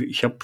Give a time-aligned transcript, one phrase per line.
[0.00, 0.38] ich habe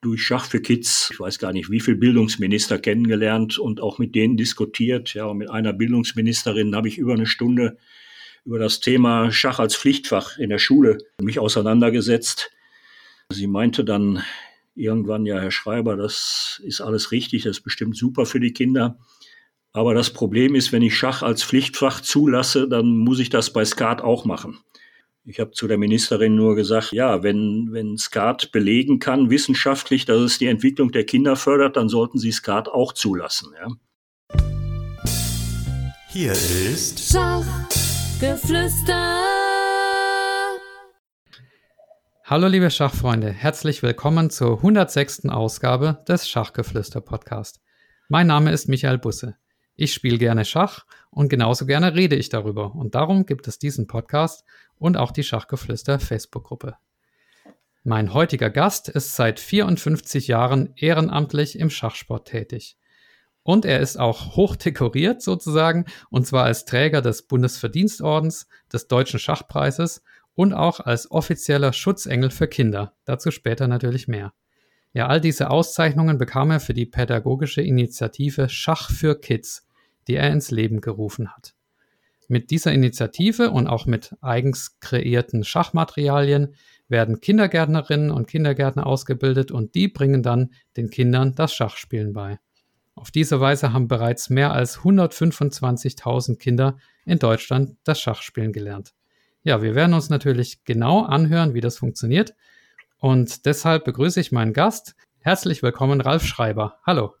[0.00, 4.14] durch Schach für Kids, ich weiß gar nicht, wie viele Bildungsminister kennengelernt und auch mit
[4.14, 5.14] denen diskutiert.
[5.14, 7.76] Ja, und mit einer Bildungsministerin habe ich über eine Stunde
[8.44, 12.50] über das Thema Schach als Pflichtfach in der Schule mich auseinandergesetzt.
[13.30, 14.22] Sie meinte dann
[14.74, 18.98] irgendwann, ja, Herr Schreiber, das ist alles richtig, das ist bestimmt super für die Kinder.
[19.72, 23.64] Aber das Problem ist, wenn ich Schach als Pflichtfach zulasse, dann muss ich das bei
[23.64, 24.58] Skat auch machen.
[25.30, 30.18] Ich habe zu der Ministerin nur gesagt, ja, wenn, wenn Skat belegen kann, wissenschaftlich, dass
[30.18, 33.54] es die Entwicklung der Kinder fördert, dann sollten Sie Skat auch zulassen.
[33.56, 33.68] Ja.
[36.08, 38.40] Hier ist Schachgeflüster.
[42.24, 45.26] Hallo liebe Schachfreunde, herzlich willkommen zur 106.
[45.28, 47.60] Ausgabe des Schachgeflüster Podcast.
[48.08, 49.36] Mein Name ist Michael Busse.
[49.80, 52.74] Ich spiele gerne Schach und genauso gerne rede ich darüber.
[52.74, 54.44] Und darum gibt es diesen Podcast
[54.76, 56.76] und auch die Schachgeflüster Facebook-Gruppe.
[57.82, 62.76] Mein heutiger Gast ist seit 54 Jahren ehrenamtlich im Schachsport tätig.
[63.42, 69.18] Und er ist auch hoch dekoriert sozusagen, und zwar als Träger des Bundesverdienstordens, des Deutschen
[69.18, 70.02] Schachpreises
[70.34, 72.92] und auch als offizieller Schutzengel für Kinder.
[73.06, 74.34] Dazu später natürlich mehr.
[74.92, 79.66] Ja, all diese Auszeichnungen bekam er für die pädagogische Initiative Schach für Kids,
[80.08, 81.54] die er ins Leben gerufen hat.
[82.28, 86.54] Mit dieser Initiative und auch mit eigens kreierten Schachmaterialien
[86.88, 92.38] werden Kindergärtnerinnen und Kindergärtner ausgebildet und die bringen dann den Kindern das Schachspielen bei.
[92.94, 98.94] Auf diese Weise haben bereits mehr als 125.000 Kinder in Deutschland das Schachspielen gelernt.
[99.42, 102.34] Ja, wir werden uns natürlich genau anhören, wie das funktioniert.
[102.98, 104.94] Und deshalb begrüße ich meinen Gast.
[105.20, 106.78] Herzlich willkommen, Ralf Schreiber.
[106.84, 107.19] Hallo.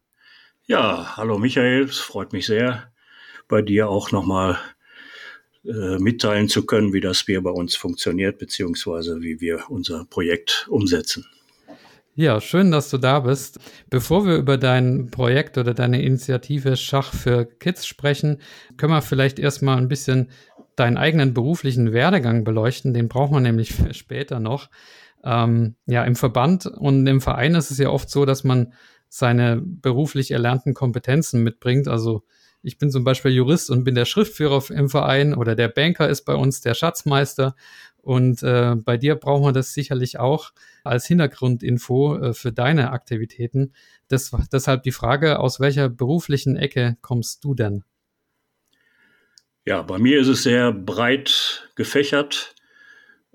[0.70, 1.82] Ja, hallo Michael.
[1.82, 2.92] Es freut mich sehr,
[3.48, 4.56] bei dir auch nochmal
[5.64, 10.68] äh, mitteilen zu können, wie das hier bei uns funktioniert, beziehungsweise wie wir unser Projekt
[10.70, 11.26] umsetzen.
[12.14, 13.58] Ja, schön, dass du da bist.
[13.90, 18.38] Bevor wir über dein Projekt oder deine Initiative Schach für Kids sprechen,
[18.76, 20.30] können wir vielleicht erstmal ein bisschen
[20.76, 22.94] deinen eigenen beruflichen Werdegang beleuchten.
[22.94, 24.70] Den braucht man nämlich später noch.
[25.24, 28.72] Ähm, ja, im Verband und im Verein ist es ja oft so, dass man
[29.10, 31.88] seine beruflich erlernten Kompetenzen mitbringt.
[31.88, 32.22] Also
[32.62, 36.22] ich bin zum Beispiel Jurist und bin der Schriftführer im Verein oder der Banker ist
[36.22, 37.56] bei uns der Schatzmeister.
[38.02, 40.52] Und äh, bei dir brauchen wir das sicherlich auch
[40.84, 43.74] als Hintergrundinfo äh, für deine Aktivitäten.
[44.08, 47.84] Das, deshalb die Frage, aus welcher beruflichen Ecke kommst du denn?
[49.66, 52.54] Ja, bei mir ist es sehr breit gefächert.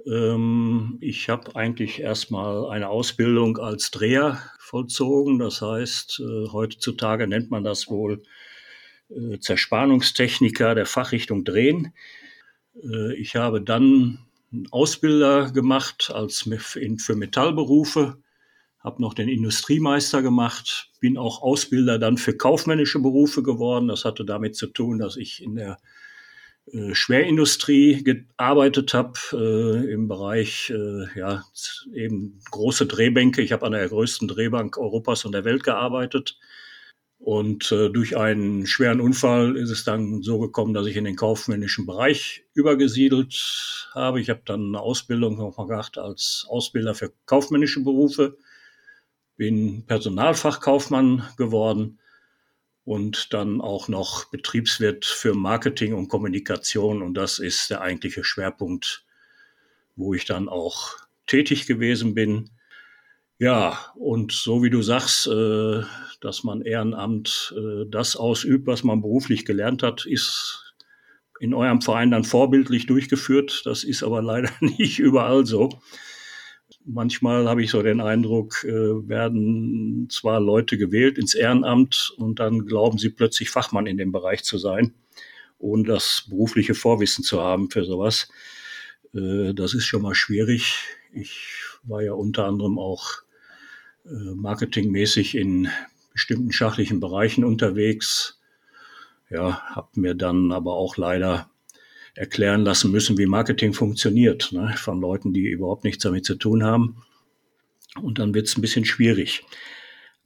[0.05, 5.39] Ähm, ich habe eigentlich erstmal eine Ausbildung als Dreher vollzogen.
[5.39, 8.23] Das heißt, äh, heutzutage nennt man das wohl
[9.09, 11.93] äh, Zerspannungstechniker der Fachrichtung Drehen.
[12.81, 14.19] Äh, ich habe dann
[14.51, 16.47] einen Ausbilder gemacht als
[16.97, 18.17] für Metallberufe,
[18.79, 23.87] habe noch den Industriemeister gemacht, bin auch Ausbilder dann für kaufmännische Berufe geworden.
[23.87, 25.77] Das hatte damit zu tun, dass ich in der
[26.93, 31.43] Schwerindustrie gearbeitet habe, äh, im Bereich äh, ja
[31.93, 33.41] eben große Drehbänke.
[33.41, 36.39] Ich habe an der größten Drehbank Europas und der Welt gearbeitet.
[37.19, 41.15] Und äh, durch einen schweren Unfall ist es dann so gekommen, dass ich in den
[41.15, 44.19] kaufmännischen Bereich übergesiedelt habe.
[44.19, 48.37] Ich habe dann eine Ausbildung noch mal gemacht als Ausbilder für kaufmännische Berufe,
[49.37, 51.99] bin Personalfachkaufmann geworden
[52.85, 57.01] und dann auch noch Betriebswirt für Marketing und Kommunikation.
[57.01, 59.03] Und das ist der eigentliche Schwerpunkt,
[59.95, 60.91] wo ich dann auch
[61.25, 62.51] tätig gewesen bin.
[63.39, 65.81] Ja, und so wie du sagst, äh,
[66.21, 70.73] dass man Ehrenamt äh, das ausübt, was man beruflich gelernt hat, ist
[71.39, 73.63] in eurem Verein dann vorbildlich durchgeführt.
[73.65, 75.69] Das ist aber leider nicht überall so.
[76.87, 82.67] Manchmal habe ich so den Eindruck, äh, werden zwar Leute gewählt ins Ehrenamt und dann
[82.67, 84.93] glauben sie plötzlich Fachmann in dem Bereich zu sein,
[85.57, 88.29] ohne das berufliche Vorwissen zu haben für sowas.
[89.15, 90.77] Äh, das ist schon mal schwierig.
[91.11, 91.39] Ich
[91.81, 93.23] war ja unter anderem auch
[94.05, 95.69] äh, marketingmäßig in
[96.13, 98.39] bestimmten schachlichen Bereichen unterwegs.
[99.31, 101.49] Ja, habe mir dann aber auch leider
[102.15, 106.63] erklären lassen müssen, wie Marketing funktioniert, ne, von Leuten, die überhaupt nichts damit zu tun
[106.63, 107.03] haben.
[108.01, 109.43] Und dann wird es ein bisschen schwierig.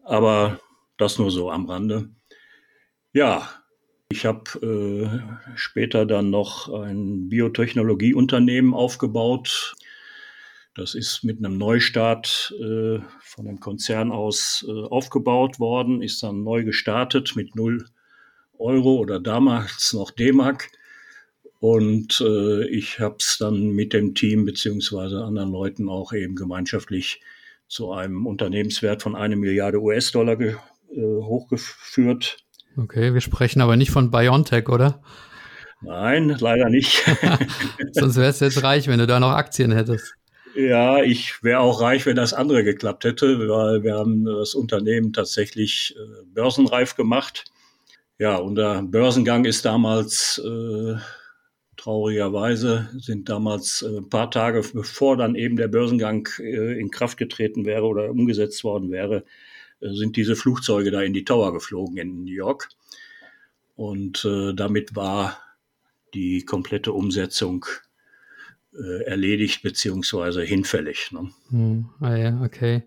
[0.04, 0.60] Aber
[0.98, 2.10] das nur so am Rande.
[3.14, 3.50] Ja,
[4.12, 9.76] ich habe äh, später dann noch ein Biotechnologieunternehmen aufgebaut.
[10.76, 16.44] Das ist mit einem Neustart äh, von einem Konzern aus äh, aufgebaut worden, ist dann
[16.44, 17.86] neu gestartet mit 0
[18.58, 20.70] Euro oder damals noch D-Mark
[21.60, 27.22] und äh, ich habe es dann mit dem Team beziehungsweise anderen Leuten auch eben gemeinschaftlich
[27.68, 30.56] zu einem Unternehmenswert von eine Milliarde US-Dollar äh,
[30.96, 32.38] hochgeführt.
[32.78, 35.02] Okay, wir sprechen aber nicht von BioNTech, oder?
[35.82, 37.04] Nein, leider nicht.
[37.92, 40.14] Sonst wärst du jetzt reich, wenn du da noch Aktien hättest.
[40.56, 45.14] Ja, ich wäre auch reich, wenn das andere geklappt hätte, weil wir haben das Unternehmen
[45.14, 47.46] tatsächlich äh, börsenreif gemacht.
[48.18, 50.96] Ja, unser Börsengang ist damals äh,
[51.80, 57.18] traurigerweise sind damals äh, ein paar Tage bevor dann eben der Börsengang äh, in Kraft
[57.18, 59.24] getreten wäre oder umgesetzt worden wäre,
[59.80, 62.70] äh, sind diese Flugzeuge da in die Tower geflogen in New York.
[63.76, 65.40] Und damit war
[66.14, 67.66] die komplette Umsetzung
[68.74, 71.14] erledigt beziehungsweise hinfällig.
[71.14, 71.32] Ne?
[71.50, 72.84] Hm, ah ja, okay.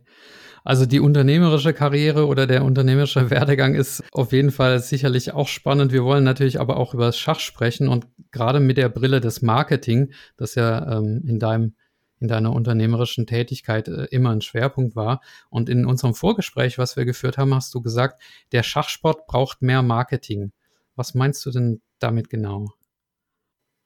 [0.64, 5.92] Also die unternehmerische Karriere oder der unternehmerische Werdegang ist auf jeden Fall sicherlich auch spannend.
[5.92, 9.42] Wir wollen natürlich aber auch über das Schach sprechen und gerade mit der Brille des
[9.42, 11.74] Marketing, das ja ähm, in deinem
[12.20, 15.20] in deiner unternehmerischen Tätigkeit äh, immer ein Schwerpunkt war.
[15.50, 18.22] Und in unserem Vorgespräch, was wir geführt haben, hast du gesagt,
[18.52, 20.52] der Schachsport braucht mehr Marketing.
[20.94, 22.68] Was meinst du denn damit genau?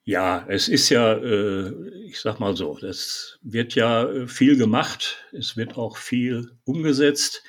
[0.09, 1.73] Ja, es ist ja, äh,
[2.07, 7.43] ich sag mal so, es wird ja äh, viel gemacht, es wird auch viel umgesetzt.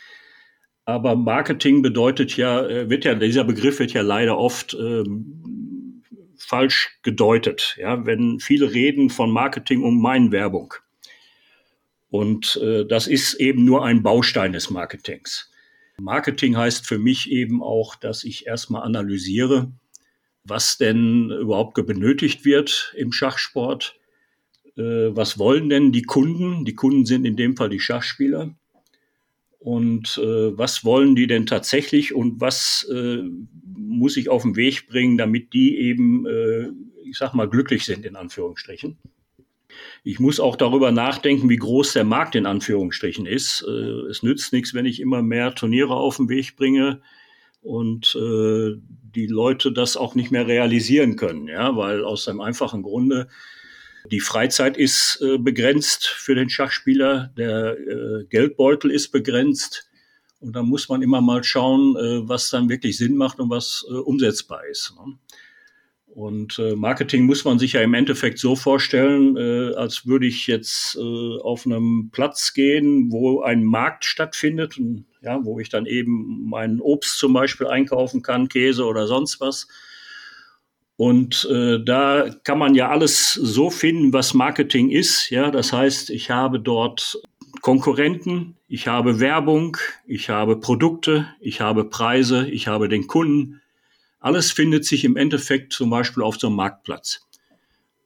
[0.84, 6.02] Aber Marketing bedeutet ja, äh, wird ja, dieser Begriff wird ja leider oft ähm,
[6.40, 7.78] falsch gedeutet.
[7.80, 10.74] Ja, wenn viele reden von Marketing um Meinwerbung.
[12.10, 15.52] Und äh, das ist eben nur ein Baustein des Marketings.
[16.00, 19.72] Marketing heißt für mich eben auch, dass ich erstmal analysiere,
[20.48, 23.96] was denn überhaupt benötigt wird im Schachsport.
[24.76, 26.66] Äh, was wollen denn die Kunden?
[26.66, 28.56] Die Kunden sind in dem Fall die Schachspieler.
[29.60, 33.24] Und äh, was wollen die denn tatsächlich und was äh,
[33.76, 36.26] muss ich auf den Weg bringen, damit die eben,
[37.04, 38.98] ich sag mal, glücklich sind, in Anführungsstrichen.
[40.04, 43.62] Ich muss auch darüber nachdenken, wie groß der Markt in Anführungsstrichen ist.
[43.62, 47.02] Es nützt nichts, wenn ich immer mehr Turniere auf den Weg bringe
[47.68, 48.76] und äh,
[49.16, 53.28] die Leute das auch nicht mehr realisieren können, ja, weil aus einem einfachen Grunde
[54.10, 59.90] die Freizeit ist äh, begrenzt für den Schachspieler, der äh, Geldbeutel ist begrenzt
[60.40, 63.86] und da muss man immer mal schauen, äh, was dann wirklich Sinn macht und was
[63.90, 64.94] äh, umsetzbar ist.
[64.96, 65.18] Ne?
[66.18, 70.48] Und äh, Marketing muss man sich ja im Endeffekt so vorstellen, äh, als würde ich
[70.48, 74.78] jetzt äh, auf einem Platz gehen, wo ein Markt stattfindet.
[74.78, 79.42] Und ja, wo ich dann eben mein Obst zum Beispiel einkaufen kann, Käse oder sonst
[79.42, 79.68] was.
[80.96, 85.30] Und äh, da kann man ja alles so finden, was Marketing ist.
[85.30, 87.22] Ja, das heißt, ich habe dort
[87.62, 93.62] Konkurrenten, ich habe Werbung, ich habe Produkte, ich habe Preise, ich habe den Kunden.
[94.20, 97.27] Alles findet sich im Endeffekt zum Beispiel auf so einem Marktplatz.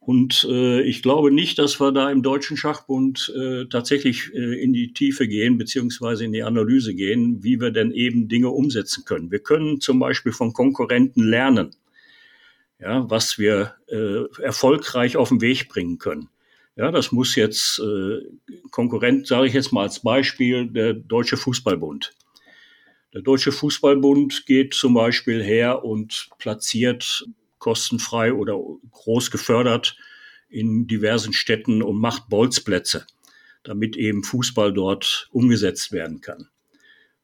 [0.03, 4.73] Und äh, ich glaube nicht, dass wir da im Deutschen Schachbund äh, tatsächlich äh, in
[4.73, 9.29] die Tiefe gehen, beziehungsweise in die Analyse gehen, wie wir denn eben Dinge umsetzen können.
[9.29, 11.75] Wir können zum Beispiel von Konkurrenten lernen,
[12.79, 16.29] ja, was wir äh, erfolgreich auf den Weg bringen können.
[16.75, 18.21] Ja, das muss jetzt äh,
[18.71, 22.11] Konkurrent, sage ich jetzt mal als Beispiel, der Deutsche Fußballbund.
[23.13, 27.27] Der Deutsche Fußballbund geht zum Beispiel her und platziert
[27.61, 28.59] kostenfrei oder
[28.91, 29.95] groß gefördert
[30.49, 33.05] in diversen Städten und macht Bolzplätze,
[33.63, 36.49] damit eben Fußball dort umgesetzt werden kann.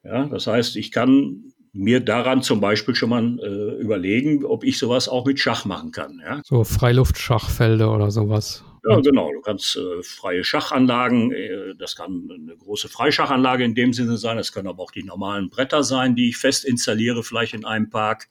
[0.04, 4.77] Ja, das heißt, ich kann mir daran zum Beispiel schon mal äh, überlegen, ob ich
[4.77, 6.22] sowas auch mit Schach machen kann.
[6.24, 6.41] Ja?
[6.46, 8.63] So Freiluftschachfelder oder sowas.
[8.88, 9.32] Ja, genau.
[9.34, 14.38] Du kannst äh, freie Schachanlagen, äh, das kann eine große Freischachanlage in dem Sinne sein,
[14.38, 17.89] das können aber auch die normalen Bretter sein, die ich fest installiere, vielleicht in einem
[17.89, 18.27] Park.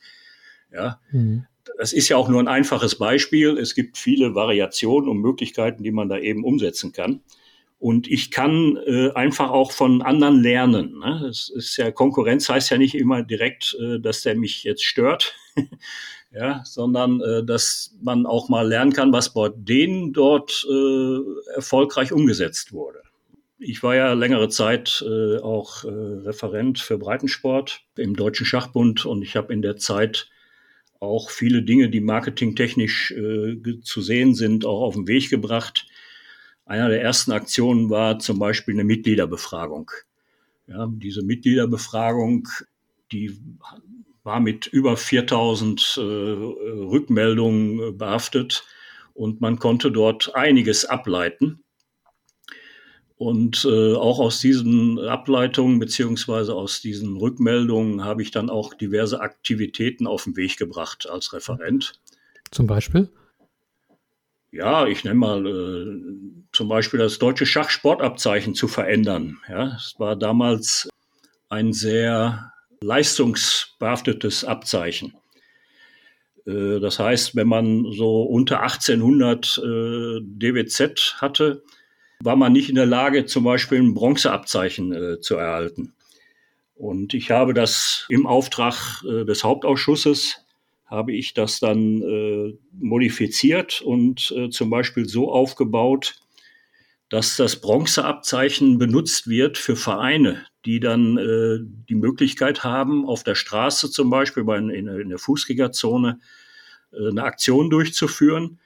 [0.73, 1.01] Ja.
[1.11, 1.47] Mhm
[1.79, 3.59] das ist ja auch nur ein einfaches Beispiel.
[3.59, 7.21] Es gibt viele Variationen und Möglichkeiten, die man da eben umsetzen kann.
[7.79, 10.99] Und ich kann äh, einfach auch von anderen lernen.
[10.99, 11.27] Ne?
[11.29, 15.35] Es ist ja Konkurrenz heißt ja nicht immer direkt, äh, dass der mich jetzt stört,
[16.33, 21.19] ja, sondern äh, dass man auch mal lernen kann, was bei denen dort äh,
[21.55, 23.03] erfolgreich umgesetzt wurde.
[23.59, 29.23] Ich war ja längere Zeit äh, auch äh, Referent für Breitensport im Deutschen Schachbund und
[29.23, 30.31] ich habe in der Zeit
[31.01, 35.87] auch viele Dinge, die marketingtechnisch äh, zu sehen sind, auch auf den Weg gebracht.
[36.65, 39.91] Einer der ersten Aktionen war zum Beispiel eine Mitgliederbefragung.
[40.67, 42.49] Ja, diese Mitgliederbefragung,
[43.13, 43.39] die
[44.25, 48.65] war mit über 4000 äh, Rückmeldungen behaftet
[49.15, 51.63] und man konnte dort einiges ableiten.
[53.19, 59.21] Und äh, auch aus diesen Ableitungen beziehungsweise aus diesen Rückmeldungen habe ich dann auch diverse
[59.21, 61.99] Aktivitäten auf den Weg gebracht als Referent.
[62.51, 63.09] Zum Beispiel?
[64.57, 66.01] ja, ich nenne mal äh,
[66.53, 69.39] zum Beispiel das deutsche Schachsportabzeichen zu verändern.
[69.49, 70.89] Ja, es war damals
[71.49, 75.15] ein sehr leistungsbehaftetes Abzeichen.
[76.47, 81.63] Äh, das heißt, wenn man so unter 1800 äh, DWZ hatte,
[82.21, 85.95] war man nicht in der Lage, zum Beispiel ein Bronzeabzeichen äh, zu erhalten.
[86.75, 90.43] Und ich habe das im Auftrag äh, des Hauptausschusses
[90.87, 96.15] habe ich das dann äh, modifiziert und äh, zum Beispiel so aufgebaut,
[97.09, 101.59] dass das Bronzeabzeichen benutzt wird für Vereine, die dann äh,
[101.89, 106.21] die Möglichkeit haben, auf der Straße zum Beispiel bei, in, in der Fußgängerzone
[106.93, 108.61] äh, eine Aktion durchzuführen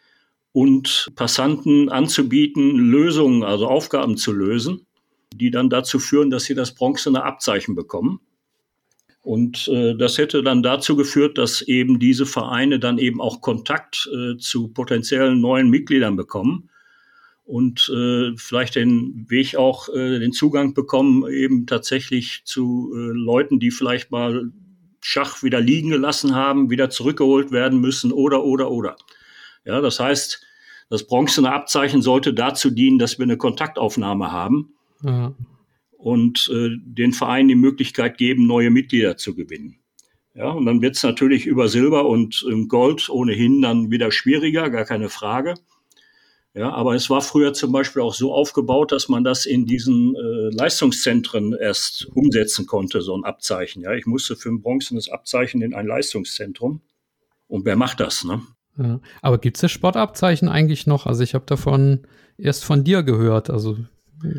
[0.52, 4.86] und Passanten anzubieten, Lösungen, also Aufgaben zu lösen,
[5.34, 8.20] die dann dazu führen, dass sie das bronzene Abzeichen bekommen.
[9.22, 14.08] Und äh, das hätte dann dazu geführt, dass eben diese Vereine dann eben auch Kontakt
[14.12, 16.70] äh, zu potenziellen neuen Mitgliedern bekommen
[17.50, 23.58] und äh, vielleicht den Weg auch äh, den Zugang bekommen eben tatsächlich zu äh, Leuten,
[23.58, 24.52] die vielleicht mal
[25.00, 28.96] Schach wieder liegen gelassen haben, wieder zurückgeholt werden müssen oder oder oder.
[29.64, 30.44] Ja, das heißt,
[30.88, 34.74] das bronzene Abzeichen sollte dazu dienen, dass wir eine Kontaktaufnahme haben.
[35.02, 35.34] Ja
[36.00, 39.76] und äh, den Vereinen die Möglichkeit geben, neue Mitglieder zu gewinnen.
[40.34, 44.70] Ja, und dann wird es natürlich über Silber und ähm, Gold ohnehin dann wieder schwieriger,
[44.70, 45.54] gar keine Frage.
[46.54, 50.16] Ja, aber es war früher zum Beispiel auch so aufgebaut, dass man das in diesen
[50.16, 53.82] äh, Leistungszentren erst umsetzen konnte, so ein Abzeichen.
[53.82, 56.80] Ja, ich musste für ein bronzenes Abzeichen in ein Leistungszentrum.
[57.46, 58.42] Und wer macht das, ne?
[58.78, 61.06] Ja, aber gibt es das Sportabzeichen eigentlich noch?
[61.06, 62.00] Also ich habe davon
[62.38, 63.50] erst von dir gehört.
[63.50, 63.78] Also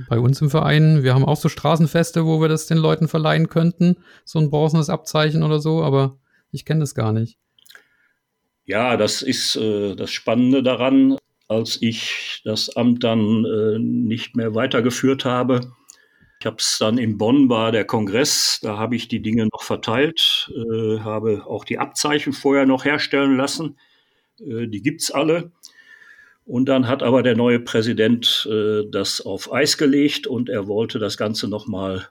[0.09, 3.49] bei uns im Verein, wir haben auch so Straßenfeste, wo wir das den Leuten verleihen
[3.49, 6.17] könnten, so ein bronzenes Abzeichen oder so, aber
[6.51, 7.37] ich kenne das gar nicht.
[8.65, 14.55] Ja, das ist äh, das Spannende daran, als ich das Amt dann äh, nicht mehr
[14.55, 15.61] weitergeführt habe.
[16.39, 19.63] Ich habe es dann in Bonn war der Kongress, da habe ich die Dinge noch
[19.63, 23.77] verteilt, äh, habe auch die Abzeichen vorher noch herstellen lassen.
[24.45, 25.51] Äh, die gibt's alle.
[26.45, 30.99] Und dann hat aber der neue Präsident äh, das auf Eis gelegt und er wollte
[30.99, 32.07] das Ganze nochmal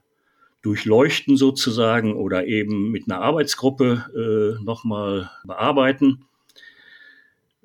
[0.62, 6.26] durchleuchten sozusagen oder eben mit einer Arbeitsgruppe äh, nochmal bearbeiten.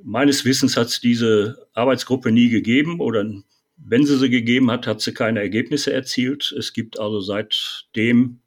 [0.02, 3.26] Meines Wissens hat es diese Arbeitsgruppe nie gegeben oder
[3.78, 6.54] wenn sie sie gegeben hat, hat sie keine Ergebnisse erzielt.
[6.58, 8.40] Es gibt also seitdem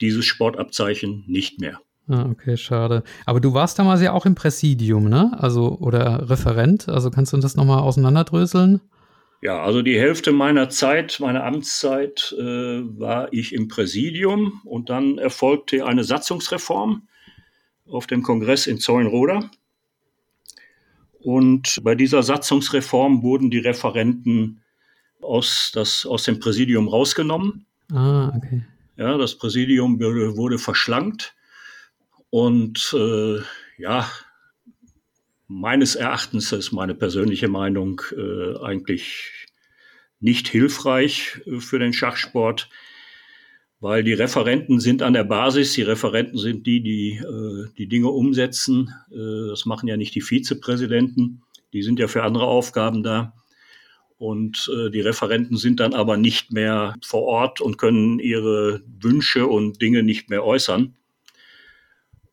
[0.00, 1.80] dieses Sportabzeichen nicht mehr.
[2.08, 3.04] Ah, okay, schade.
[3.26, 5.36] Aber du warst damals ja auch im Präsidium, ne?
[5.38, 6.88] Also, oder Referent.
[6.88, 8.80] Also kannst du das nochmal auseinanderdröseln?
[9.40, 15.18] Ja, also die Hälfte meiner Zeit, meiner Amtszeit, äh, war ich im Präsidium und dann
[15.18, 17.08] erfolgte eine Satzungsreform
[17.88, 19.50] auf dem Kongress in Zeulenroda.
[21.20, 24.62] Und bei dieser Satzungsreform wurden die Referenten
[25.20, 27.66] aus, das, aus dem Präsidium rausgenommen.
[27.92, 28.62] Ah, okay.
[28.96, 31.34] Ja, das Präsidium wurde, wurde verschlankt.
[32.32, 33.42] Und äh,
[33.76, 34.10] ja,
[35.48, 39.48] meines Erachtens ist meine persönliche Meinung äh, eigentlich
[40.18, 42.70] nicht hilfreich äh, für den Schachsport,
[43.80, 48.08] weil die Referenten sind an der Basis, die Referenten sind die, die äh, die Dinge
[48.08, 48.94] umsetzen.
[49.10, 51.42] Äh, das machen ja nicht die Vizepräsidenten,
[51.74, 53.34] die sind ja für andere Aufgaben da.
[54.16, 59.46] Und äh, die Referenten sind dann aber nicht mehr vor Ort und können ihre Wünsche
[59.46, 60.96] und Dinge nicht mehr äußern.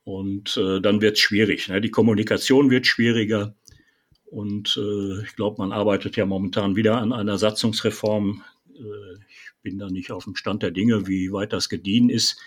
[0.03, 1.67] Und äh, dann wird es schwierig.
[1.67, 1.81] Ne?
[1.81, 3.55] Die Kommunikation wird schwieriger.
[4.25, 8.43] Und äh, ich glaube, man arbeitet ja momentan wieder an einer Satzungsreform.
[8.75, 12.39] Äh, ich bin da nicht auf dem Stand der Dinge, wie weit das gediehen ist.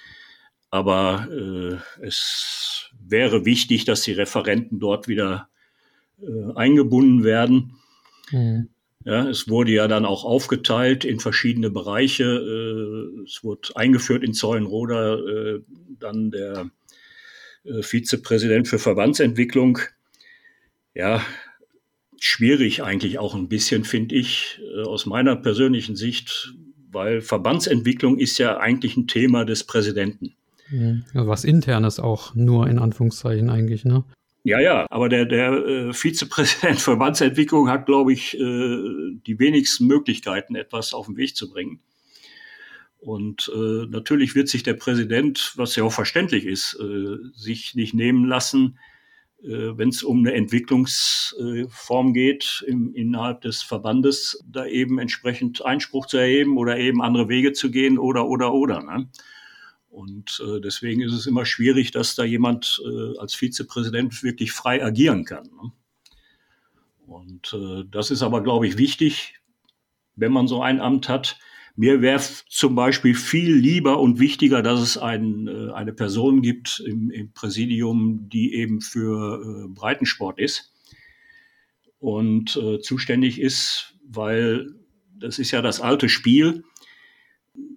[0.70, 5.48] Aber äh, es wäre wichtig, dass die Referenten dort wieder
[6.20, 7.76] äh, eingebunden werden.
[8.30, 8.68] Mhm.
[9.04, 12.24] Ja, es wurde ja dann auch aufgeteilt in verschiedene Bereiche.
[12.24, 15.18] Äh, es wurde eingeführt in Zeulenroda
[15.98, 16.70] dann der
[17.80, 19.78] Vizepräsident für Verbandsentwicklung.
[20.94, 21.24] Ja,
[22.18, 26.54] schwierig eigentlich auch ein bisschen, finde ich, äh, aus meiner persönlichen Sicht,
[26.90, 30.34] weil Verbandsentwicklung ist ja eigentlich ein Thema des Präsidenten.
[30.70, 34.04] Ja, was internes auch nur in Anführungszeichen eigentlich, ne?
[34.44, 40.54] Ja, ja, aber der, der äh, Vizepräsident Verbandsentwicklung hat, glaube ich, äh, die wenigsten Möglichkeiten,
[40.56, 41.80] etwas auf den Weg zu bringen.
[43.02, 47.94] Und äh, natürlich wird sich der Präsident, was ja auch verständlich ist, äh, sich nicht
[47.94, 48.78] nehmen lassen,
[49.42, 56.06] äh, wenn es um eine Entwicklungsform geht im, innerhalb des Verbandes, da eben entsprechend Einspruch
[56.06, 58.80] zu erheben oder eben andere Wege zu gehen oder oder oder.
[58.80, 59.08] Ne?
[59.90, 64.84] Und äh, deswegen ist es immer schwierig, dass da jemand äh, als Vizepräsident wirklich frei
[64.84, 65.46] agieren kann.
[65.46, 65.72] Ne?
[67.04, 69.40] Und äh, das ist aber, glaube ich, wichtig,
[70.14, 71.40] wenn man so ein Amt hat.
[71.74, 76.82] Mir wäre zum Beispiel viel lieber und wichtiger, dass es ein, äh, eine Person gibt
[76.86, 80.74] im, im, Präsidium, die eben für äh, Breitensport ist
[81.98, 84.74] und äh, zuständig ist, weil
[85.18, 86.64] das ist ja das alte Spiel.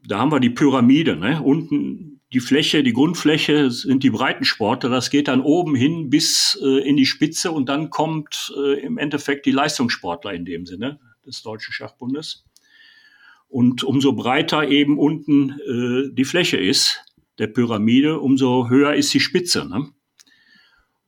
[0.05, 1.15] Da haben wir die Pyramide.
[1.15, 1.41] Ne?
[1.41, 4.89] Unten die Fläche, die Grundfläche sind die Breitensportler.
[4.89, 8.97] Das geht dann oben hin bis äh, in die Spitze und dann kommt äh, im
[8.97, 12.43] Endeffekt die Leistungssportler in dem Sinne des Deutschen Schachbundes.
[13.47, 17.01] Und umso breiter eben unten äh, die Fläche ist
[17.37, 19.67] der Pyramide, umso höher ist die Spitze.
[19.67, 19.89] Ne?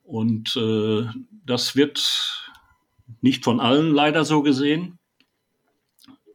[0.04, 1.06] Und äh,
[1.46, 2.48] das wird
[3.22, 5.00] nicht von allen leider so gesehen.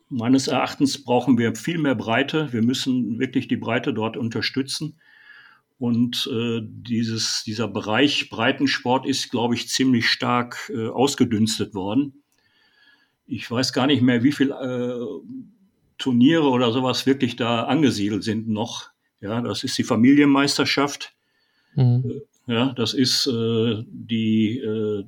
[0.08, 2.52] Meines Erachtens brauchen wir viel mehr Breite.
[2.52, 4.98] Wir müssen wirklich die Breite dort unterstützen.
[5.78, 12.22] Und äh, dieses, dieser Bereich Breitensport ist, glaube ich, ziemlich stark äh, ausgedünstet worden.
[13.26, 15.26] Ich weiß gar nicht mehr, wie viele äh,
[16.02, 18.90] Turniere oder sowas wirklich da angesiedelt sind noch.
[19.20, 21.14] Ja, das ist die Familienmeisterschaft.
[21.76, 22.22] Mhm.
[22.46, 25.04] Ja, das ist äh, die äh,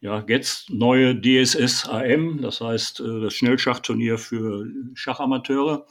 [0.00, 5.86] ja, jetzt neue DSS AM, das heißt äh, das Schnellschachturnier für Schachamateure.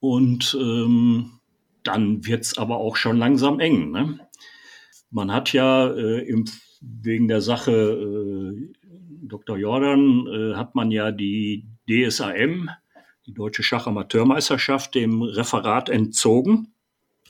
[0.00, 1.38] Und ähm,
[1.84, 3.92] dann wird's aber auch schon langsam eng.
[3.92, 4.18] Ne?
[5.10, 6.46] Man hat ja äh, im,
[6.80, 8.74] wegen der Sache äh,
[9.22, 9.56] Dr.
[9.56, 12.70] Jordan, äh, hat man ja die DSAM,
[13.26, 16.72] die Deutsche Schachamateurmeisterschaft, dem Referat entzogen.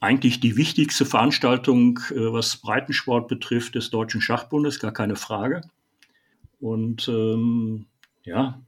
[0.00, 5.62] Eigentlich die wichtigste Veranstaltung, äh, was Breitensport betrifft, des Deutschen Schachbundes, gar keine Frage.
[6.60, 7.86] Und ähm,
[8.24, 8.60] ja,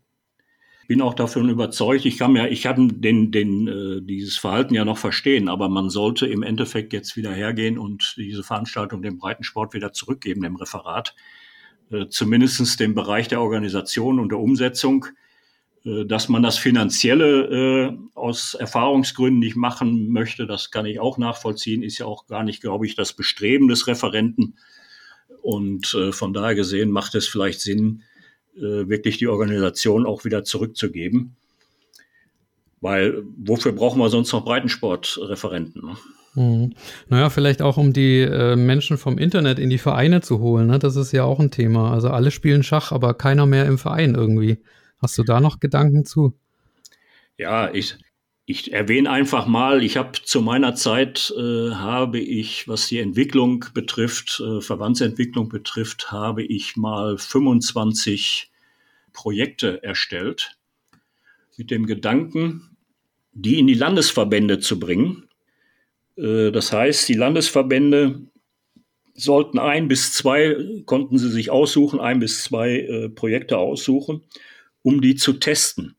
[0.87, 4.87] bin auch davon überzeugt, ich kann ja, ich kann den, den, äh, dieses Verhalten ja
[4.87, 9.75] noch verstehen, aber man sollte im Endeffekt jetzt wieder hergehen und diese Veranstaltung dem Breitensport
[9.75, 11.15] wieder zurückgeben, dem Referat.
[11.91, 15.07] Äh, zumindestens dem Bereich der Organisation und der Umsetzung
[16.05, 21.83] dass man das Finanzielle äh, aus Erfahrungsgründen nicht machen möchte, das kann ich auch nachvollziehen,
[21.83, 24.57] ist ja auch gar nicht, glaube ich, das Bestreben des Referenten.
[25.41, 28.03] Und äh, von daher gesehen macht es vielleicht Sinn,
[28.57, 31.37] äh, wirklich die Organisation auch wieder zurückzugeben.
[32.81, 35.83] Weil wofür brauchen wir sonst noch Breitensportreferenten?
[35.83, 35.97] Ne?
[36.35, 36.75] Mhm.
[37.09, 40.67] Naja, vielleicht auch um die äh, Menschen vom Internet in die Vereine zu holen.
[40.69, 40.79] Ne?
[40.79, 41.93] Das ist ja auch ein Thema.
[41.93, 44.59] Also alle spielen Schach, aber keiner mehr im Verein irgendwie.
[44.99, 46.35] Hast du da noch Gedanken zu?
[47.37, 47.97] Ja, ich,
[48.47, 53.65] ich erwähne einfach mal, ich habe zu meiner Zeit, äh, habe ich, was die Entwicklung
[53.75, 58.51] betrifft, äh, Verbandsentwicklung betrifft, habe ich mal 25
[59.13, 60.59] Projekte erstellt
[61.57, 62.77] mit dem Gedanken,
[63.33, 65.29] die in die Landesverbände zu bringen.
[66.17, 68.23] Äh, das heißt, die Landesverbände
[69.15, 74.23] sollten ein bis zwei, konnten sie sich aussuchen, ein bis zwei äh, Projekte aussuchen
[74.89, 75.97] um die zu testen.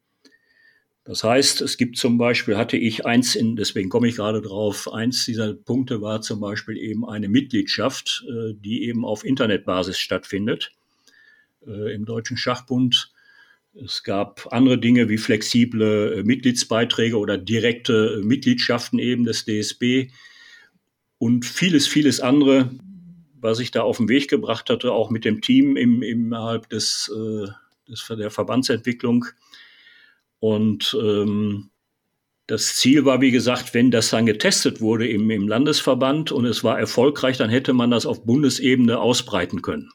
[1.04, 4.92] Das heißt, es gibt zum Beispiel, hatte ich eins in, deswegen komme ich gerade drauf,
[4.92, 10.72] eins dieser Punkte war zum Beispiel eben eine Mitgliedschaft, äh, die eben auf Internetbasis stattfindet
[11.68, 13.12] äh, im Deutschen Schachbund.
[13.76, 20.10] Es gab andere Dinge wie flexible äh, Mitgliedsbeiträge oder direkte Mitgliedschaften eben des DSB
[21.20, 22.72] und vieles, vieles andere,
[23.40, 27.12] was ich da auf den Weg gebracht hatte, auch mit dem Team im, innerhalb des
[27.90, 29.26] des, der Verbandsentwicklung.
[30.40, 31.70] Und ähm,
[32.48, 36.64] das Ziel war, wie gesagt, wenn das dann getestet wurde im, im Landesverband und es
[36.64, 39.92] war erfolgreich, dann hätte man das auf Bundesebene ausbreiten können.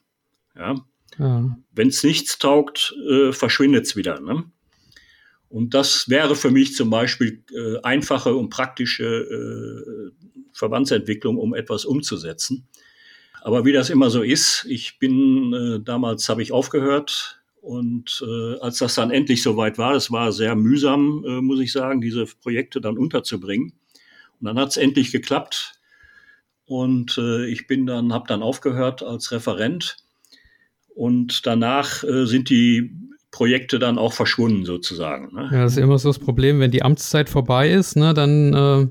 [0.56, 0.76] Ja.
[1.18, 1.56] ja.
[1.72, 4.20] Wenn es nichts taugt, äh, verschwindet es wieder.
[4.20, 4.44] Ne?
[5.48, 10.10] Und das wäre für mich zum Beispiel äh, einfache und praktische äh,
[10.52, 12.68] Verbandsentwicklung, um etwas umzusetzen.
[13.42, 18.58] Aber wie das immer so ist, ich bin äh, damals habe ich aufgehört und äh,
[18.60, 22.26] als das dann endlich soweit war, das war sehr mühsam, äh, muss ich sagen, diese
[22.42, 23.72] Projekte dann unterzubringen.
[24.38, 25.72] Und dann hat es endlich geklappt.
[26.66, 29.96] Und äh, ich bin dann, habe dann aufgehört als Referent.
[30.94, 32.92] Und danach äh, sind die
[33.30, 35.34] Projekte dann auch verschwunden sozusagen.
[35.34, 35.48] Ne?
[35.50, 38.88] Ja, das ist immer so das Problem, wenn die Amtszeit vorbei ist, ne, dann äh,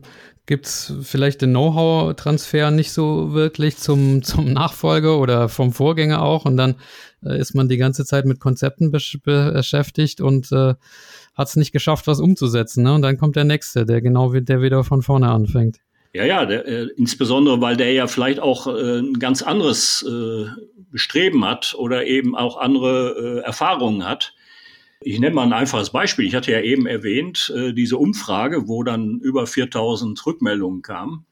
[0.47, 6.45] gibt es vielleicht den Know-how-Transfer nicht so wirklich zum, zum Nachfolger oder vom Vorgänger auch
[6.45, 6.75] und dann
[7.25, 10.75] ist man die ganze Zeit mit Konzepten besch beschäftigt und äh,
[11.33, 12.83] hat es nicht geschafft, was umzusetzen.
[12.83, 12.93] Ne?
[12.93, 15.77] Und dann kommt der Nächste, der genau wie, der wieder von vorne anfängt.
[16.13, 20.45] Ja, ja, der, äh, insbesondere weil der ja vielleicht auch äh, ein ganz anderes äh,
[20.91, 24.33] Bestreben hat oder eben auch andere äh, Erfahrungen hat
[25.05, 26.25] ich nenne mal ein einfaches Beispiel.
[26.25, 31.25] Ich hatte ja eben erwähnt, äh, diese Umfrage, wo dann über 4000 Rückmeldungen kamen.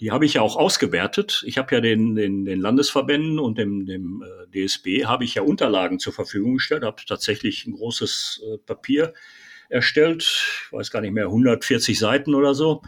[0.00, 1.42] Die habe ich ja auch ausgewertet.
[1.46, 5.42] Ich habe ja den, den, den Landesverbänden und dem, dem äh, DSB habe ich ja
[5.42, 9.12] Unterlagen zur Verfügung gestellt, habe tatsächlich ein großes äh, Papier
[9.68, 10.22] erstellt,
[10.66, 12.82] ich weiß gar nicht mehr, 140 Seiten oder so,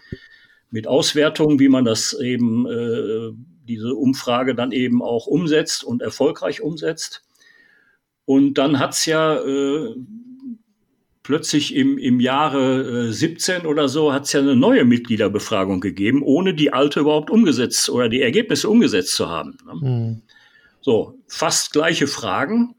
[0.71, 3.33] mit Auswertungen, wie man das eben, äh,
[3.69, 7.23] diese Umfrage dann eben auch umsetzt und erfolgreich umsetzt.
[8.25, 9.95] Und dann hat's ja äh,
[11.23, 16.55] plötzlich im, im Jahre äh, 17 oder so hat's ja eine neue Mitgliederbefragung gegeben, ohne
[16.55, 19.57] die alte überhaupt umgesetzt oder die Ergebnisse umgesetzt zu haben.
[19.67, 19.75] Ne?
[19.75, 20.23] Mhm.
[20.81, 22.75] So, fast gleiche Fragen.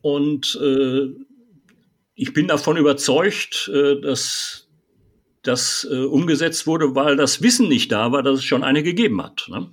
[0.00, 1.08] Und äh,
[2.14, 4.68] ich bin davon überzeugt, äh, dass
[5.42, 9.22] das äh, umgesetzt wurde, weil das Wissen nicht da war, dass es schon eine gegeben
[9.22, 9.46] hat.
[9.48, 9.70] Ne?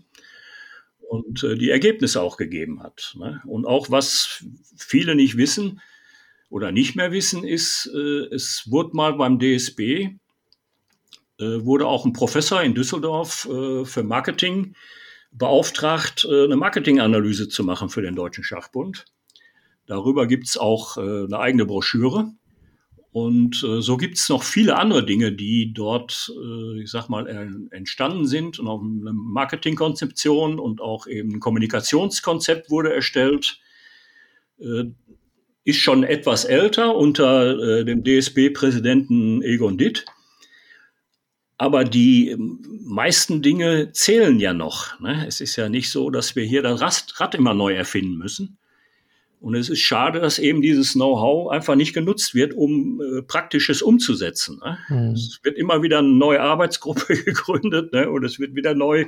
[0.99, 3.15] Und äh, die Ergebnisse auch gegeben hat.
[3.17, 3.41] Ne?
[3.45, 4.43] Und auch was
[4.75, 5.81] viele nicht wissen,
[6.53, 10.11] oder nicht mehr wissen, ist, äh, es wurde mal beim DSB,
[11.39, 14.75] äh, wurde auch ein Professor in Düsseldorf äh, für Marketing
[15.31, 19.05] beauftragt, eine Marketinganalyse zu machen für den Deutschen Schachbund.
[19.87, 22.31] Darüber gibt's auch äh, eine eigene Broschüre.
[23.11, 26.33] Und so gibt's noch viele andere Dinge, die dort,
[26.81, 27.27] ich sag mal,
[27.69, 28.57] entstanden sind.
[28.57, 33.59] Und auch eine Marketingkonzeption und auch eben ein Kommunikationskonzept wurde erstellt
[35.63, 40.05] ist schon etwas älter unter äh, dem DSB-Präsidenten Egon Ditt.
[41.57, 44.99] Aber die ähm, meisten Dinge zählen ja noch.
[44.99, 45.25] Ne?
[45.27, 46.81] Es ist ja nicht so, dass wir hier das
[47.19, 48.57] Rad immer neu erfinden müssen.
[49.39, 53.81] Und es ist schade, dass eben dieses Know-how einfach nicht genutzt wird, um äh, Praktisches
[53.81, 54.59] umzusetzen.
[54.63, 54.77] Ne?
[54.89, 55.13] Mhm.
[55.13, 58.09] Es wird immer wieder eine neue Arbeitsgruppe gegründet ne?
[58.09, 59.05] und es wird wieder neu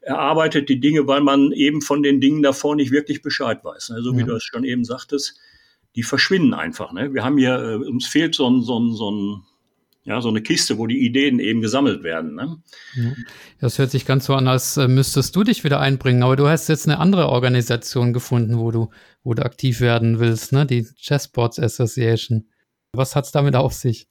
[0.00, 3.90] erarbeitet, die Dinge, weil man eben von den Dingen davor nicht wirklich Bescheid weiß.
[3.90, 4.02] Ne?
[4.02, 4.26] So wie ja.
[4.26, 5.38] du es schon eben sagtest,
[5.96, 6.92] die verschwinden einfach.
[6.92, 7.12] Ne?
[7.14, 9.42] Wir haben hier, äh, uns fehlt so ein, so ein, so ein
[10.08, 12.34] ja, so eine Kiste, wo die Ideen eben gesammelt werden.
[12.34, 12.62] Ne?
[13.60, 16.22] Das hört sich ganz so an, als äh, müsstest du dich wieder einbringen.
[16.22, 18.88] Aber du hast jetzt eine andere Organisation gefunden, wo du,
[19.22, 20.64] wo du aktiv werden willst, ne?
[20.64, 22.48] Die Chessboards Association.
[22.94, 24.08] Was hat's damit auf sich?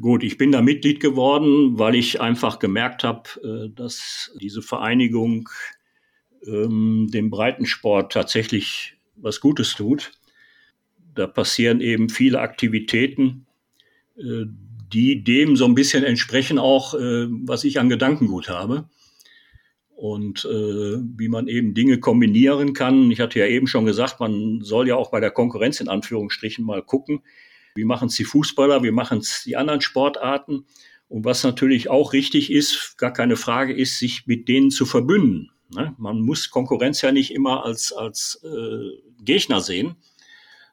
[0.00, 5.50] Gut, ich bin da Mitglied geworden, weil ich einfach gemerkt habe, äh, dass diese Vereinigung
[6.46, 10.12] ähm, dem Breitensport tatsächlich was Gutes tut
[11.16, 13.46] da passieren eben viele Aktivitäten,
[14.16, 14.44] äh,
[14.92, 18.88] die dem so ein bisschen entsprechen auch, äh, was ich an Gedankengut habe.
[19.96, 23.10] Und äh, wie man eben Dinge kombinieren kann.
[23.10, 26.66] Ich hatte ja eben schon gesagt, man soll ja auch bei der Konkurrenz in Anführungsstrichen
[26.66, 27.22] mal gucken,
[27.74, 30.66] wie machen es die Fußballer, wie machen es die anderen Sportarten.
[31.08, 35.50] Und was natürlich auch richtig ist, gar keine Frage ist, sich mit denen zu verbünden.
[35.70, 35.94] Ne?
[35.98, 39.96] Man muss Konkurrenz ja nicht immer als, als äh, Gegner sehen,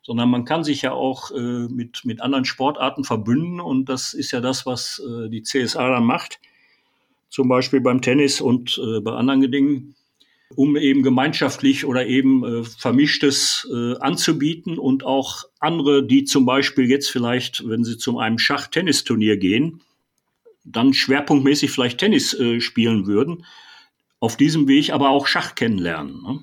[0.04, 4.32] sondern man kann sich ja auch äh, mit, mit anderen Sportarten verbünden und das ist
[4.32, 6.40] ja das, was äh, die CSA dann macht,
[7.30, 9.96] zum Beispiel beim Tennis und äh, bei anderen Dingen,
[10.56, 16.90] um eben gemeinschaftlich oder eben äh, Vermischtes äh, anzubieten und auch andere, die zum Beispiel
[16.90, 19.82] jetzt vielleicht, wenn sie zu einem Schach-Tennisturnier gehen,
[20.66, 23.46] dann schwerpunktmäßig vielleicht Tennis äh, spielen würden,
[24.20, 26.22] auf diesem Weg aber auch Schach kennenlernen.
[26.22, 26.40] Ne?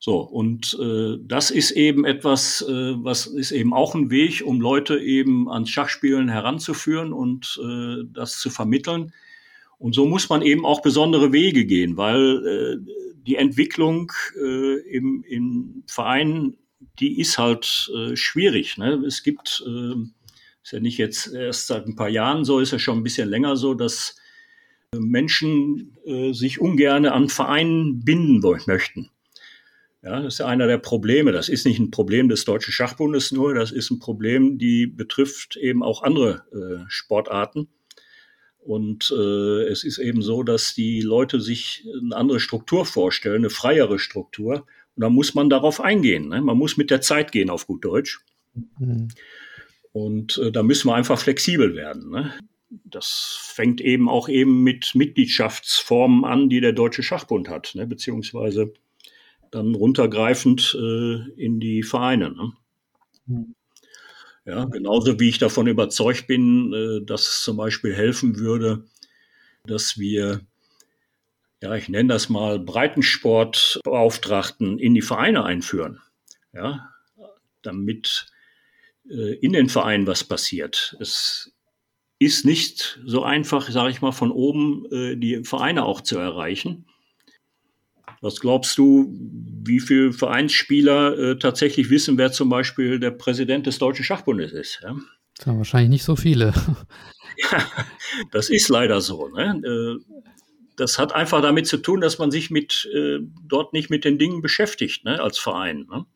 [0.00, 4.60] So, und äh, das ist eben etwas, äh, was ist eben auch ein Weg, um
[4.60, 9.12] Leute eben ans Schachspielen heranzuführen und äh, das zu vermitteln.
[9.78, 12.92] Und so muss man eben auch besondere Wege gehen, weil äh,
[13.26, 16.56] die Entwicklung äh, im, im Verein,
[17.00, 18.78] die ist halt äh, schwierig.
[18.78, 19.02] Ne?
[19.04, 19.94] Es gibt, äh,
[20.62, 23.28] ist ja nicht jetzt erst seit ein paar Jahren so, ist ja schon ein bisschen
[23.28, 24.16] länger so, dass
[24.96, 29.10] Menschen äh, sich ungern an Vereinen binden möchten.
[30.02, 31.32] Ja, das ist ja einer der Probleme.
[31.32, 35.56] Das ist nicht ein Problem des Deutschen Schachbundes nur, das ist ein Problem, die betrifft
[35.56, 37.68] eben auch andere äh, Sportarten.
[38.58, 43.50] Und äh, es ist eben so, dass die Leute sich eine andere Struktur vorstellen, eine
[43.50, 44.66] freiere Struktur.
[44.94, 46.28] Und da muss man darauf eingehen.
[46.28, 46.42] Ne?
[46.42, 48.20] Man muss mit der Zeit gehen, auf gut Deutsch.
[48.78, 49.08] Mhm.
[49.92, 52.10] Und äh, da müssen wir einfach flexibel werden.
[52.10, 52.34] Ne?
[52.84, 57.86] Das fängt eben auch eben mit Mitgliedschaftsformen an, die der Deutsche Schachbund hat, ne?
[57.86, 58.74] beziehungsweise
[59.50, 62.32] dann runtergreifend äh, in die Vereine.
[62.32, 62.52] Ne?
[63.26, 63.54] Mhm.
[64.44, 68.84] Ja, genauso wie ich davon überzeugt bin, äh, dass es zum Beispiel helfen würde,
[69.66, 70.40] dass wir,
[71.62, 76.00] ja, ich nenne das mal Breitensportbeauftragten in die Vereine einführen.
[76.54, 76.88] Ja,
[77.60, 78.28] damit
[79.10, 80.96] äh, in den Vereinen was passiert.
[80.98, 81.52] Es
[82.18, 86.86] ist nicht so einfach, sage ich mal, von oben äh, die Vereine auch zu erreichen.
[88.20, 89.14] Was glaubst du,
[89.64, 94.80] wie viele Vereinsspieler äh, tatsächlich wissen, wer zum Beispiel der Präsident des Deutschen Schachbundes ist?
[94.82, 94.96] Ja?
[95.36, 96.52] Das sind wahrscheinlich nicht so viele.
[97.52, 97.64] Ja,
[98.32, 99.28] das ist leider so.
[99.28, 99.62] Ne?
[99.64, 100.14] Äh,
[100.76, 104.18] das hat einfach damit zu tun, dass man sich mit äh, dort nicht mit den
[104.18, 105.86] Dingen beschäftigt ne, als Verein.
[105.90, 106.06] Ne?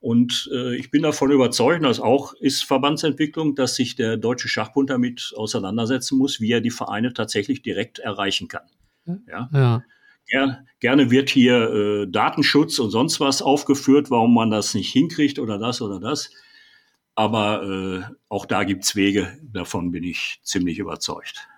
[0.00, 4.90] Und äh, ich bin davon überzeugt, dass auch ist Verbandsentwicklung, dass sich der Deutsche Schachbund
[4.90, 8.68] damit auseinandersetzen muss, wie er die Vereine tatsächlich direkt erreichen kann.
[9.26, 9.48] Ja.
[9.52, 9.82] ja.
[10.28, 15.38] Ger gerne wird hier äh, Datenschutz und sonst was aufgeführt, warum man das nicht hinkriegt
[15.38, 16.30] oder das oder das.
[17.14, 21.48] Aber äh, auch da gibt's Wege, davon bin ich ziemlich überzeugt.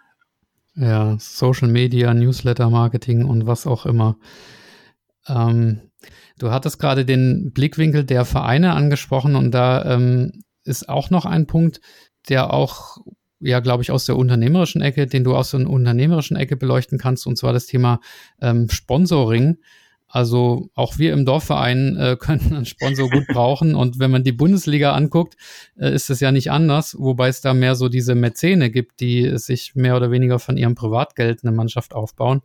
[0.77, 4.17] Ja, Social Media, Newsletter Marketing und was auch immer.
[5.27, 5.81] Ähm,
[6.39, 11.49] du hattest gerade den Blickwinkel der Vereine angesprochen und da ähm, ist auch noch ein
[11.49, 11.81] Punkt,
[12.29, 12.99] der auch,
[13.41, 17.27] ja, glaube ich, aus der unternehmerischen Ecke, den du aus der unternehmerischen Ecke beleuchten kannst,
[17.27, 18.01] und zwar das Thema
[18.41, 19.59] ähm, Sponsoring.
[20.11, 23.75] Also auch wir im Dorfverein äh, können einen Sponsor gut brauchen.
[23.75, 25.37] Und wenn man die Bundesliga anguckt,
[25.77, 29.37] äh, ist es ja nicht anders, wobei es da mehr so diese Mäzene gibt, die
[29.39, 32.41] sich mehr oder weniger von ihrem Privatgeld eine Mannschaft aufbauen.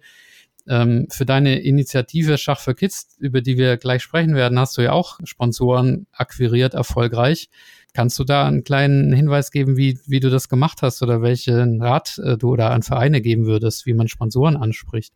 [0.68, 4.82] Ähm, für deine Initiative Schach für Kids, über die wir gleich sprechen werden, hast du
[4.82, 7.50] ja auch Sponsoren akquiriert, erfolgreich.
[7.94, 11.82] Kannst du da einen kleinen Hinweis geben, wie, wie du das gemacht hast oder welchen
[11.82, 15.14] Rat äh, du da an Vereine geben würdest, wie man Sponsoren anspricht?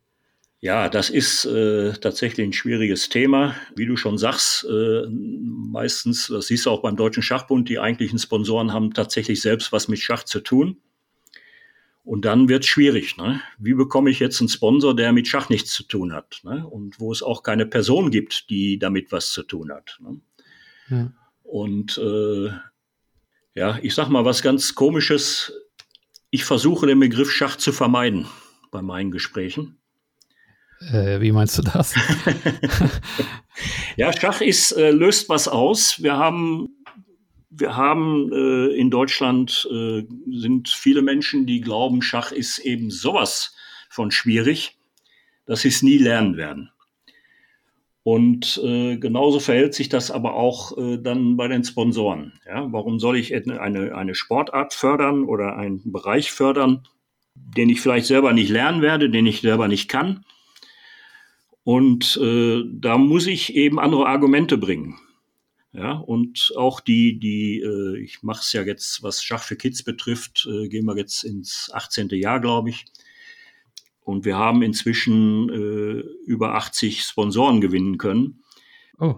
[0.59, 3.55] Ja, das ist äh, tatsächlich ein schwieriges Thema.
[3.75, 8.17] Wie du schon sagst, äh, meistens, das siehst du auch beim Deutschen Schachbund, die eigentlichen
[8.17, 10.77] Sponsoren haben tatsächlich selbst was mit Schach zu tun.
[12.03, 13.17] Und dann wird es schwierig.
[13.17, 13.41] Ne?
[13.59, 16.39] Wie bekomme ich jetzt einen Sponsor, der mit Schach nichts zu tun hat?
[16.43, 16.65] Ne?
[16.65, 19.99] Und wo es auch keine Person gibt, die damit was zu tun hat.
[20.01, 20.21] Ne?
[20.89, 21.11] Ja.
[21.47, 22.49] Und äh,
[23.55, 25.53] ja, ich sag mal was ganz Komisches.
[26.29, 28.27] Ich versuche den Begriff Schach zu vermeiden
[28.69, 29.79] bei meinen Gesprächen.
[30.91, 31.95] Äh, wie meinst du das?
[33.95, 36.03] ja, Schach ist, äh, löst was aus.
[36.03, 36.67] Wir haben,
[37.49, 43.55] wir haben äh, in Deutschland äh, sind viele Menschen, die glauben, Schach ist eben sowas
[43.89, 44.77] von schwierig,
[45.45, 46.71] dass sie es nie lernen werden.
[48.07, 52.39] Und äh, genauso verhält sich das aber auch äh, dann bei den Sponsoren.
[52.45, 56.87] Ja, warum soll ich eine, eine Sportart fördern oder einen Bereich fördern,
[57.35, 60.23] den ich vielleicht selber nicht lernen werde, den ich selber nicht kann?
[61.65, 64.97] Und äh, da muss ich eben andere Argumente bringen.
[65.73, 69.83] Ja, und auch die, die, äh, ich mache es ja jetzt, was Schach für Kids
[69.83, 72.07] betrifft, äh, gehen wir jetzt ins 18.
[72.11, 72.85] Jahr, glaube ich.
[74.07, 78.41] Und wir haben inzwischen äh, über 80 Sponsoren gewinnen können.
[78.99, 79.15] Oh.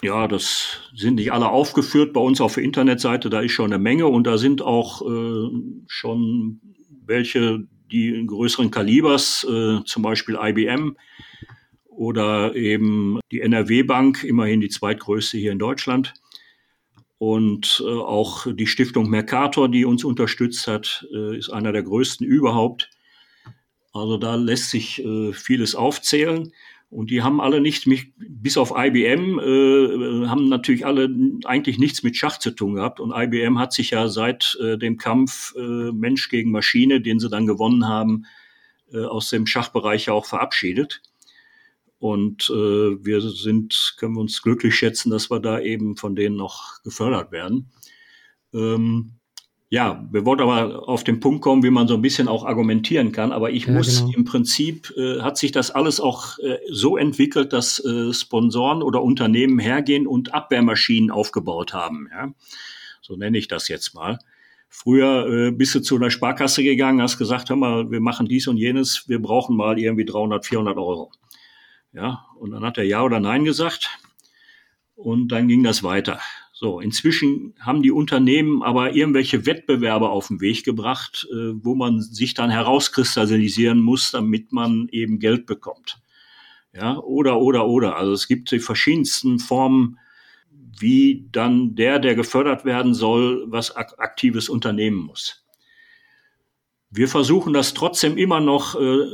[0.00, 3.82] Ja, das sind nicht alle aufgeführt bei uns auf der Internetseite, da ist schon eine
[3.82, 5.50] Menge und da sind auch äh,
[5.88, 6.60] schon
[7.04, 10.96] welche, die in größeren Kalibers, äh, zum Beispiel IBM,
[11.88, 16.14] oder eben die NRW Bank, immerhin die zweitgrößte hier in Deutschland.
[17.18, 22.24] Und äh, auch die Stiftung Mercator, die uns unterstützt hat, äh, ist einer der größten
[22.24, 22.88] überhaupt.
[23.92, 26.52] Also da lässt sich äh, vieles aufzählen.
[26.90, 31.08] Und die haben alle nicht, bis auf IBM, äh, haben natürlich alle
[31.44, 33.00] eigentlich nichts mit Schach zu tun gehabt.
[33.00, 37.30] Und IBM hat sich ja seit äh, dem Kampf äh, Mensch gegen Maschine, den sie
[37.30, 38.26] dann gewonnen haben,
[38.92, 41.00] äh, aus dem Schachbereich ja auch verabschiedet.
[41.98, 42.54] Und äh,
[43.04, 47.32] wir sind, können wir uns glücklich schätzen, dass wir da eben von denen noch gefördert
[47.32, 47.70] werden.
[48.52, 49.12] Ähm,
[49.72, 53.10] ja, wir wollen aber auf den Punkt kommen, wie man so ein bisschen auch argumentieren
[53.10, 53.32] kann.
[53.32, 54.12] Aber ich ja, muss genau.
[54.18, 59.02] im Prinzip, äh, hat sich das alles auch äh, so entwickelt, dass äh, Sponsoren oder
[59.02, 62.06] Unternehmen hergehen und Abwehrmaschinen aufgebaut haben.
[62.12, 62.34] Ja?
[63.00, 64.18] So nenne ich das jetzt mal.
[64.68, 68.48] Früher äh, bist du zu einer Sparkasse gegangen, hast gesagt, hör mal, wir machen dies
[68.48, 71.12] und jenes, wir brauchen mal irgendwie 300, 400 Euro.
[71.94, 73.88] Ja, und dann hat er Ja oder Nein gesagt
[74.96, 76.20] und dann ging das weiter.
[76.62, 82.00] So, inzwischen haben die Unternehmen aber irgendwelche Wettbewerbe auf den Weg gebracht, äh, wo man
[82.00, 86.00] sich dann herauskristallisieren muss, damit man eben Geld bekommt.
[86.72, 87.96] Ja, oder, oder, oder.
[87.96, 89.98] Also es gibt die verschiedensten Formen,
[90.78, 95.44] wie dann der, der gefördert werden soll, was aktives unternehmen muss.
[96.90, 99.06] Wir versuchen das trotzdem immer noch äh,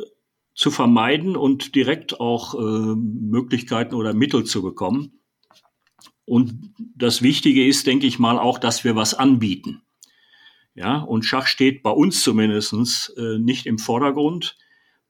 [0.55, 5.18] zu vermeiden und direkt auch äh, Möglichkeiten oder Mittel zu bekommen.
[6.29, 9.81] Und das Wichtige ist, denke ich mal, auch, dass wir was anbieten.
[10.75, 14.57] Ja, und Schach steht bei uns zumindestens äh, nicht im Vordergrund.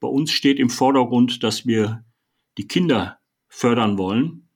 [0.01, 2.05] Bei uns steht im Vordergrund, dass wir
[2.57, 4.49] die Kinder fördern wollen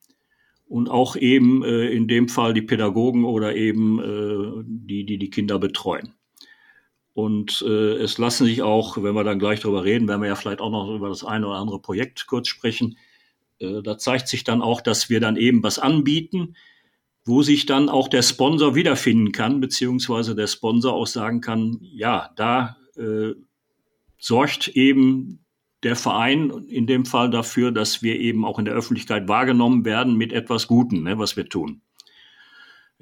[0.67, 5.31] und auch eben äh, in dem Fall die Pädagogen oder eben äh, die, die die
[5.31, 6.15] Kinder betreuen.
[7.13, 10.37] Und äh, es lassen sich auch, wenn wir dann gleich drüber reden, werden wir ja
[10.37, 12.97] vielleicht auch noch über das eine oder andere Projekt kurz sprechen.
[13.63, 16.57] Äh, da zeigt sich dann auch, dass wir dann eben was anbieten,
[17.25, 22.31] wo sich dann auch der Sponsor wiederfinden kann, beziehungsweise der Sponsor auch sagen kann, ja,
[22.37, 23.33] da äh,
[24.19, 25.45] sorgt eben
[25.83, 30.17] der Verein in dem Fall dafür, dass wir eben auch in der Öffentlichkeit wahrgenommen werden
[30.17, 31.83] mit etwas Guten, ne, was wir tun.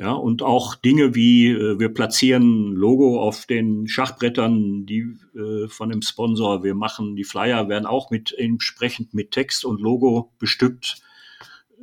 [0.01, 5.91] Ja, und auch Dinge wie äh, wir platzieren Logo auf den Schachbrettern, die äh, von
[5.91, 11.03] dem Sponsor, wir machen die Flyer werden auch mit entsprechend mit Text und Logo bestückt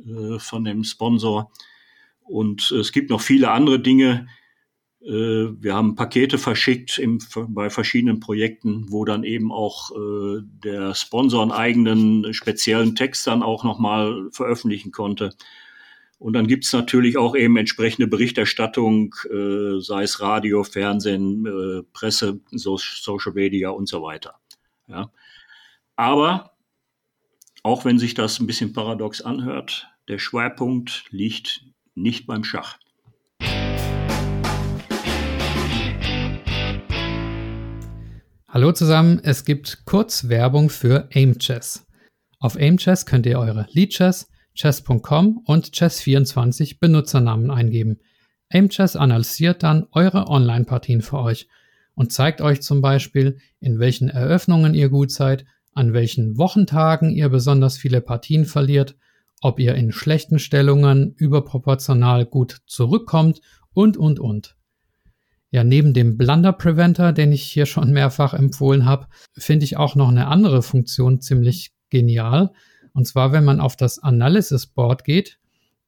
[0.04, 1.52] äh, von dem Sponsor.
[2.24, 4.26] Und es gibt noch viele andere Dinge.
[5.00, 5.10] Äh,
[5.60, 11.42] wir haben Pakete verschickt im, bei verschiedenen Projekten, wo dann eben auch äh, der Sponsor
[11.42, 15.36] einen eigenen speziellen Text dann auch nochmal veröffentlichen konnte.
[16.18, 22.40] Und dann gibt's natürlich auch eben entsprechende Berichterstattung, äh, sei es Radio, Fernsehen, äh, Presse,
[22.50, 24.34] so, Social Media und so weiter.
[24.88, 25.12] Ja.
[25.94, 26.56] Aber
[27.62, 32.78] auch wenn sich das ein bisschen paradox anhört, der Schwerpunkt liegt nicht beim Schach.
[38.48, 41.86] Hallo zusammen, es gibt kurz Werbung für AimChess.
[42.40, 47.98] Auf AimChess könnt ihr eure Leadchess, chess.com und chess24 Benutzernamen eingeben.
[48.50, 51.48] AimChess analysiert dann eure Online-Partien für euch
[51.94, 55.44] und zeigt euch zum Beispiel, in welchen Eröffnungen ihr gut seid,
[55.74, 58.96] an welchen Wochentagen ihr besonders viele Partien verliert,
[59.40, 63.40] ob ihr in schlechten Stellungen überproportional gut zurückkommt
[63.74, 64.56] und, und, und.
[65.50, 69.94] Ja, neben dem Blunder Preventer, den ich hier schon mehrfach empfohlen habe, finde ich auch
[69.94, 72.50] noch eine andere Funktion ziemlich genial.
[72.98, 75.38] Und zwar, wenn man auf das Analysis Board geht,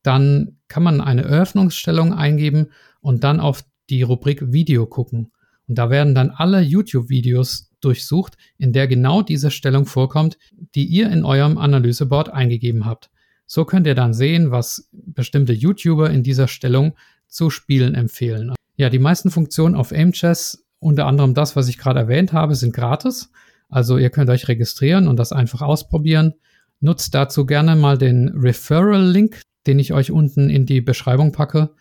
[0.04, 2.68] dann kann man eine Eröffnungsstellung eingeben
[3.00, 5.32] und dann auf die Rubrik Video gucken.
[5.66, 10.38] Und da werden dann alle YouTube-Videos durchsucht, in der genau diese Stellung vorkommt,
[10.76, 13.10] die ihr in eurem Analyseboard eingegeben habt.
[13.44, 16.94] So könnt ihr dann sehen, was bestimmte YouTuber in dieser Stellung
[17.26, 18.54] zu spielen empfehlen.
[18.76, 22.72] Ja, die meisten Funktionen auf AimChess, unter anderem das, was ich gerade erwähnt habe, sind
[22.72, 23.32] gratis.
[23.68, 26.34] Also ihr könnt euch registrieren und das einfach ausprobieren.
[26.80, 31.74] Nutzt dazu gerne mal den Referral-Link, den ich euch unten in die Beschreibung packe.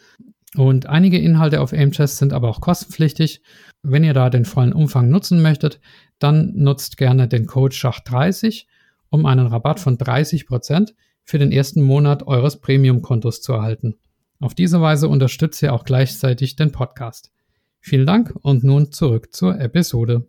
[0.56, 3.42] Und einige Inhalte auf Aimchess sind aber auch kostenpflichtig.
[3.82, 5.80] Wenn ihr da den vollen Umfang nutzen möchtet,
[6.18, 8.66] dann nutzt gerne den Code Schach30,
[9.10, 13.96] um einen Rabatt von 30% für den ersten Monat eures Premium-Kontos zu erhalten.
[14.40, 17.32] Auf diese Weise unterstützt ihr auch gleichzeitig den Podcast.
[17.80, 20.28] Vielen Dank und nun zurück zur Episode.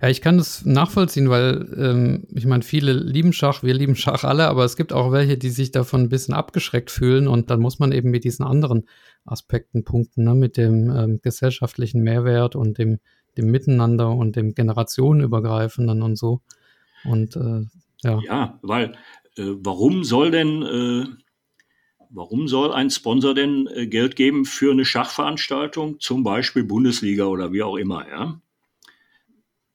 [0.00, 4.24] Ja, ich kann das nachvollziehen, weil ähm, ich meine, viele lieben Schach, wir lieben Schach
[4.24, 7.60] alle, aber es gibt auch welche, die sich davon ein bisschen abgeschreckt fühlen und dann
[7.60, 8.88] muss man eben mit diesen anderen
[9.24, 10.34] Aspekten punkten, ne?
[10.34, 12.98] mit dem ähm, gesellschaftlichen Mehrwert und dem,
[13.36, 16.40] dem Miteinander und dem generationenübergreifenden und so.
[17.04, 17.66] Und äh,
[18.02, 18.20] ja.
[18.24, 18.92] Ja, weil
[19.36, 21.06] äh, warum soll denn äh,
[22.12, 27.52] warum soll ein Sponsor denn äh, Geld geben für eine Schachveranstaltung, zum Beispiel Bundesliga oder
[27.52, 28.40] wie auch immer, ja?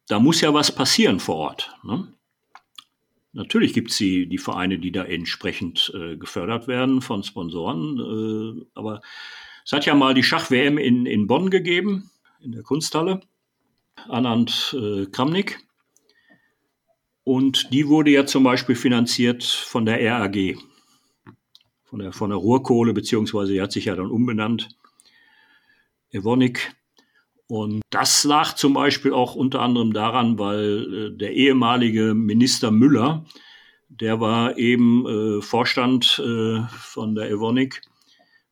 [0.07, 1.75] Da muss ja was passieren vor Ort.
[1.83, 2.13] Ne?
[3.33, 7.99] Natürlich gibt es die, die Vereine, die da entsprechend äh, gefördert werden von Sponsoren.
[7.99, 9.01] Äh, aber
[9.63, 13.19] es hat ja mal die Schach-WM in, in Bonn gegeben, in der Kunsthalle,
[14.07, 15.59] Anand äh, Kramnik.
[17.23, 20.57] Und die wurde ja zum Beispiel finanziert von der RAG,
[21.83, 24.69] von der, von der Ruhrkohle, beziehungsweise die hat sich ja dann umbenannt.
[26.11, 26.76] Evonik.
[27.47, 33.25] Und das lag zum Beispiel auch unter anderem daran, weil äh, der ehemalige Minister Müller,
[33.87, 37.81] der war eben äh, Vorstand äh, von der Evonik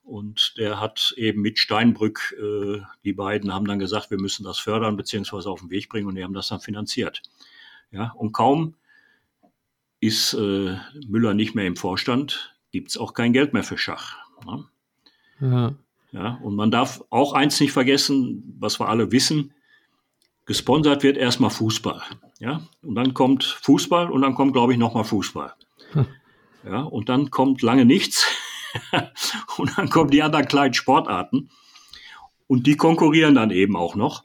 [0.03, 4.59] und der hat eben mit Steinbrück, äh, die beiden haben dann gesagt, wir müssen das
[4.59, 7.21] fördern beziehungsweise auf den Weg bringen und die haben das dann finanziert.
[7.91, 8.75] Ja, und kaum
[9.99, 10.77] ist äh,
[11.07, 14.17] Müller nicht mehr im Vorstand, gibt's auch kein Geld mehr für Schach.
[14.45, 14.65] Ne?
[15.41, 15.75] Ja.
[16.15, 19.53] Ja, und man darf auch eins nicht vergessen, was wir alle wissen.
[20.45, 22.01] Gesponsert wird erstmal Fußball.
[22.39, 25.53] Ja, und dann kommt Fußball und dann kommt, glaube ich, nochmal Fußball.
[25.91, 26.05] Hm.
[26.65, 28.25] Ja, und dann kommt lange nichts.
[29.57, 31.49] und dann kommen die anderen kleinen Sportarten.
[32.47, 34.23] Und die konkurrieren dann eben auch noch.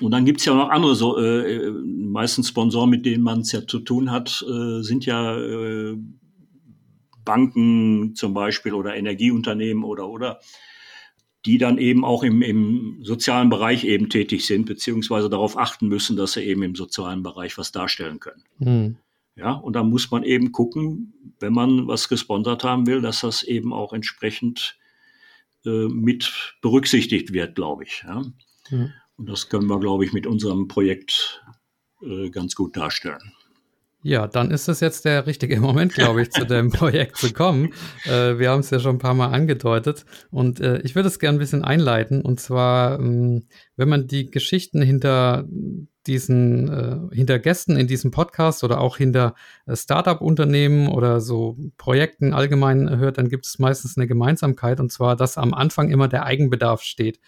[0.00, 3.64] Und dann gibt's ja noch andere, so, äh, meistens Sponsoren, mit denen man es ja
[3.64, 5.96] zu tun hat, äh, sind ja äh,
[7.24, 10.40] Banken zum Beispiel oder Energieunternehmen oder oder
[11.46, 16.16] die dann eben auch im, im sozialen Bereich eben tätig sind, beziehungsweise darauf achten müssen,
[16.16, 18.44] dass sie eben im sozialen Bereich was darstellen können.
[18.58, 18.96] Mhm.
[19.36, 23.44] Ja, und da muss man eben gucken, wenn man was gesponsert haben will, dass das
[23.44, 24.76] eben auch entsprechend
[25.64, 28.02] äh, mit berücksichtigt wird, glaube ich.
[28.04, 28.24] Ja.
[28.70, 28.92] Mhm.
[29.16, 31.42] Und das können wir, glaube ich, mit unserem Projekt
[32.02, 33.32] äh, ganz gut darstellen.
[34.02, 37.72] Ja, dann ist es jetzt der richtige Moment, glaube ich, zu dem Projekt zu kommen.
[38.04, 41.18] Äh, wir haben es ja schon ein paar Mal angedeutet und äh, ich würde es
[41.18, 42.22] gerne ein bisschen einleiten.
[42.22, 43.46] Und zwar, ähm,
[43.76, 45.46] wenn man die Geschichten hinter
[46.06, 49.34] diesen, äh, hinter Gästen in diesem Podcast oder auch hinter
[49.66, 55.16] äh, Startup-Unternehmen oder so Projekten allgemein hört, dann gibt es meistens eine Gemeinsamkeit und zwar,
[55.16, 57.20] dass am Anfang immer der Eigenbedarf steht.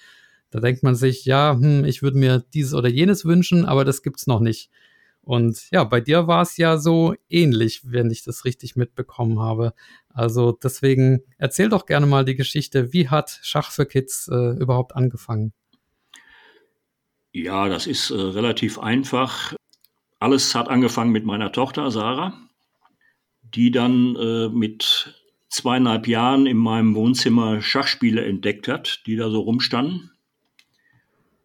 [0.50, 4.02] Da denkt man sich, ja, hm, ich würde mir dieses oder jenes wünschen, aber das
[4.02, 4.70] gibt's noch nicht.
[5.30, 9.74] Und ja, bei dir war es ja so ähnlich, wenn ich das richtig mitbekommen habe.
[10.08, 14.96] Also deswegen erzähl doch gerne mal die Geschichte, wie hat Schach für Kids äh, überhaupt
[14.96, 15.52] angefangen?
[17.32, 19.54] Ja, das ist äh, relativ einfach.
[20.18, 22.32] Alles hat angefangen mit meiner Tochter Sarah,
[23.54, 25.14] die dann äh, mit
[25.48, 30.10] zweieinhalb Jahren in meinem Wohnzimmer Schachspiele entdeckt hat, die da so rumstanden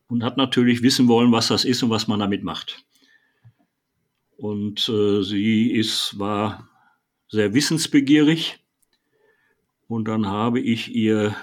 [0.07, 2.84] und hat natürlich wissen wollen, was das ist und was man damit macht.
[4.37, 6.67] Und äh, sie ist, war
[7.29, 8.59] sehr wissensbegierig.
[9.87, 11.35] Und dann habe ich ihr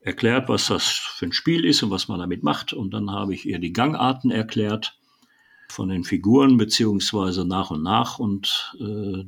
[0.00, 2.72] erklärt, was das für ein Spiel ist und was man damit macht.
[2.72, 4.98] Und dann habe ich ihr die Gangarten erklärt
[5.68, 9.24] von den Figuren beziehungsweise nach und nach und äh,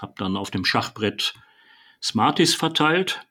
[0.00, 1.34] habe dann auf dem Schachbrett
[2.02, 3.24] Smarties verteilt.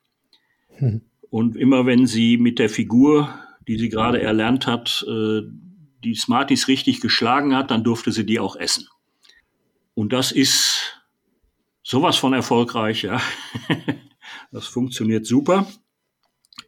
[0.77, 1.01] Hm.
[1.29, 3.34] Und immer wenn sie mit der Figur,
[3.67, 5.41] die sie gerade erlernt hat, äh,
[6.04, 8.88] die Smarties richtig geschlagen hat, dann durfte sie die auch essen.
[9.93, 11.02] Und das ist
[11.84, 13.22] sowas von erfolgreich, ja.
[14.52, 15.68] das funktioniert super,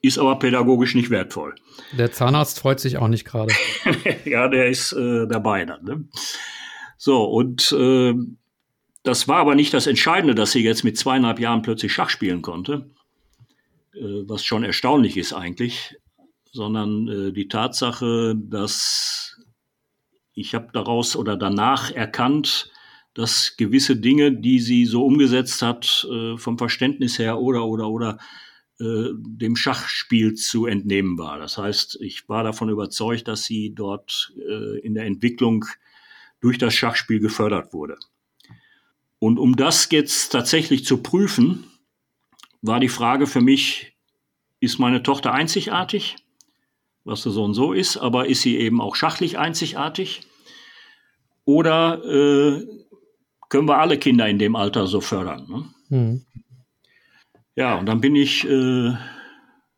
[0.02, 1.56] ist aber pädagogisch nicht wertvoll.
[1.94, 3.54] Der Zahnarzt freut sich auch nicht gerade.
[4.26, 5.84] ja, der ist äh, dabei dann.
[5.84, 6.08] Ne?
[6.98, 8.14] So, und äh,
[9.04, 12.42] das war aber nicht das Entscheidende, dass sie jetzt mit zweieinhalb Jahren plötzlich Schach spielen
[12.42, 12.90] konnte,
[13.94, 15.96] äh, was schon erstaunlich ist eigentlich,
[16.54, 19.38] sondern äh, die Tatsache, dass
[20.34, 22.72] ich habe daraus oder danach erkannt,
[23.14, 28.18] dass gewisse Dinge, die sie so umgesetzt hat, äh, vom Verständnis her oder oder oder
[28.80, 31.38] äh, dem Schachspiel zu entnehmen war.
[31.38, 35.66] Das heißt, ich war davon überzeugt, dass sie dort äh, in der Entwicklung
[36.39, 37.97] durch das Schachspiel gefördert wurde.
[39.20, 41.66] Und um das jetzt tatsächlich zu prüfen,
[42.62, 43.95] war die Frage für mich,
[44.60, 46.16] ist meine Tochter einzigartig?
[47.04, 50.22] Was so und so ist, aber ist sie eben auch schachlich einzigartig?
[51.45, 52.66] Oder äh,
[53.49, 55.47] können wir alle Kinder in dem Alter so fördern?
[55.49, 55.66] Ne?
[55.89, 56.26] Mhm.
[57.56, 58.93] Ja, und dann bin ich äh,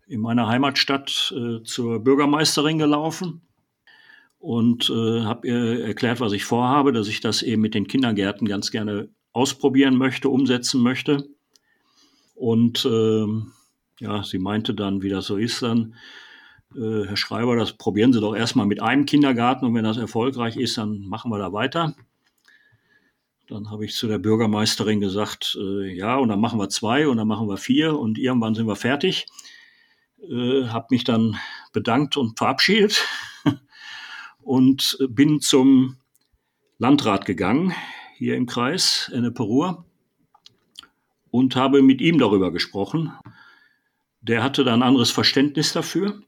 [0.07, 3.41] in meiner Heimatstadt äh, zur Bürgermeisterin gelaufen
[4.39, 8.47] und äh, habe ihr erklärt, was ich vorhabe, dass ich das eben mit den Kindergärten
[8.47, 11.27] ganz gerne ausprobieren möchte, umsetzen möchte.
[12.35, 13.25] Und äh,
[13.99, 15.95] ja, sie meinte dann, wie das so ist, dann,
[16.73, 20.57] äh, Herr Schreiber, das probieren Sie doch erstmal mit einem Kindergarten und wenn das erfolgreich
[20.57, 21.95] ist, dann machen wir da weiter.
[23.47, 27.17] Dann habe ich zu der Bürgermeisterin gesagt, äh, ja, und dann machen wir zwei und
[27.17, 29.27] dann machen wir vier und irgendwann sind wir fertig.
[30.21, 31.37] Äh, habe mich dann
[31.71, 33.05] bedankt und verabschiedet
[34.41, 35.97] und bin zum
[36.77, 37.73] Landrat gegangen,
[38.15, 39.85] hier im Kreis, Enneperur,
[41.29, 43.13] und habe mit ihm darüber gesprochen.
[44.21, 46.21] Der hatte da ein anderes Verständnis dafür.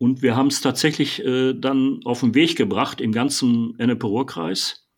[0.00, 4.88] Und wir haben es tatsächlich äh, dann auf den Weg gebracht im ganzen Ennepe-Ruhr-Kreis.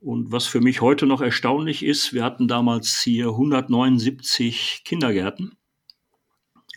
[0.00, 5.56] Und was für mich heute noch erstaunlich ist, wir hatten damals hier 179 Kindergärten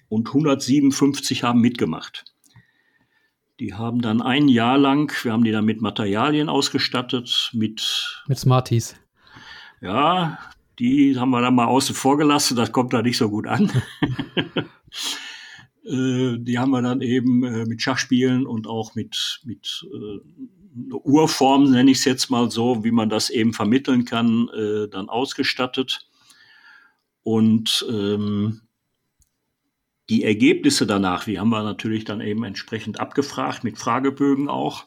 [0.07, 2.25] und 157 haben mitgemacht.
[3.59, 8.21] Die haben dann ein Jahr lang, wir haben die dann mit Materialien ausgestattet, mit.
[8.27, 8.95] Mit Smarties.
[9.81, 10.37] Ja,
[10.77, 13.71] die haben wir dann mal außen vor gelassen, das kommt da nicht so gut an.
[15.87, 21.71] Äh, die haben wir dann eben äh, mit Schachspielen und auch mit, mit äh, Urformen,
[21.71, 26.07] nenne ich es jetzt mal so, wie man das eben vermitteln kann, äh, dann ausgestattet.
[27.23, 28.61] Und ähm,
[30.09, 34.85] die Ergebnisse danach, die haben wir natürlich dann eben entsprechend abgefragt, mit Fragebögen auch.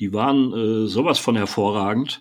[0.00, 2.20] Die waren äh, sowas von hervorragend.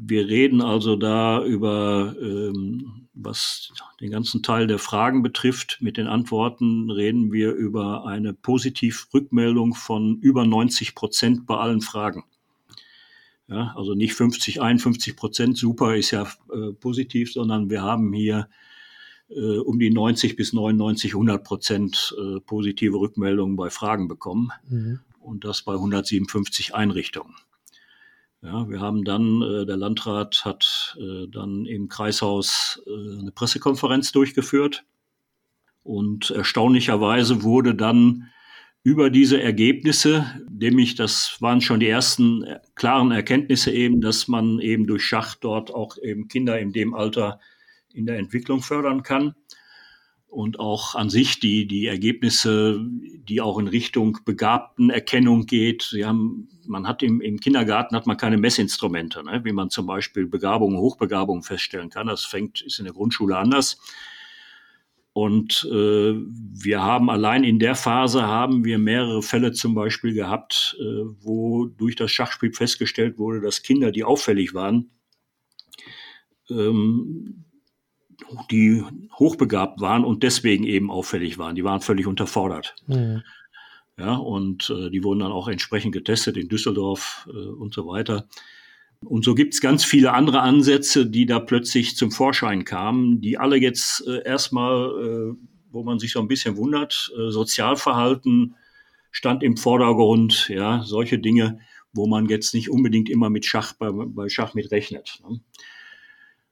[0.00, 6.06] Wir reden also da über ähm, was den ganzen Teil der Fragen betrifft, mit den
[6.06, 12.24] Antworten reden wir über eine Positiv-Rückmeldung von über 90 Prozent bei allen Fragen.
[13.48, 18.48] Ja, also nicht 50, 51 Prozent, super, ist ja äh, positiv, sondern wir haben hier
[19.28, 24.52] äh, um die 90 bis 99, 100 Prozent äh, positive Rückmeldungen bei Fragen bekommen.
[24.68, 25.00] Mhm.
[25.20, 27.34] Und das bei 157 Einrichtungen.
[28.44, 34.10] Ja, wir haben dann, äh, der Landrat hat äh, dann im Kreishaus äh, eine Pressekonferenz
[34.10, 34.84] durchgeführt.
[35.84, 38.30] Und erstaunlicherweise wurde dann
[38.82, 44.88] über diese Ergebnisse, nämlich das waren schon die ersten klaren Erkenntnisse eben, dass man eben
[44.88, 47.38] durch Schach dort auch eben Kinder in dem Alter
[47.94, 49.36] in der Entwicklung fördern kann
[50.32, 55.82] und auch an sich die, die Ergebnisse, die auch in Richtung Begabtenerkennung geht.
[55.82, 59.42] Sie haben, man hat im, im Kindergarten hat man keine Messinstrumente, ne?
[59.44, 62.06] wie man zum Beispiel Begabung, Hochbegabung feststellen kann.
[62.06, 63.78] Das fängt, ist in der Grundschule anders.
[65.12, 70.78] Und äh, wir haben allein in der Phase haben wir mehrere Fälle zum Beispiel gehabt,
[70.80, 74.92] äh, wo durch das Schachspiel festgestellt wurde, dass Kinder, die auffällig waren,
[76.48, 77.44] ähm,
[78.50, 81.54] die hochbegabt waren und deswegen eben auffällig waren.
[81.54, 82.74] Die waren völlig unterfordert.
[82.86, 83.22] Mhm.
[83.98, 88.26] Ja, und äh, die wurden dann auch entsprechend getestet in Düsseldorf äh, und so weiter.
[89.04, 93.38] Und so gibt es ganz viele andere Ansätze, die da plötzlich zum Vorschein kamen, die
[93.38, 95.36] alle jetzt äh, erstmal, äh,
[95.70, 98.54] wo man sich so ein bisschen wundert, äh, Sozialverhalten
[99.10, 101.58] stand im Vordergrund, ja, solche Dinge,
[101.92, 105.20] wo man jetzt nicht unbedingt immer mit Schach bei, bei Schach mit rechnet.
[105.28, 105.40] Ne?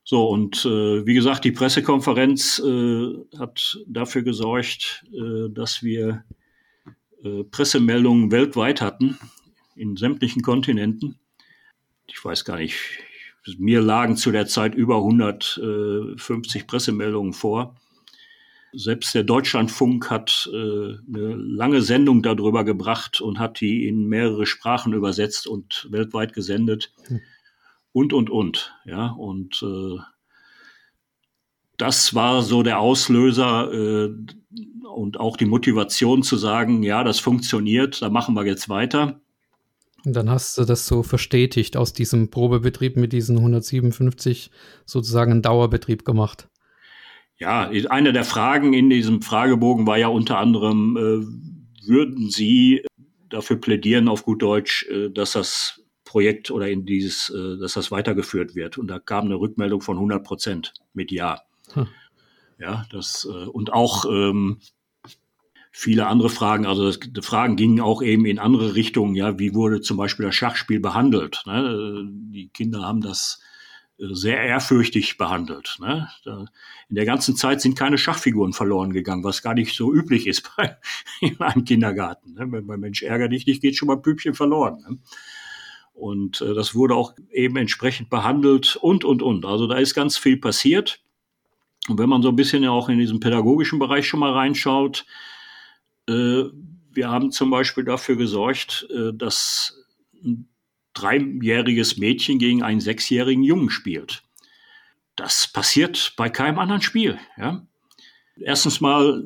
[0.05, 6.25] So, und äh, wie gesagt, die Pressekonferenz äh, hat dafür gesorgt, äh, dass wir
[7.23, 9.19] äh, Pressemeldungen weltweit hatten,
[9.77, 11.19] in sämtlichen Kontinenten.
[12.07, 12.77] Ich weiß gar nicht,
[13.59, 17.77] mir lagen zu der Zeit über 150 Pressemeldungen vor.
[18.73, 24.47] Selbst der Deutschlandfunk hat äh, eine lange Sendung darüber gebracht und hat die in mehrere
[24.47, 26.93] Sprachen übersetzt und weltweit gesendet.
[27.07, 27.21] Hm
[27.93, 28.75] und, und, und.
[28.85, 29.99] Ja, und äh,
[31.77, 34.11] das war so der Auslöser äh,
[34.95, 39.21] und auch die Motivation zu sagen, ja, das funktioniert, da machen wir jetzt weiter.
[40.05, 44.51] Und dann hast du das so verstetigt aus diesem Probebetrieb mit diesen 157
[44.87, 46.49] sozusagen einen Dauerbetrieb gemacht.
[47.39, 52.85] Ja, eine der Fragen in diesem Fragebogen war ja unter anderem, äh, würden Sie
[53.31, 57.93] dafür plädieren, auf gut Deutsch, äh, dass das Projekt oder in dieses, äh, dass das
[57.93, 58.79] weitergeführt wird.
[58.79, 61.43] Und da kam eine Rückmeldung von 100 Prozent mit Ja.
[61.73, 61.87] Hm.
[62.59, 64.59] Ja, das äh, und auch ähm,
[65.71, 66.67] viele andere Fragen.
[66.67, 69.15] Also das, die Fragen gingen auch eben in andere Richtungen.
[69.15, 71.45] Ja, wie wurde zum Beispiel das Schachspiel behandelt?
[71.47, 72.05] Ne?
[72.11, 73.41] Die Kinder haben das
[73.99, 75.77] äh, sehr ehrfürchtig behandelt.
[75.81, 76.09] Ne?
[76.25, 76.47] Da,
[76.89, 80.51] in der ganzen Zeit sind keine Schachfiguren verloren gegangen, was gar nicht so üblich ist
[80.57, 80.77] bei,
[81.21, 82.35] in einem Kindergarten.
[82.35, 82.51] Ne?
[82.51, 84.85] Wenn man Mensch ärger dich nicht, geht schon mal Püppchen verloren.
[84.89, 84.99] Ne?
[86.01, 89.45] Und äh, das wurde auch eben entsprechend behandelt und, und, und.
[89.45, 91.01] Also da ist ganz viel passiert.
[91.89, 95.05] Und wenn man so ein bisschen ja auch in diesem pädagogischen Bereich schon mal reinschaut,
[96.09, 96.45] äh,
[96.93, 99.79] wir haben zum Beispiel dafür gesorgt, äh, dass
[100.25, 100.49] ein
[100.95, 104.23] dreijähriges Mädchen gegen einen sechsjährigen Jungen spielt.
[105.17, 107.19] Das passiert bei keinem anderen Spiel.
[107.37, 107.67] Ja?
[108.37, 109.23] Erstens mal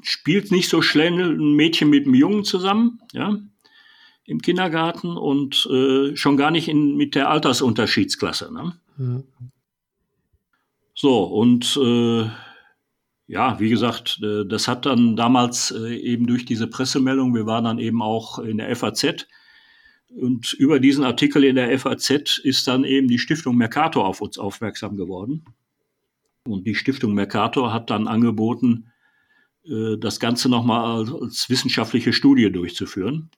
[0.00, 3.00] spielt nicht so schnell ein Mädchen mit einem Jungen zusammen.
[3.12, 3.38] Ja?
[4.26, 8.52] Im Kindergarten und äh, schon gar nicht in, mit der Altersunterschiedsklasse.
[8.52, 8.72] Ne?
[8.96, 9.24] Mhm.
[10.94, 12.30] So, und äh,
[13.26, 17.64] ja, wie gesagt, äh, das hat dann damals äh, eben durch diese Pressemeldung, wir waren
[17.64, 19.26] dann eben auch in der FAZ
[20.14, 24.38] und über diesen Artikel in der FAZ ist dann eben die Stiftung Mercator auf uns
[24.38, 25.44] aufmerksam geworden.
[26.46, 28.92] Und die Stiftung Mercator hat dann angeboten,
[29.64, 33.30] äh, das Ganze nochmal als wissenschaftliche Studie durchzuführen.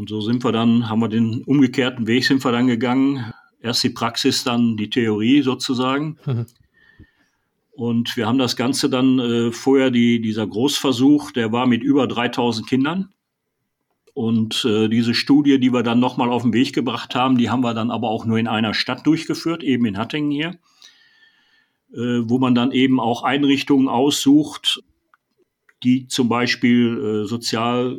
[0.00, 3.34] Und so sind wir dann, haben wir den umgekehrten Weg sind wir dann gegangen.
[3.60, 6.16] Erst die Praxis, dann die Theorie sozusagen.
[6.24, 6.46] Mhm.
[7.72, 12.06] Und wir haben das Ganze dann äh, vorher, die, dieser Großversuch, der war mit über
[12.06, 13.10] 3000 Kindern.
[14.14, 17.62] Und äh, diese Studie, die wir dann nochmal auf den Weg gebracht haben, die haben
[17.62, 20.52] wir dann aber auch nur in einer Stadt durchgeführt, eben in Hattingen hier,
[21.92, 24.82] äh, wo man dann eben auch Einrichtungen aussucht,
[25.82, 27.98] die zum Beispiel äh, sozial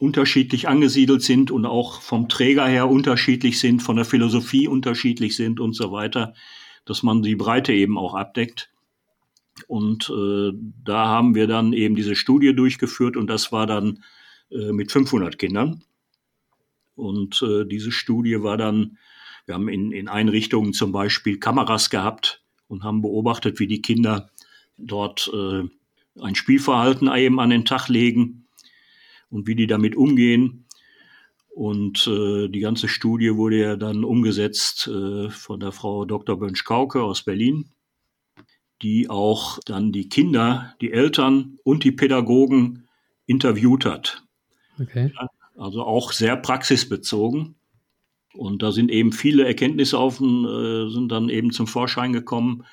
[0.00, 5.60] unterschiedlich angesiedelt sind und auch vom Träger her unterschiedlich sind, von der Philosophie unterschiedlich sind
[5.60, 6.32] und so weiter,
[6.86, 8.72] dass man die Breite eben auch abdeckt.
[9.68, 14.02] Und äh, da haben wir dann eben diese Studie durchgeführt und das war dann
[14.50, 15.84] äh, mit 500 Kindern.
[16.94, 18.96] Und äh, diese Studie war dann,
[19.44, 24.30] wir haben in, in Einrichtungen zum Beispiel Kameras gehabt und haben beobachtet, wie die Kinder
[24.78, 25.64] dort äh,
[26.22, 28.39] ein Spielverhalten eben an den Tag legen
[29.30, 30.66] und wie die damit umgehen.
[31.48, 36.38] Und äh, die ganze Studie wurde ja dann umgesetzt äh, von der Frau Dr.
[36.38, 37.70] Bönsch-Kauke aus Berlin,
[38.82, 42.88] die auch dann die Kinder, die Eltern und die Pädagogen
[43.26, 44.24] interviewt hat.
[44.80, 45.12] Okay.
[45.56, 47.56] Also auch sehr praxisbezogen.
[48.32, 52.64] Und da sind eben viele Erkenntnisse auf, äh, sind dann eben zum Vorschein gekommen.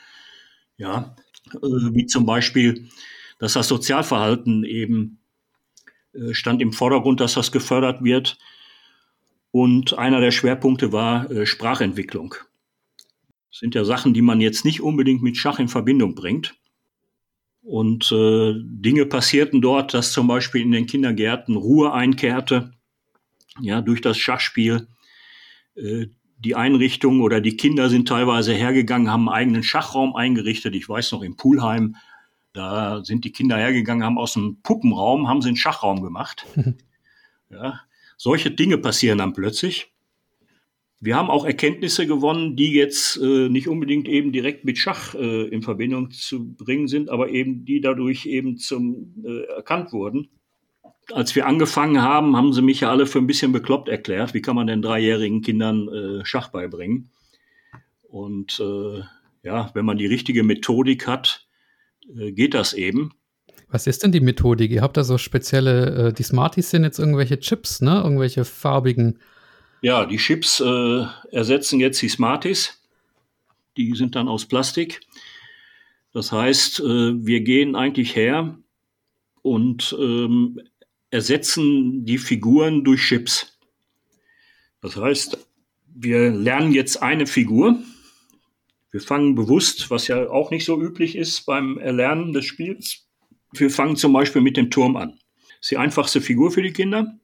[0.78, 1.16] Ja,
[1.56, 2.88] äh, wie zum Beispiel,
[3.40, 5.17] dass das Sozialverhalten eben
[6.32, 8.38] stand im Vordergrund, dass das gefördert wird.
[9.52, 12.36] Und einer der Schwerpunkte war äh, Sprachentwicklung.
[13.50, 16.56] Das sind ja Sachen, die man jetzt nicht unbedingt mit Schach in Verbindung bringt.
[17.62, 22.72] Und äh, Dinge passierten dort, dass zum Beispiel in den Kindergärten Ruhe einkehrte,
[23.60, 24.88] ja, durch das Schachspiel.
[25.76, 26.08] Äh,
[26.40, 30.76] die Einrichtungen oder die Kinder sind teilweise hergegangen, haben einen eigenen Schachraum eingerichtet.
[30.76, 31.96] Ich weiß noch, im Poolheim,
[32.54, 36.46] da sind die Kinder hergegangen, haben aus dem Puppenraum, haben sie einen Schachraum gemacht.
[37.50, 37.82] ja,
[38.18, 39.92] solche Dinge passieren dann plötzlich.
[41.00, 45.48] Wir haben auch Erkenntnisse gewonnen, die jetzt äh, nicht unbedingt eben direkt mit Schach äh,
[45.48, 50.30] in Verbindung zu bringen sind, aber eben die dadurch eben zum äh, erkannt wurden.
[51.12, 54.34] Als wir angefangen haben, haben sie mich ja alle für ein bisschen bekloppt erklärt.
[54.34, 57.12] Wie kann man denn dreijährigen Kindern äh, Schach beibringen?
[58.10, 59.02] Und äh,
[59.44, 61.47] ja, wenn man die richtige Methodik hat,
[62.14, 63.14] geht das eben.
[63.70, 64.72] Was ist denn die Methodik?
[64.72, 68.02] Ihr habt da so spezielle, äh, die Smarties sind jetzt irgendwelche Chips, ne?
[68.04, 69.20] Irgendwelche farbigen
[69.82, 72.82] ja, die Chips äh, ersetzen jetzt die Smarties.
[73.78, 75.02] Die sind dann aus Plastik.
[76.14, 78.58] Das heißt, äh, wir gehen eigentlich her
[79.44, 80.60] und ähm,
[81.12, 83.60] ersetzen die Figuren durch Chips.
[84.82, 85.38] Das heißt,
[85.94, 87.80] wir lernen jetzt eine Figur.
[88.98, 93.08] Wir fangen bewusst, was ja auch nicht so üblich ist beim Erlernen des Spiels.
[93.54, 95.12] Wir fangen zum Beispiel mit dem Turm an.
[95.12, 97.16] Das ist die einfachste Figur für die Kinder.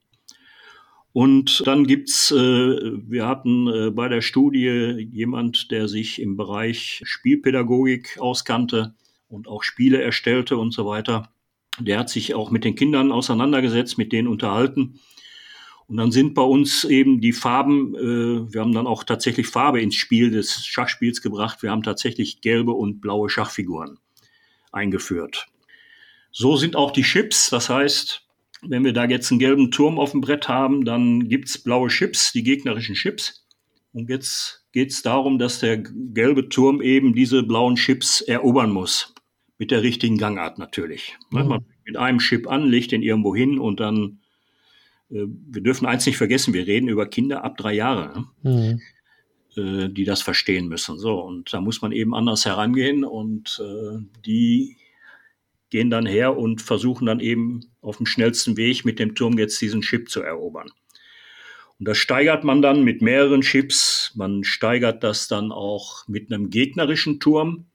[1.12, 7.02] Und dann gibt's, äh, wir hatten äh, bei der Studie jemand, der sich im Bereich
[7.02, 8.94] Spielpädagogik auskannte
[9.26, 11.32] und auch Spiele erstellte und so weiter.
[11.80, 15.00] Der hat sich auch mit den Kindern auseinandergesetzt, mit denen unterhalten.
[15.86, 19.80] Und dann sind bei uns eben die Farben, äh, wir haben dann auch tatsächlich Farbe
[19.80, 21.62] ins Spiel des Schachspiels gebracht.
[21.62, 23.98] Wir haben tatsächlich gelbe und blaue Schachfiguren
[24.72, 25.46] eingeführt.
[26.32, 28.26] So sind auch die Chips, das heißt,
[28.62, 32.32] wenn wir da jetzt einen gelben Turm auf dem Brett haben, dann gibt's blaue Chips,
[32.32, 33.46] die gegnerischen Chips.
[33.92, 39.14] Und jetzt geht's darum, dass der gelbe Turm eben diese blauen Chips erobern muss.
[39.58, 41.16] Mit der richtigen Gangart natürlich.
[41.30, 41.48] Mhm.
[41.48, 44.20] Man mit einem Chip an, legt den irgendwo hin und dann,
[45.08, 48.80] wir dürfen eins nicht vergessen, wir reden über Kinder ab drei Jahre, ne?
[49.56, 49.62] mhm.
[49.62, 50.98] äh, die das verstehen müssen.
[50.98, 54.76] So, und da muss man eben anders herangehen und äh, die
[55.70, 59.60] gehen dann her und versuchen dann eben auf dem schnellsten Weg mit dem Turm jetzt
[59.60, 60.70] diesen Chip zu erobern.
[61.78, 64.12] Und das steigert man dann mit mehreren Chips.
[64.14, 67.66] Man steigert das dann auch mit einem gegnerischen Turm.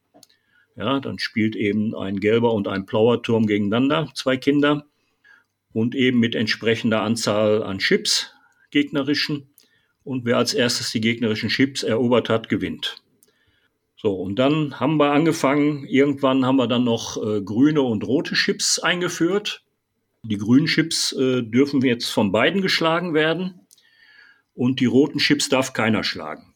[0.76, 4.86] Ja, dann spielt eben ein gelber und ein blauer Turm gegeneinander, zwei Kinder.
[5.80, 8.34] Und eben mit entsprechender Anzahl an Chips,
[8.70, 9.50] gegnerischen.
[10.04, 13.02] Und wer als erstes die gegnerischen Chips erobert hat, gewinnt.
[13.96, 18.36] So, und dann haben wir angefangen, irgendwann haben wir dann noch äh, grüne und rote
[18.36, 19.64] Chips eingeführt.
[20.24, 23.62] Die grünen Chips äh, dürfen jetzt von beiden geschlagen werden
[24.56, 26.56] und die roten Chips darf keiner schlagen.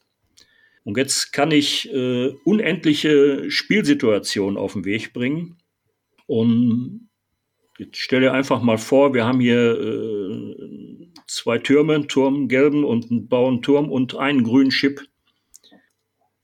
[0.84, 5.60] Und jetzt kann ich äh, unendliche Spielsituationen auf den Weg bringen.
[6.28, 7.08] Und
[7.78, 13.10] jetzt stelle einfach mal vor, wir haben hier äh, zwei Türme, einen Turm, gelben und
[13.12, 15.02] einen blauen Turm und einen grünen Chip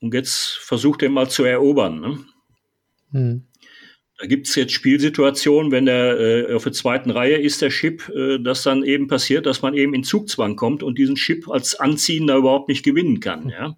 [0.02, 2.00] und jetzt versucht er mal zu erobern.
[2.00, 2.20] Ne?
[3.12, 3.44] Hm.
[4.18, 8.10] Da gibt es jetzt Spielsituationen, wenn der äh, auf der zweiten Reihe ist, der Chip,
[8.10, 11.76] äh, dass dann eben passiert, dass man eben in Zugzwang kommt und diesen Chip als
[11.76, 13.50] Anziehender überhaupt nicht gewinnen kann.
[13.50, 13.78] Ja?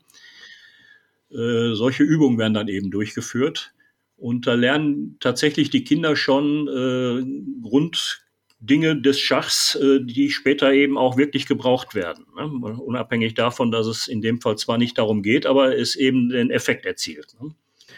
[1.32, 3.74] Äh, solche Übungen werden dann eben durchgeführt.
[4.22, 8.22] Und da lernen tatsächlich die Kinder schon äh, Grund,
[8.60, 12.26] Dinge des Schachs, äh, die später eben auch wirklich gebraucht werden.
[12.36, 12.46] Ne?
[12.46, 16.52] Unabhängig davon, dass es in dem Fall zwar nicht darum geht, aber es eben den
[16.52, 17.36] Effekt erzielt.
[17.42, 17.56] Ne?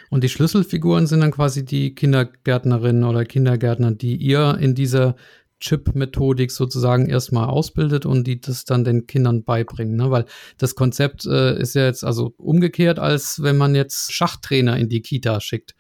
[0.10, 5.18] Und die Schlüsselfiguren sind dann quasi die Kindergärtnerinnen oder Kindergärtner, die ihr in dieser
[5.60, 9.98] Chip-Methodik sozusagen erstmal ausbildet und die das dann den Kindern beibringen.
[9.98, 10.10] Ne?
[10.10, 10.26] Weil
[10.58, 15.02] das Konzept äh, ist ja jetzt also umgekehrt, als wenn man jetzt Schachtrainer in die
[15.02, 15.76] Kita schickt.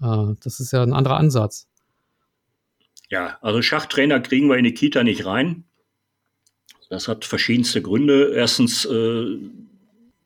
[0.00, 1.68] Äh, das ist ja ein anderer Ansatz.
[3.10, 5.64] Ja, also Schachtrainer kriegen wir in die Kita nicht rein.
[6.90, 8.32] Das hat verschiedenste Gründe.
[8.34, 9.38] Erstens äh,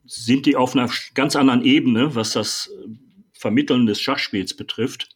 [0.05, 2.71] sind die auf einer ganz anderen Ebene, was das
[3.33, 5.09] Vermitteln des Schachspiels betrifft,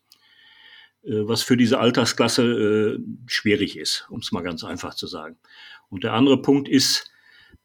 [1.04, 5.36] äh, was für diese Altersklasse äh, schwierig ist, um es mal ganz einfach zu sagen.
[5.88, 7.10] Und der andere Punkt ist,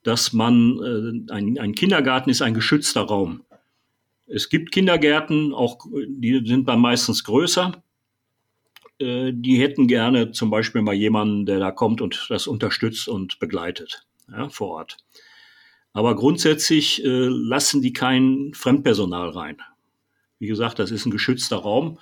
[0.03, 3.43] dass man, äh, ein, ein Kindergarten ist ein geschützter Raum.
[4.33, 7.83] Es gibt Kindergärten, auch die sind dann meistens größer
[9.01, 13.39] äh, die hätten gerne zum Beispiel mal jemanden, der da kommt und das unterstützt und
[13.39, 14.97] begleitet ja, vor Ort.
[15.93, 19.57] Aber grundsätzlich äh, lassen die kein Fremdpersonal rein.
[20.39, 21.99] Wie gesagt, das ist ein geschützter Raum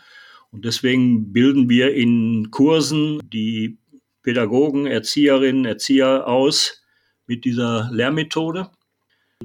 [0.51, 3.77] und deswegen bilden wir in Kursen die
[4.21, 6.83] Pädagogen, Erzieherinnen, Erzieher aus
[7.25, 8.69] mit dieser Lehrmethode.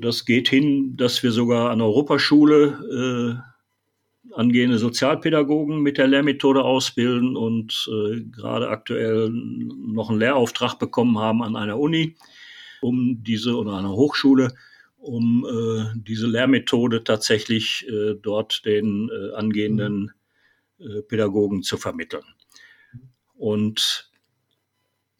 [0.01, 7.37] Das geht hin, dass wir sogar an Europaschule äh, angehende Sozialpädagogen mit der Lehrmethode ausbilden
[7.37, 12.17] und äh, gerade aktuell noch einen Lehrauftrag bekommen haben an einer Uni,
[12.81, 14.55] um diese oder einer Hochschule,
[14.99, 20.11] um äh, diese Lehrmethode tatsächlich äh, dort den äh, angehenden
[20.81, 22.25] äh, Pädagogen zu vermitteln.
[23.37, 24.11] Und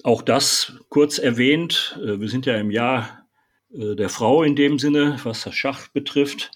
[0.03, 3.24] auch das kurz erwähnt, äh, wir sind ja im Jahr
[3.77, 6.53] der Frau in dem Sinne, was das Schach betrifft.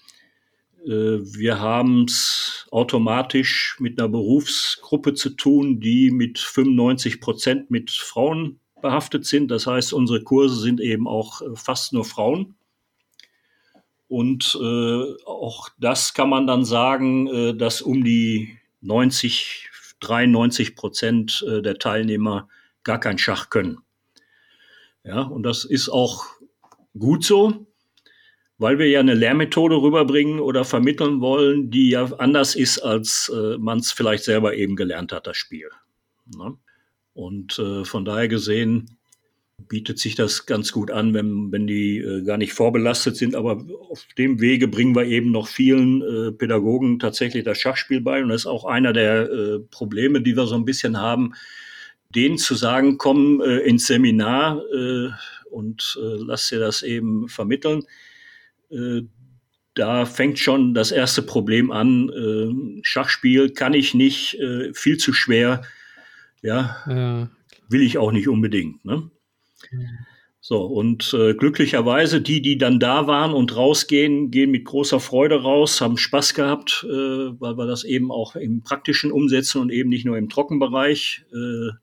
[0.85, 8.61] Wir haben es automatisch mit einer Berufsgruppe zu tun, die mit 95 Prozent mit Frauen
[8.81, 9.51] behaftet sind.
[9.51, 12.55] Das heißt, unsere Kurse sind eben auch fast nur Frauen.
[14.07, 21.45] Und äh, auch das kann man dann sagen, äh, dass um die 90, 93 Prozent
[21.45, 22.47] der Teilnehmer
[22.83, 23.79] gar kein Schach können.
[25.03, 26.25] Ja, und das ist auch
[26.97, 27.67] gut so,
[28.57, 33.57] weil wir ja eine Lehrmethode rüberbringen oder vermitteln wollen, die ja anders ist, als äh,
[33.57, 35.69] man es vielleicht selber eben gelernt hat, das Spiel.
[36.37, 36.57] Ne?
[37.13, 38.97] Und äh, von daher gesehen
[39.67, 43.35] bietet sich das ganz gut an, wenn, wenn die äh, gar nicht vorbelastet sind.
[43.35, 48.21] Aber auf dem Wege bringen wir eben noch vielen äh, Pädagogen tatsächlich das Schachspiel bei.
[48.21, 51.33] Und das ist auch einer der äh, Probleme, die wir so ein bisschen haben,
[52.15, 55.09] denen zu sagen, komm äh, ins Seminar äh,
[55.51, 57.83] und äh, lass dir das eben vermitteln.
[58.69, 59.01] Äh,
[59.75, 62.09] da fängt schon das erste Problem an.
[62.09, 65.61] Äh, Schachspiel kann ich nicht, äh, viel zu schwer.
[66.41, 67.29] Ja, ja.
[67.69, 68.83] will ich auch nicht unbedingt.
[68.85, 69.09] Ne?
[69.71, 69.79] Ja.
[70.41, 75.43] So, und äh, glücklicherweise, die, die dann da waren und rausgehen, gehen mit großer Freude
[75.43, 79.89] raus, haben Spaß gehabt, äh, weil wir das eben auch im praktischen umsetzen und eben
[79.89, 81.25] nicht nur im Trockenbereich.
[81.31, 81.75] Äh,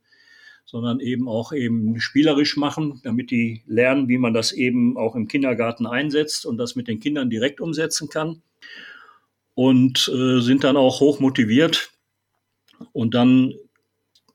[0.67, 5.29] sondern eben auch eben spielerisch machen, damit die lernen, wie man das eben auch im
[5.29, 8.43] Kindergarten einsetzt und das mit den Kindern direkt umsetzen kann.
[9.55, 11.93] Und äh, sind dann auch hoch motiviert.
[12.93, 13.55] Und dann,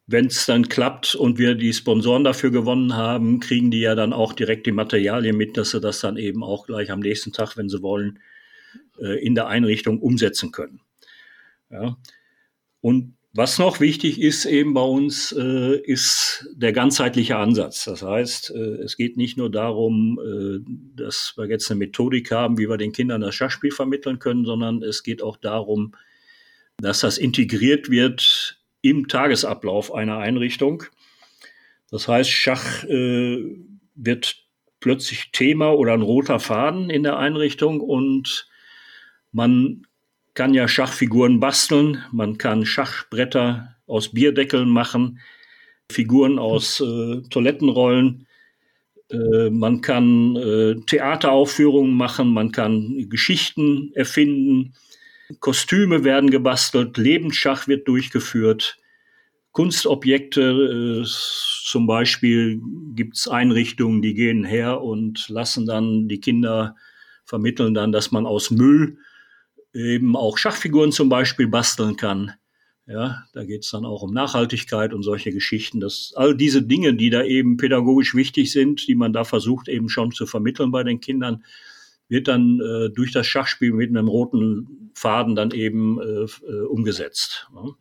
[0.07, 4.13] wenn es dann klappt und wir die Sponsoren dafür gewonnen haben, kriegen die ja dann
[4.13, 7.55] auch direkt die Materialien mit, dass sie das dann eben auch gleich am nächsten Tag,
[7.57, 8.19] wenn sie wollen,
[8.99, 10.79] äh, in der Einrichtung umsetzen können.
[11.69, 11.97] Ja.
[12.79, 17.86] Und was noch wichtig ist eben bei uns, äh, ist der ganzheitliche Ansatz.
[17.86, 20.59] Das heißt, äh, es geht nicht nur darum, äh,
[20.95, 24.84] dass wir jetzt eine Methodik haben, wie wir den Kindern das Schachspiel vermitteln können, sondern
[24.84, 25.93] es geht auch darum,
[26.77, 30.84] dass das integriert wird im Tagesablauf einer Einrichtung.
[31.89, 33.38] Das heißt, Schach äh,
[33.95, 34.43] wird
[34.82, 38.49] plötzlich Thema oder ein roter Faden in der Einrichtung und
[39.32, 39.84] man
[40.34, 45.19] kann ja Schachfiguren basteln, man kann Schachbretter aus Bierdeckeln machen,
[45.91, 48.27] Figuren aus äh, Toilettenrollen,
[49.09, 54.73] äh, man kann äh, Theateraufführungen machen, man kann Geschichten erfinden,
[55.39, 58.77] Kostüme werden gebastelt, Lebensschach wird durchgeführt,
[59.51, 62.61] Kunstobjekte, äh, zum Beispiel
[62.95, 66.75] gibt es Einrichtungen, die gehen her und lassen dann die Kinder
[67.25, 68.97] vermitteln dann, dass man aus Müll
[69.74, 72.34] eben auch Schachfiguren zum Beispiel basteln kann.
[72.88, 75.80] Ja, da geht es dann auch um Nachhaltigkeit und solche Geschichten.
[75.80, 79.88] dass all diese Dinge, die da eben pädagogisch wichtig sind, die man da versucht eben
[79.88, 81.43] schon zu vermitteln bei den Kindern,
[82.09, 87.47] wird dann äh, durch das Schachspiel mit einem roten Faden dann eben äh, äh umgesetzt.
[87.53, 87.74] Ne?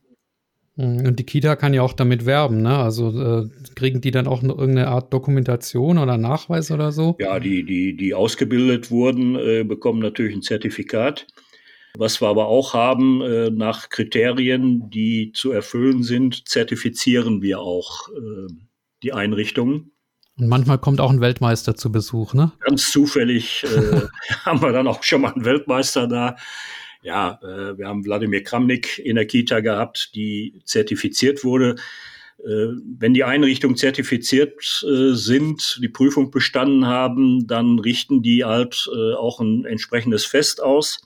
[0.77, 2.77] Und die Kita kann ja auch damit werben, ne?
[2.79, 7.17] Also äh, kriegen die dann auch irgendeine Art Dokumentation oder Nachweis oder so?
[7.19, 11.27] Ja, die, die, die ausgebildet wurden, äh, bekommen natürlich ein Zertifikat.
[11.97, 18.09] Was wir aber auch haben, äh, nach Kriterien, die zu erfüllen sind, zertifizieren wir auch
[18.11, 18.53] äh,
[19.03, 19.93] die Einrichtungen.
[20.39, 22.53] Und manchmal kommt auch ein Weltmeister zu Besuch, ne?
[22.61, 24.03] Ganz zufällig äh,
[24.45, 26.37] haben wir dann auch schon mal einen Weltmeister da.
[27.03, 31.77] Ja, äh, wir haben Wladimir Kramnik in der Kita gehabt, die zertifiziert wurde.
[32.39, 32.69] Äh,
[32.99, 38.89] wenn die Einrichtungen zertifiziert sind, die Prüfung bestanden haben, dann richten die halt
[39.19, 41.01] auch ein entsprechendes Fest aus.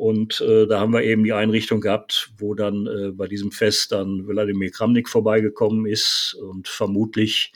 [0.00, 3.92] Und äh, da haben wir eben die Einrichtung gehabt, wo dann äh, bei diesem Fest
[3.92, 7.52] dann Wladimir Kramnik vorbeigekommen ist und vermutlich,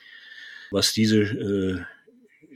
[0.70, 1.80] was diese äh,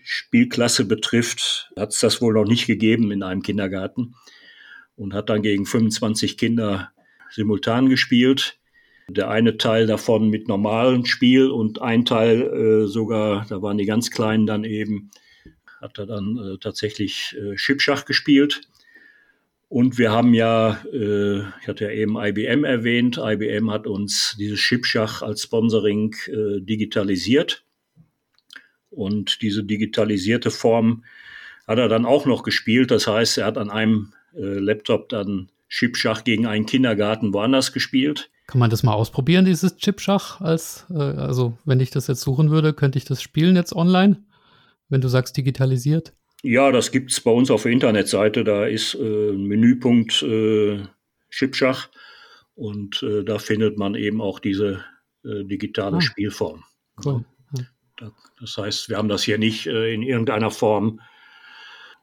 [0.03, 4.14] Spielklasse betrifft, hat es das wohl noch nicht gegeben in einem Kindergarten
[4.95, 6.93] und hat dann gegen 25 Kinder
[7.30, 8.59] simultan gespielt.
[9.09, 13.86] Der eine Teil davon mit normalem Spiel und ein Teil äh, sogar, da waren die
[13.86, 15.11] ganz Kleinen dann eben,
[15.80, 18.68] hat er dann äh, tatsächlich äh, Schippschach gespielt.
[19.69, 24.61] Und wir haben ja, äh, ich hatte ja eben IBM erwähnt, IBM hat uns dieses
[24.61, 27.64] Chipschach als Sponsoring äh, digitalisiert.
[28.91, 31.05] Und diese digitalisierte Form
[31.66, 32.91] hat er dann auch noch gespielt.
[32.91, 38.31] Das heißt, er hat an einem äh, Laptop dann Chipschach gegen einen Kindergarten woanders gespielt.
[38.47, 40.41] Kann man das mal ausprobieren, dieses Chipschach?
[40.41, 44.25] Als, äh, also, wenn ich das jetzt suchen würde, könnte ich das spielen jetzt online,
[44.89, 46.14] wenn du sagst digitalisiert?
[46.43, 48.45] Ja, das gibt es bei uns auf der Internetseite.
[48.45, 50.84] Da ist äh, Menüpunkt äh,
[51.30, 51.89] Chipschach
[52.55, 54.84] und äh, da findet man eben auch diese
[55.24, 56.64] äh, digitale ah, Spielform.
[57.05, 57.24] Cool.
[58.01, 58.12] Ja.
[58.41, 61.01] Das heißt, wir haben das hier nicht äh, in irgendeiner Form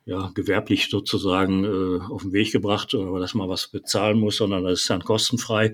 [0.06, 4.64] ja, gewerblich sozusagen äh, auf den Weg gebracht, oder dass man was bezahlen muss, sondern
[4.64, 5.72] das ist dann kostenfrei.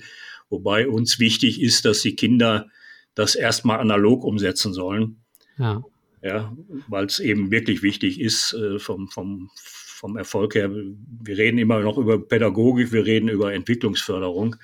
[0.49, 2.69] Wobei uns wichtig ist, dass die Kinder
[3.13, 5.21] das erstmal analog umsetzen sollen.
[5.57, 5.83] Ja.
[6.21, 6.55] Ja,
[6.87, 10.69] weil es eben wirklich wichtig ist äh, vom, vom, vom Erfolg her.
[10.71, 14.55] Wir reden immer noch über Pädagogik, wir reden über Entwicklungsförderung.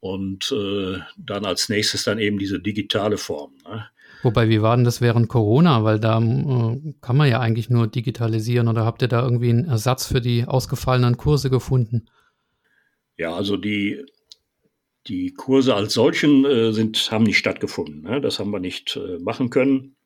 [0.00, 3.52] Und äh, dann als nächstes dann eben diese digitale Form.
[3.66, 3.86] Ne?
[4.22, 5.84] Wobei, wie war denn das während Corona?
[5.84, 9.66] Weil da äh, kann man ja eigentlich nur digitalisieren oder habt ihr da irgendwie einen
[9.66, 12.08] Ersatz für die ausgefallenen Kurse gefunden?
[13.16, 14.04] Ja, also die,
[15.06, 18.02] die Kurse als solchen äh, sind, haben nicht stattgefunden.
[18.02, 18.20] Ne?
[18.20, 19.96] Das haben wir nicht äh, machen können.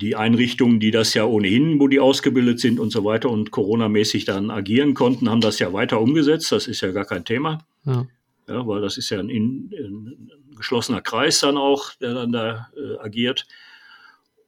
[0.00, 4.24] Die Einrichtungen, die das ja ohnehin, wo die ausgebildet sind und so weiter und Corona-mäßig
[4.24, 6.50] dann agieren konnten, haben das ja weiter umgesetzt.
[6.50, 7.58] Das ist ja gar kein Thema.
[7.84, 8.06] Ja.
[8.48, 12.98] Ja, weil das ist ja ein, ein, geschlossener Kreis dann auch, der dann da äh,
[12.98, 13.46] agiert.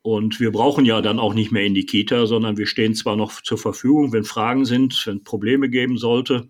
[0.03, 3.17] Und wir brauchen ja dann auch nicht mehr in die Kita, sondern wir stehen zwar
[3.17, 6.49] noch zur Verfügung, wenn Fragen sind, wenn Probleme geben sollte,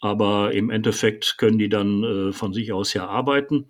[0.00, 3.66] aber im Endeffekt können die dann äh, von sich aus ja arbeiten.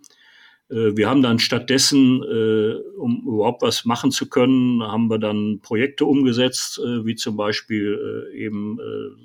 [0.70, 5.60] Äh, wir haben dann stattdessen, äh, um überhaupt was machen zu können, haben wir dann
[5.62, 8.78] Projekte umgesetzt, äh, wie zum Beispiel eben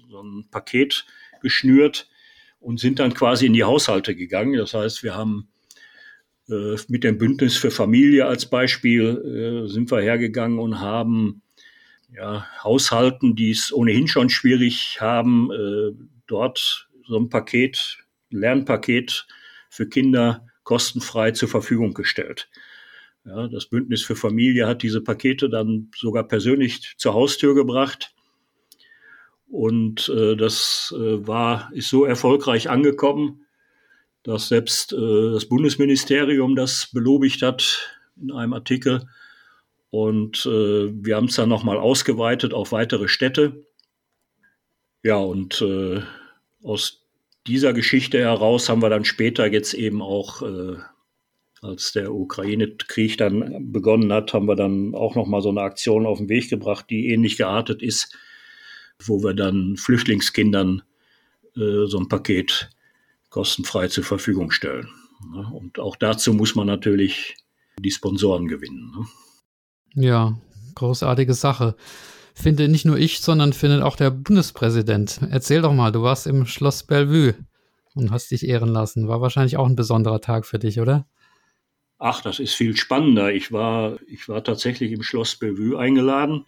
[0.10, 1.06] so ein Paket
[1.42, 2.10] geschnürt
[2.60, 4.58] und sind dann quasi in die Haushalte gegangen.
[4.58, 5.48] Das heißt, wir haben
[6.90, 11.44] mit dem Bündnis für Familie als Beispiel sind wir hergegangen und haben
[12.14, 15.50] ja, Haushalten, die es ohnehin schon schwierig haben,
[16.28, 18.00] dort so ein Paket,
[18.32, 19.28] Lernpaket
[19.70, 22.50] für Kinder kostenfrei zur Verfügung gestellt.
[23.26, 28.16] Ja, das Bündnis für Familie hat diese Pakete dann sogar persönlich zur Haustür gebracht.
[29.50, 33.46] Und äh, das äh, war, ist so erfolgreich angekommen,
[34.24, 39.10] dass selbst äh, das Bundesministerium das belobigt hat in einem Artikel.
[39.90, 43.66] Und äh, wir haben es dann nochmal ausgeweitet auf weitere Städte.
[45.04, 46.02] Ja, und äh,
[46.64, 47.01] aus
[47.48, 50.78] dieser Geschichte heraus haben wir dann später jetzt eben auch, äh,
[51.62, 56.06] als der Ukraine-Krieg dann begonnen hat, haben wir dann auch noch mal so eine Aktion
[56.06, 58.16] auf den Weg gebracht, die ähnlich geartet ist,
[59.04, 60.82] wo wir dann Flüchtlingskindern
[61.56, 62.70] äh, so ein Paket
[63.30, 64.88] kostenfrei zur Verfügung stellen.
[65.34, 65.48] Ne?
[65.54, 67.36] Und auch dazu muss man natürlich
[67.80, 68.92] die Sponsoren gewinnen.
[68.96, 70.04] Ne?
[70.04, 70.40] Ja,
[70.76, 71.76] großartige Sache
[72.34, 75.20] finde nicht nur ich, sondern findet auch der Bundespräsident.
[75.30, 77.36] Erzähl doch mal, du warst im Schloss Bellevue
[77.94, 79.08] und hast dich ehren lassen.
[79.08, 81.06] War wahrscheinlich auch ein besonderer Tag für dich, oder?
[82.00, 83.32] Ach, das ist viel spannender.
[83.32, 86.46] Ich war, ich war tatsächlich im Schloss Bellevue eingeladen,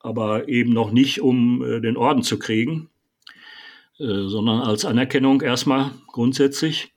[0.00, 2.88] aber eben noch nicht, um äh, den Orden zu kriegen,
[3.98, 6.92] äh, sondern als Anerkennung erstmal grundsätzlich.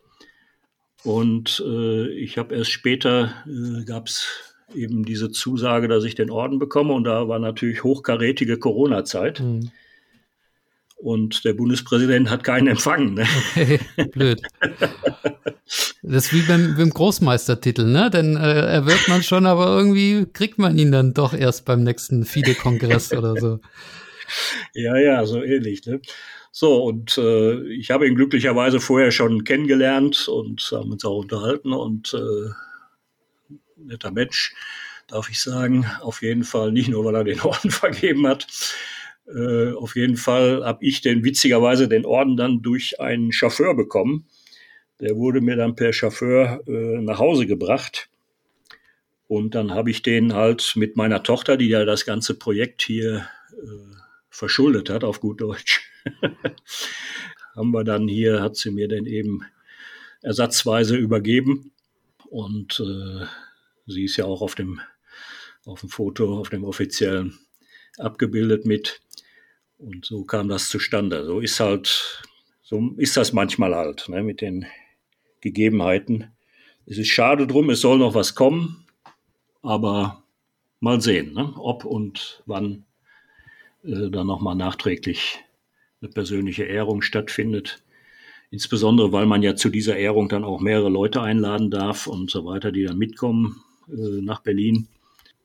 [1.03, 6.29] Und äh, ich habe erst später, äh, gab es eben diese Zusage, dass ich den
[6.29, 6.93] Orden bekomme.
[6.93, 9.39] Und da war natürlich hochkarätige Corona-Zeit.
[9.39, 9.71] Mhm.
[10.97, 13.15] Und der Bundespräsident hat keinen empfangen.
[13.15, 13.27] Ne?
[13.51, 13.79] Okay,
[14.11, 14.41] blöd.
[16.01, 18.09] Das ist wie beim, beim Großmeistertitel, ne?
[18.09, 22.23] Denn äh, erwirbt man schon, aber irgendwie kriegt man ihn dann doch erst beim nächsten
[22.23, 23.59] FIDE-Kongress oder so.
[24.73, 25.85] Ja, ja, so ähnlich.
[25.85, 26.01] Ne?
[26.51, 31.73] So, und äh, ich habe ihn glücklicherweise vorher schon kennengelernt und haben uns auch unterhalten
[31.73, 32.49] und äh,
[33.75, 34.53] netter Mensch,
[35.07, 35.85] darf ich sagen.
[36.01, 38.47] Auf jeden Fall, nicht nur, weil er den Orden vergeben hat.
[39.27, 44.27] Äh, auf jeden Fall habe ich den witzigerweise den Orden dann durch einen Chauffeur bekommen.
[44.99, 48.09] Der wurde mir dann per Chauffeur äh, nach Hause gebracht.
[49.27, 53.27] Und dann habe ich den halt mit meiner Tochter, die ja das ganze Projekt hier
[53.51, 53.95] äh,
[54.29, 55.89] verschuldet hat, auf gut Deutsch,
[57.55, 59.43] haben wir dann hier, hat sie mir den eben
[60.21, 61.71] ersatzweise übergeben.
[62.29, 63.25] Und äh,
[63.87, 64.81] Sie ist ja auch auf dem,
[65.65, 67.37] auf dem Foto, auf dem offiziellen
[67.97, 69.01] abgebildet mit.
[69.77, 71.25] Und so kam das zustande.
[71.25, 72.23] So ist halt,
[72.63, 74.65] so ist das manchmal halt, ne, mit den
[75.41, 76.31] Gegebenheiten.
[76.85, 78.85] Es ist schade drum, es soll noch was kommen,
[79.61, 80.23] aber
[80.79, 82.85] mal sehen, ne, ob und wann
[83.83, 85.39] äh, dann nochmal nachträglich
[86.01, 87.83] eine persönliche Ehrung stattfindet.
[88.51, 92.45] Insbesondere, weil man ja zu dieser Ehrung dann auch mehrere Leute einladen darf und so
[92.45, 94.87] weiter, die dann mitkommen nach Berlin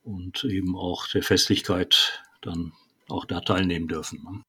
[0.03, 2.73] und eben auch der Festlichkeit dann
[3.09, 4.23] auch da teilnehmen dürfen.
[4.23, 4.43] Ne?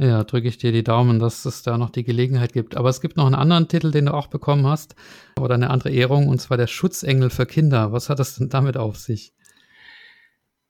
[0.00, 2.76] Ja, drücke ich dir die Daumen, dass es da noch die Gelegenheit gibt.
[2.76, 4.94] Aber es gibt noch einen anderen Titel, den du auch bekommen hast,
[5.40, 7.90] oder eine andere Ehrung, und zwar der Schutzengel für Kinder.
[7.90, 9.32] Was hat das denn damit auf sich?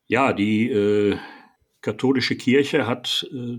[0.07, 1.19] Ja, die äh,
[1.83, 3.59] katholische Kirche hat äh,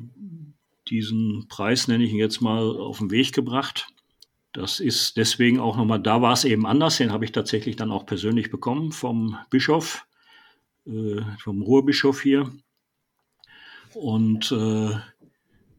[0.88, 3.94] diesen Preis, nenne ich ihn jetzt mal, auf den Weg gebracht.
[4.54, 7.92] Das ist deswegen auch nochmal, da war es eben anders, den habe ich tatsächlich dann
[7.92, 10.08] auch persönlich bekommen vom Bischof,
[10.88, 12.52] äh, vom Ruhrbischof hier.
[13.94, 14.96] Und äh,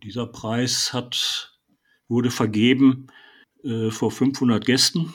[0.02, 1.58] dieser Preis hat,
[2.08, 3.08] wurde vergeben
[3.64, 5.12] äh, vor 500 Gästen.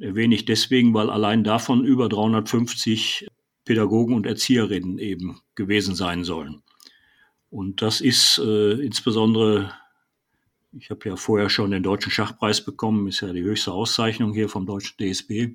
[0.00, 3.26] Erwähne ich deswegen, weil allein davon über 350
[3.64, 6.62] Pädagogen und Erzieherinnen eben gewesen sein sollen.
[7.50, 9.72] Und das ist äh, insbesondere,
[10.72, 14.48] ich habe ja vorher schon den Deutschen Schachpreis bekommen, ist ja die höchste Auszeichnung hier
[14.48, 15.54] vom Deutschen DSB.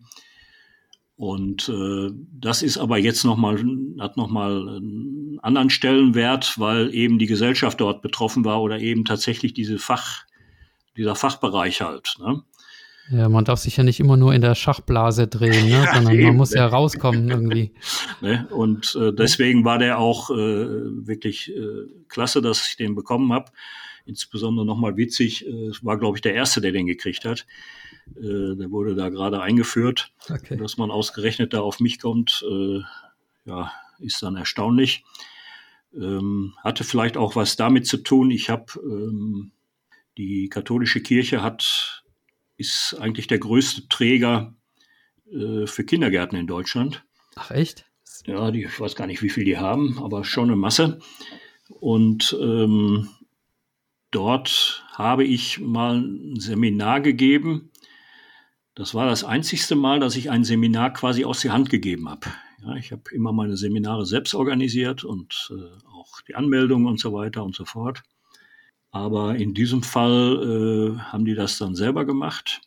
[1.15, 3.63] Und äh, das ist aber jetzt nochmal,
[3.99, 9.53] hat nochmal einen anderen Stellenwert, weil eben die Gesellschaft dort betroffen war oder eben tatsächlich
[9.53, 10.25] diese Fach,
[10.97, 12.15] dieser Fachbereich halt.
[12.19, 12.41] Ne?
[13.11, 15.87] Ja, man darf sich ja nicht immer nur in der Schachblase drehen, ne?
[15.93, 17.73] sondern man muss ja rauskommen irgendwie.
[18.21, 18.47] Ne?
[18.49, 23.51] Und äh, deswegen war der auch äh, wirklich äh, klasse, dass ich den bekommen habe.
[24.05, 27.45] Insbesondere nochmal witzig, äh, war, glaube ich, der Erste, der den gekriegt hat.
[28.15, 30.11] Äh, der wurde da gerade eingeführt.
[30.29, 30.57] Okay.
[30.57, 32.81] Dass man ausgerechnet da auf mich kommt, äh,
[33.45, 35.05] ja, ist dann erstaunlich.
[35.95, 38.31] Ähm, hatte vielleicht auch was damit zu tun.
[38.31, 39.51] Ich habe ähm,
[40.17, 42.03] die katholische Kirche hat
[42.57, 44.55] ist eigentlich der größte Träger
[45.25, 47.03] für Kindergärten in Deutschland.
[47.35, 47.85] Ach echt?
[48.25, 50.99] Ja, die, ich weiß gar nicht, wie viel die haben, aber schon eine Masse.
[51.69, 53.09] Und ähm,
[54.13, 57.71] dort habe ich mal ein Seminar gegeben
[58.75, 62.27] das war das einzigste Mal, dass ich ein Seminar quasi aus der Hand gegeben habe.
[62.63, 67.13] Ja, ich habe immer meine Seminare selbst organisiert und äh, auch die Anmeldung und so
[67.13, 68.01] weiter und so fort.
[68.89, 72.61] Aber in diesem Fall äh, haben die das dann selber gemacht.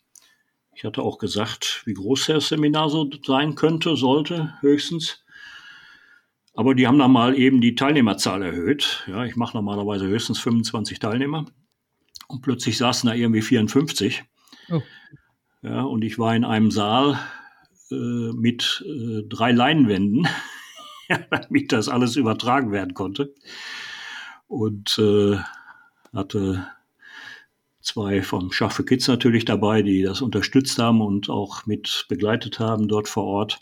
[0.75, 5.25] Ich hatte auch gesagt, wie groß das Seminar so sein könnte, sollte höchstens.
[6.57, 9.05] Aber die haben dann mal eben die Teilnehmerzahl erhöht.
[9.07, 11.45] Ja, ich mache normalerweise höchstens 25 Teilnehmer.
[12.29, 14.25] Und plötzlich saßen da irgendwie 54.
[14.71, 14.81] Oh.
[15.63, 17.19] Ja, und ich war in einem Saal
[17.91, 20.27] äh, mit äh, drei Leinwänden,
[21.31, 23.35] damit das alles übertragen werden konnte.
[24.49, 25.39] Und äh,
[26.15, 26.67] hatte
[27.81, 32.59] zwei vom Schach für Kids natürlich dabei, die das unterstützt haben und auch mit begleitet
[32.59, 33.61] haben dort vor Ort,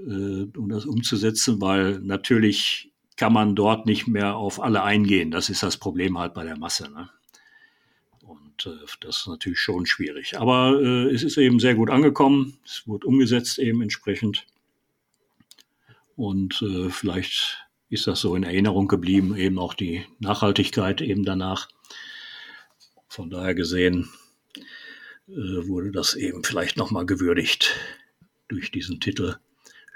[0.00, 5.30] um das umzusetzen, weil natürlich kann man dort nicht mehr auf alle eingehen.
[5.30, 6.90] Das ist das Problem halt bei der Masse.
[6.90, 7.10] Ne?
[8.66, 8.70] äh,
[9.00, 10.38] das ist natürlich schon schwierig.
[10.38, 12.58] Aber äh, es ist eben sehr gut angekommen.
[12.64, 14.46] Es wurde umgesetzt eben entsprechend.
[16.16, 21.68] Und äh, vielleicht ist das so in Erinnerung geblieben, eben auch die Nachhaltigkeit eben danach.
[23.08, 24.10] Von daher gesehen
[25.28, 27.74] äh, wurde das eben vielleicht nochmal gewürdigt
[28.48, 29.36] durch diesen Titel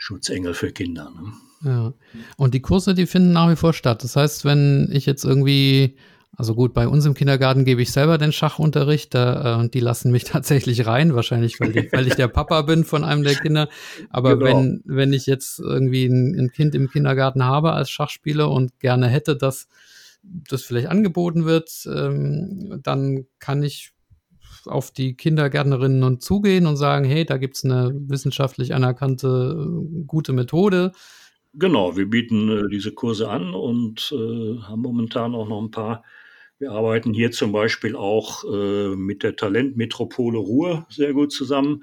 [0.03, 1.11] Schutzengel für Kinder.
[1.11, 1.71] Ne?
[1.71, 1.95] Ja.
[2.37, 4.03] Und die Kurse, die finden nach wie vor statt.
[4.03, 5.97] Das heißt, wenn ich jetzt irgendwie
[6.35, 9.81] also gut, bei uns im Kindergarten gebe ich selber den Schachunterricht da, äh, und die
[9.81, 13.37] lassen mich tatsächlich rein, wahrscheinlich, weil, die, weil ich der Papa bin von einem der
[13.37, 13.69] Kinder.
[14.11, 14.47] Aber genau.
[14.47, 19.09] wenn, wenn ich jetzt irgendwie ein, ein, Kind im Kindergarten habe als Schachspieler und gerne
[19.09, 19.69] hätte, dass
[20.23, 23.93] das vielleicht angeboten wird, ähm, dann kann ich
[24.67, 30.33] auf die Kindergärtnerinnen und zugehen und sagen, hey, da gibt's eine wissenschaftlich anerkannte äh, gute
[30.33, 30.93] Methode.
[31.55, 36.03] Genau, wir bieten äh, diese Kurse an und äh, haben momentan auch noch ein paar
[36.63, 41.83] wir arbeiten hier zum Beispiel auch äh, mit der Talentmetropole Ruhr sehr gut zusammen.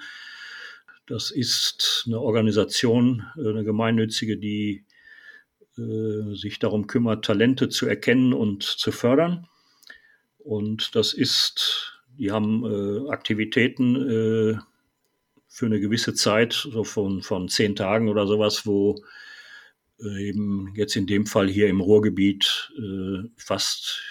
[1.06, 4.86] Das ist eine Organisation, äh, eine gemeinnützige, die
[5.78, 9.48] äh, sich darum kümmert, Talente zu erkennen und zu fördern.
[10.38, 14.58] Und das ist, die haben äh, Aktivitäten äh,
[15.48, 19.02] für eine gewisse Zeit, so von, von zehn Tagen oder sowas, wo
[20.00, 22.72] äh, eben jetzt in dem Fall hier im Ruhrgebiet
[23.38, 24.04] fast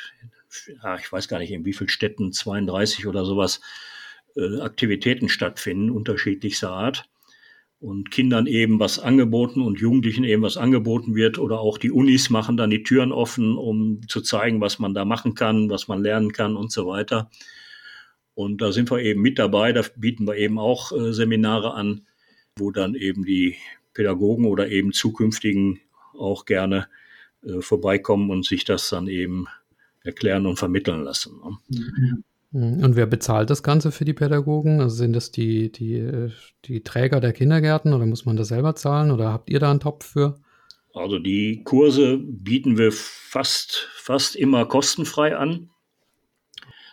[0.82, 3.60] ja, ich weiß gar nicht, in wie vielen Städten, 32 oder sowas,
[4.36, 7.08] äh, Aktivitäten stattfinden, unterschiedlichster Art.
[7.80, 12.28] Und Kindern eben was angeboten und Jugendlichen eben was angeboten wird oder auch die Unis
[12.28, 16.02] machen dann die Türen offen, um zu zeigen, was man da machen kann, was man
[16.02, 17.30] lernen kann und so weiter.
[18.38, 22.02] Und da sind wir eben mit dabei, da bieten wir eben auch äh, Seminare an,
[22.56, 23.56] wo dann eben die
[23.94, 25.80] Pädagogen oder eben zukünftigen
[26.16, 26.86] auch gerne
[27.42, 29.48] äh, vorbeikommen und sich das dann eben
[30.04, 31.40] erklären und vermitteln lassen.
[31.42, 32.22] Ne?
[32.52, 32.84] Mhm.
[32.84, 34.80] Und wer bezahlt das Ganze für die Pädagogen?
[34.80, 36.30] Also sind das die, die,
[36.64, 39.80] die Träger der Kindergärten oder muss man das selber zahlen oder habt ihr da einen
[39.80, 40.38] Topf für?
[40.94, 45.70] Also die Kurse bieten wir fast, fast immer kostenfrei an.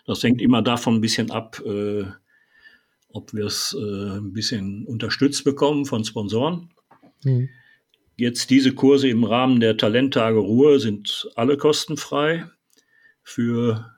[0.05, 2.05] Das hängt immer davon ein bisschen ab, äh,
[3.09, 6.69] ob wir es äh, ein bisschen unterstützt bekommen von Sponsoren.
[7.23, 7.49] Mhm.
[8.17, 12.45] Jetzt diese Kurse im Rahmen der Talenttage Ruhe sind alle kostenfrei
[13.23, 13.91] für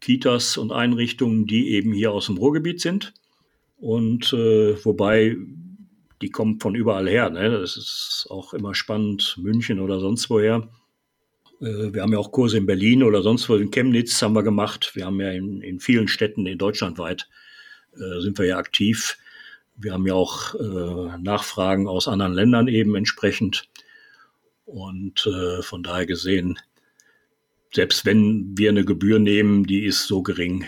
[0.00, 3.12] Kitas und Einrichtungen, die eben hier aus dem Ruhrgebiet sind.
[3.76, 5.36] Und äh, wobei
[6.22, 7.30] die kommen von überall her.
[7.30, 7.50] Ne?
[7.50, 10.68] Das ist auch immer spannend, München oder sonst woher.
[11.60, 14.42] Äh, wir haben ja auch Kurse in Berlin oder sonst wo, in Chemnitz haben wir
[14.42, 14.92] gemacht.
[14.94, 17.28] Wir haben ja in, in vielen Städten in Deutschland weit
[17.94, 19.16] äh, sind wir ja aktiv.
[19.76, 23.68] Wir haben ja auch äh, Nachfragen aus anderen Ländern eben entsprechend.
[24.66, 26.58] Und äh, von daher gesehen,
[27.72, 30.64] selbst wenn wir eine Gebühr nehmen, die ist so gering,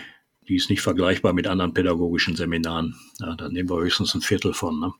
[0.47, 2.95] die ist nicht vergleichbar mit anderen pädagogischen Seminaren.
[3.19, 4.79] Ja, da nehmen wir höchstens ein Viertel von.
[4.79, 4.93] Ne?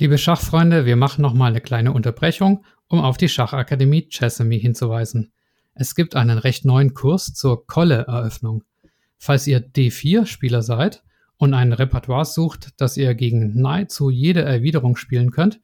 [0.00, 5.32] Liebe Schachfreunde, wir machen nochmal eine kleine Unterbrechung, um auf die Schachakademie Chessamy hinzuweisen.
[5.74, 8.62] Es gibt einen recht neuen Kurs zur Kolle-Eröffnung.
[9.16, 11.02] Falls ihr D4-Spieler seid
[11.36, 15.58] und ein Repertoire sucht, das ihr gegen nahezu jede Erwiderung spielen könnt,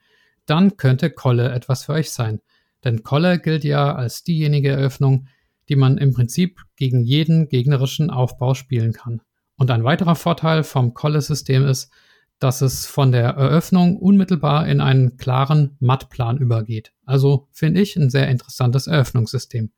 [0.47, 2.41] dann könnte Kolle etwas für euch sein.
[2.83, 5.29] Denn Kolle gilt ja als diejenige Eröffnung,
[5.69, 9.21] die man im Prinzip gegen jeden gegnerischen Aufbau spielen kann.
[9.55, 11.93] Und ein weiterer Vorteil vom Kolle-System ist,
[12.39, 16.93] dass es von der Eröffnung unmittelbar in einen klaren Mattplan übergeht.
[17.05, 19.71] Also finde ich ein sehr interessantes Eröffnungssystem.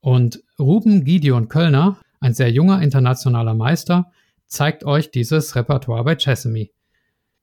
[0.00, 4.12] Und Ruben Gideon Kölner, ein sehr junger internationaler Meister,
[4.46, 6.72] zeigt euch dieses Repertoire bei Chessamy.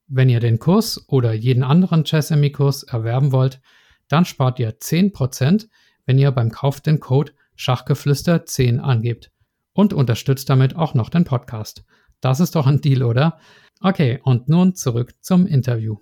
[0.08, 3.60] Wenn ihr den Kurs oder jeden anderen Chessamy-Kurs erwerben wollt,
[4.08, 5.68] dann spart ihr 10%,
[6.06, 9.32] wenn ihr beim Kauf den Code Schachgeflüster 10 angebt
[9.74, 11.84] und unterstützt damit auch noch den Podcast.
[12.22, 13.40] Das ist doch ein Deal, oder?
[13.82, 15.98] Okay, und nun zurück zum Interview.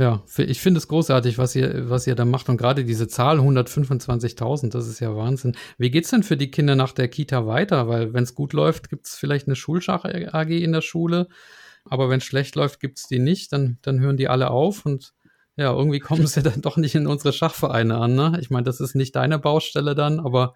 [0.00, 2.48] Ja, ich finde es großartig, was ihr, was ihr da macht.
[2.48, 5.54] Und gerade diese Zahl 125.000, das ist ja Wahnsinn.
[5.76, 7.86] Wie geht's denn für die Kinder nach der Kita weiter?
[7.86, 11.28] Weil wenn es gut läuft, gibt es vielleicht eine Schulschach-AG in der Schule.
[11.84, 13.52] Aber wenn es schlecht läuft, gibt es die nicht.
[13.52, 15.12] Dann, dann hören die alle auf und
[15.60, 18.14] ja, irgendwie kommen sie dann doch nicht in unsere Schachvereine an.
[18.14, 18.38] Ne?
[18.40, 20.54] Ich meine, das ist nicht deine Baustelle dann, aber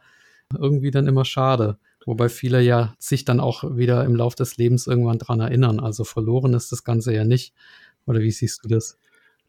[0.58, 1.78] irgendwie dann immer schade.
[2.06, 5.78] Wobei viele ja sich dann auch wieder im Lauf des Lebens irgendwann dran erinnern.
[5.78, 7.52] Also verloren ist das Ganze ja nicht.
[8.06, 8.98] Oder wie siehst du das?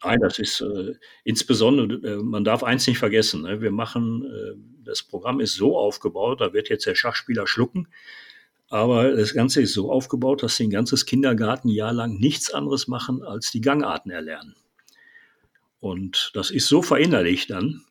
[0.04, 3.62] Nein, das ist äh, insbesondere, äh, man darf eins nicht vergessen, ne?
[3.62, 7.88] wir machen, äh, das Programm ist so aufgebaut, da wird jetzt der Schachspieler schlucken,
[8.70, 13.24] aber das Ganze ist so aufgebaut, dass sie ein ganzes Kindergartenjahr lang nichts anderes machen,
[13.24, 14.56] als die Gangarten erlernen.
[15.86, 17.84] Und das ist so verinnerlicht dann.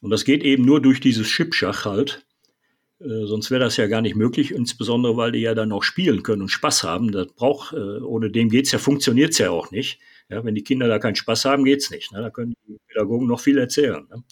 [0.00, 2.24] Und das geht eben nur durch dieses Chipschach halt.
[3.00, 6.22] Äh, sonst wäre das ja gar nicht möglich, insbesondere weil die ja dann auch spielen
[6.22, 7.10] können und Spaß haben.
[7.10, 9.98] Das braucht, äh, ohne dem geht's ja, funktioniert's ja auch nicht.
[10.28, 12.12] Ja, wenn die Kinder da keinen Spaß haben, geht's nicht.
[12.12, 12.20] Ne?
[12.20, 14.06] Da können die Pädagogen noch viel erzählen.
[14.08, 14.22] Ne?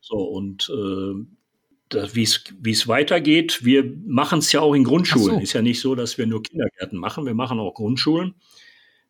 [0.00, 5.38] So, und äh, wie es weitergeht, wir machen es ja auch in Grundschulen.
[5.38, 5.42] So.
[5.42, 8.36] Ist ja nicht so, dass wir nur Kindergärten machen, wir machen auch Grundschulen.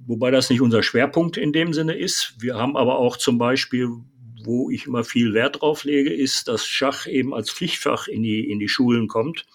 [0.07, 2.35] Wobei das nicht unser Schwerpunkt in dem Sinne ist.
[2.39, 3.89] Wir haben aber auch zum Beispiel,
[4.45, 8.51] wo ich immer viel Wert drauf lege, ist, dass Schach eben als Pflichtfach in die,
[8.51, 9.47] in die Schulen kommt.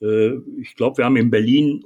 [0.00, 1.84] Äh, ich glaube, wir haben in Berlin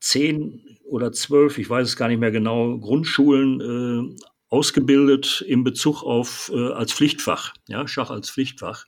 [0.00, 6.02] zehn oder zwölf, ich weiß es gar nicht mehr genau, Grundschulen äh, ausgebildet in Bezug
[6.02, 8.86] auf äh, als Pflichtfach, ja, Schach als Pflichtfach.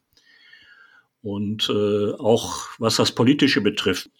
[1.22, 4.10] Und äh, auch was das Politische betrifft.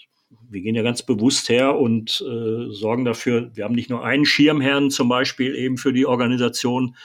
[0.51, 4.25] Wir gehen ja ganz bewusst her und äh, sorgen dafür, wir haben nicht nur einen
[4.25, 6.97] Schirmherrn zum Beispiel eben für die Organisation,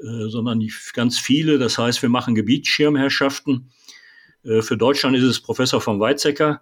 [0.00, 1.58] äh, sondern ganz viele.
[1.58, 3.70] Das heißt, wir machen Gebietsschirmherrschaften.
[4.44, 6.60] Äh, für Deutschland ist es Professor von Weizsäcker,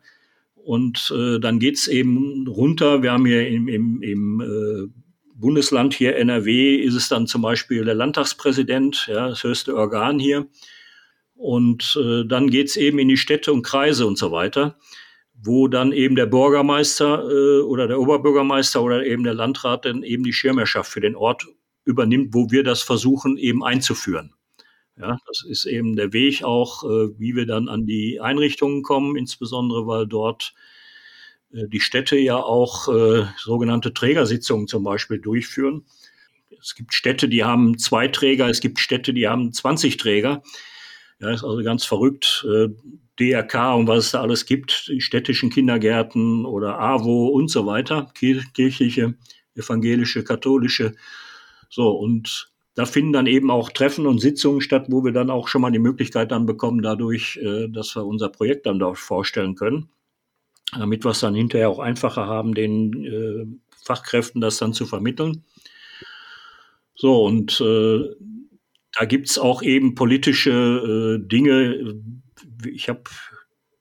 [0.65, 3.03] und äh, dann geht's eben runter.
[3.03, 4.91] Wir haben hier im, im, im äh,
[5.35, 10.47] Bundesland hier NRW ist es dann zum Beispiel der Landtagspräsident, ja, das höchste Organ hier.
[11.35, 14.79] Und äh, dann geht's eben in die Städte und Kreise und so weiter,
[15.35, 20.25] wo dann eben der Bürgermeister äh, oder der Oberbürgermeister oder eben der Landrat dann eben
[20.25, 21.47] die Schirmherrschaft für den Ort
[21.85, 24.33] übernimmt, wo wir das versuchen eben einzuführen.
[24.97, 29.17] Ja, das ist eben der Weg auch, äh, wie wir dann an die Einrichtungen kommen,
[29.17, 30.55] insbesondere weil dort
[31.53, 35.85] äh, die Städte ja auch äh, sogenannte Trägersitzungen zum Beispiel durchführen.
[36.61, 40.43] Es gibt Städte, die haben zwei Träger, es gibt Städte, die haben 20 Träger.
[41.21, 42.47] Ja, ist also ganz verrückt.
[42.49, 42.69] Äh,
[43.19, 48.11] DRK und was es da alles gibt, die städtischen Kindergärten oder AWO und so weiter,
[48.15, 49.15] kirchliche,
[49.55, 50.95] evangelische, katholische.
[51.71, 55.47] So, und da finden dann eben auch Treffen und Sitzungen statt, wo wir dann auch
[55.47, 59.55] schon mal die Möglichkeit dann bekommen, dadurch, äh, dass wir unser Projekt dann dort vorstellen
[59.55, 59.91] können,
[60.77, 63.47] damit wir es dann hinterher auch einfacher haben, den äh,
[63.85, 65.45] Fachkräften das dann zu vermitteln.
[66.97, 67.61] So, und
[68.99, 72.01] da gibt's auch eben politische äh, Dinge.
[72.67, 73.03] Ich habe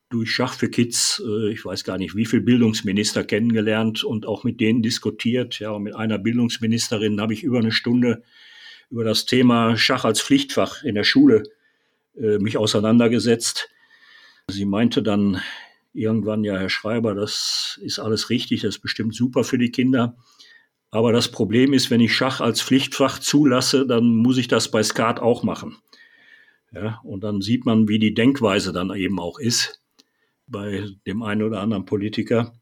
[0.09, 4.43] durch Schach für Kids, äh, ich weiß gar nicht, wie viele Bildungsminister kennengelernt und auch
[4.43, 5.59] mit denen diskutiert.
[5.59, 8.23] Ja, und mit einer Bildungsministerin habe ich über eine Stunde
[8.89, 11.43] über das Thema Schach als Pflichtfach in der Schule
[12.15, 13.69] äh, mich auseinandergesetzt.
[14.49, 15.41] Sie meinte dann
[15.93, 20.15] irgendwann, ja, Herr Schreiber, das ist alles richtig, das ist bestimmt super für die Kinder.
[20.93, 24.83] Aber das Problem ist, wenn ich Schach als Pflichtfach zulasse, dann muss ich das bei
[24.83, 25.77] Skat auch machen.
[26.71, 29.81] Ja, und dann sieht man, wie die Denkweise dann eben auch ist
[30.45, 32.53] bei dem einen oder anderen Politiker.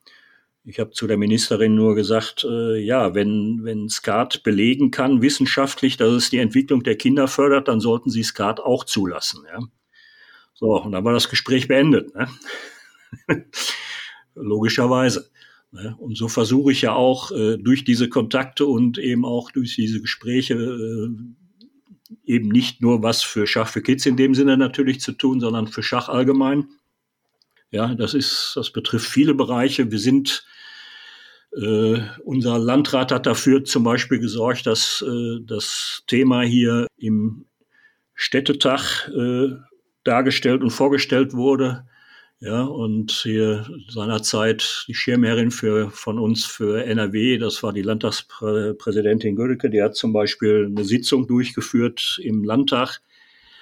[0.63, 5.97] Ich habe zu der Ministerin nur gesagt, äh, ja, wenn, wenn Skat belegen kann, wissenschaftlich,
[5.97, 9.43] dass es die Entwicklung der Kinder fördert, dann sollten sie Skat auch zulassen.
[9.45, 9.59] Ja.
[10.53, 12.15] So, und dann war das Gespräch beendet.
[12.15, 12.29] Ne?
[14.35, 15.30] Logischerweise.
[15.71, 15.95] Ne?
[15.97, 20.01] Und so versuche ich ja auch äh, durch diese Kontakte und eben auch durch diese
[20.01, 21.09] Gespräche äh,
[22.25, 25.67] eben nicht nur was für Schach für Kids in dem Sinne natürlich zu tun, sondern
[25.67, 26.67] für Schach allgemein.
[27.71, 29.91] Ja, das ist, das betrifft viele Bereiche.
[29.91, 30.45] Wir sind,
[31.55, 37.45] äh, unser Landrat hat dafür zum Beispiel gesorgt, dass äh, das Thema hier im
[38.13, 39.55] Städtetag äh,
[40.03, 41.85] dargestellt und vorgestellt wurde.
[42.43, 49.35] Ja, und hier seinerzeit die Schirmherrin für, von uns für NRW, das war die Landtagspräsidentin
[49.35, 52.99] Gödecke, die hat zum Beispiel eine Sitzung durchgeführt im Landtag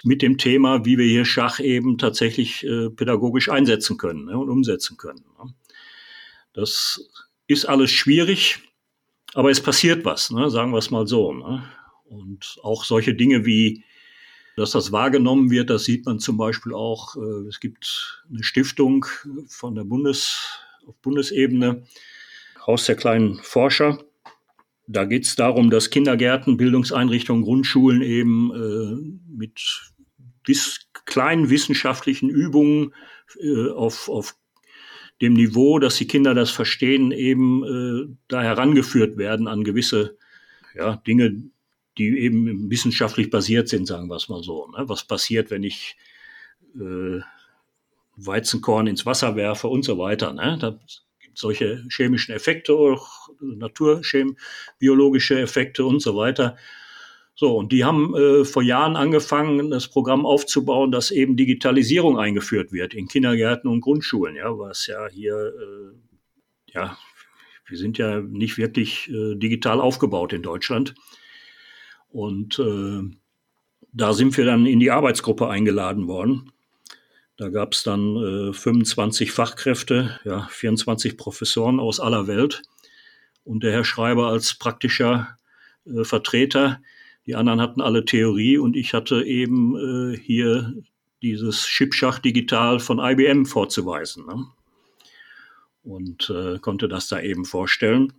[0.06, 4.50] mit dem Thema, wie wir hier Schach eben tatsächlich äh, pädagogisch einsetzen können ne, und
[4.50, 5.26] umsetzen können.
[5.44, 5.54] Ne.
[6.54, 7.02] Das
[7.48, 8.60] ist alles schwierig,
[9.34, 11.34] aber es passiert was, ne, sagen wir es mal so.
[11.34, 11.70] Ne.
[12.06, 13.84] Und auch solche Dinge wie
[14.60, 17.16] dass das wahrgenommen wird, das sieht man zum Beispiel auch.
[17.16, 19.06] Äh, es gibt eine Stiftung
[19.48, 20.38] von der Bundes,
[20.86, 21.84] auf Bundesebene,
[22.68, 24.04] Haus der kleinen Forscher.
[24.88, 29.62] Da geht es darum, dass Kindergärten, Bildungseinrichtungen, Grundschulen eben äh, mit
[30.44, 32.94] bis kleinen wissenschaftlichen Übungen
[33.40, 34.36] äh, auf, auf
[35.22, 40.18] dem Niveau, dass die Kinder das verstehen, eben äh, da herangeführt werden an gewisse
[40.76, 41.44] ja, Dinge,
[42.00, 44.68] die eben wissenschaftlich basiert sind, sagen wir es mal so.
[44.68, 44.86] Ne?
[44.88, 45.98] Was passiert, wenn ich
[46.76, 47.20] äh,
[48.16, 50.34] Weizenkorn ins Wasser werfe und so weiter.
[50.34, 50.58] Ne?
[50.60, 50.80] Da
[51.20, 56.58] gibt solche chemischen Effekte, auch naturchem-biologische Effekte und so weiter.
[57.36, 62.74] So, und die haben äh, vor Jahren angefangen, das Programm aufzubauen, dass eben Digitalisierung eingeführt
[62.74, 66.98] wird in Kindergärten und Grundschulen, ja, was ja hier, äh, ja,
[67.66, 70.96] wir sind ja nicht wirklich äh, digital aufgebaut in Deutschland.
[72.10, 73.02] Und äh,
[73.94, 76.52] da sind wir dann in die Arbeitsgruppe eingeladen worden.
[77.38, 82.64] Da gab es dann äh, 25 Fachkräfte, ja, 24 Professoren aus aller Welt
[83.46, 85.38] und der Herr Schreiber als praktischer
[85.86, 86.82] äh, Vertreter.
[87.26, 90.74] Die anderen hatten alle Theorie und ich hatte eben äh, hier
[91.22, 94.26] dieses Chipschach digital von IBM vorzuweisen.
[94.26, 94.46] Ne?
[95.84, 98.14] Und äh, konnte das da eben vorstellen.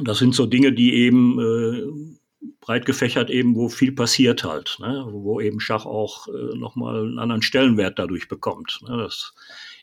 [0.00, 2.15] Das sind so Dinge, die eben äh,
[2.60, 5.06] breit gefächert eben, wo viel passiert halt, ne?
[5.10, 8.80] wo eben Schach auch äh, nochmal einen anderen Stellenwert dadurch bekommt.
[8.86, 8.96] Ne?
[8.96, 9.34] Das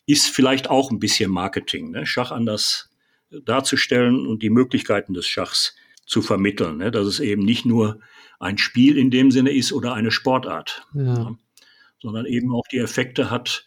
[0.06, 2.06] ist vielleicht auch ein bisschen Marketing, ne?
[2.06, 2.90] Schach anders
[3.46, 5.76] darzustellen und die Möglichkeiten des Schachs
[6.06, 6.92] zu vermitteln, ne?
[6.92, 8.00] dass es eben nicht nur
[8.40, 11.02] ein Spiel in dem Sinne ist oder eine Sportart, ja.
[11.02, 11.38] ne?
[12.02, 13.66] sondern eben auch die Effekte hat,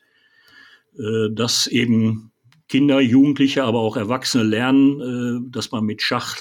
[0.98, 2.32] äh, dass eben
[2.68, 5.00] Kinder, Jugendliche, aber auch Erwachsene lernen,
[5.46, 6.36] äh, dass man mit Schach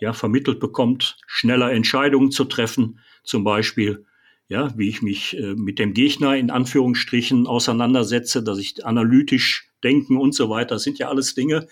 [0.00, 4.04] ja, vermittelt bekommt, schneller Entscheidungen zu treffen, zum Beispiel,
[4.48, 10.16] ja, wie ich mich äh, mit dem Gegner in Anführungsstrichen auseinandersetze, dass ich analytisch denken
[10.16, 10.76] und so weiter.
[10.76, 11.68] Das sind ja alles Dinge,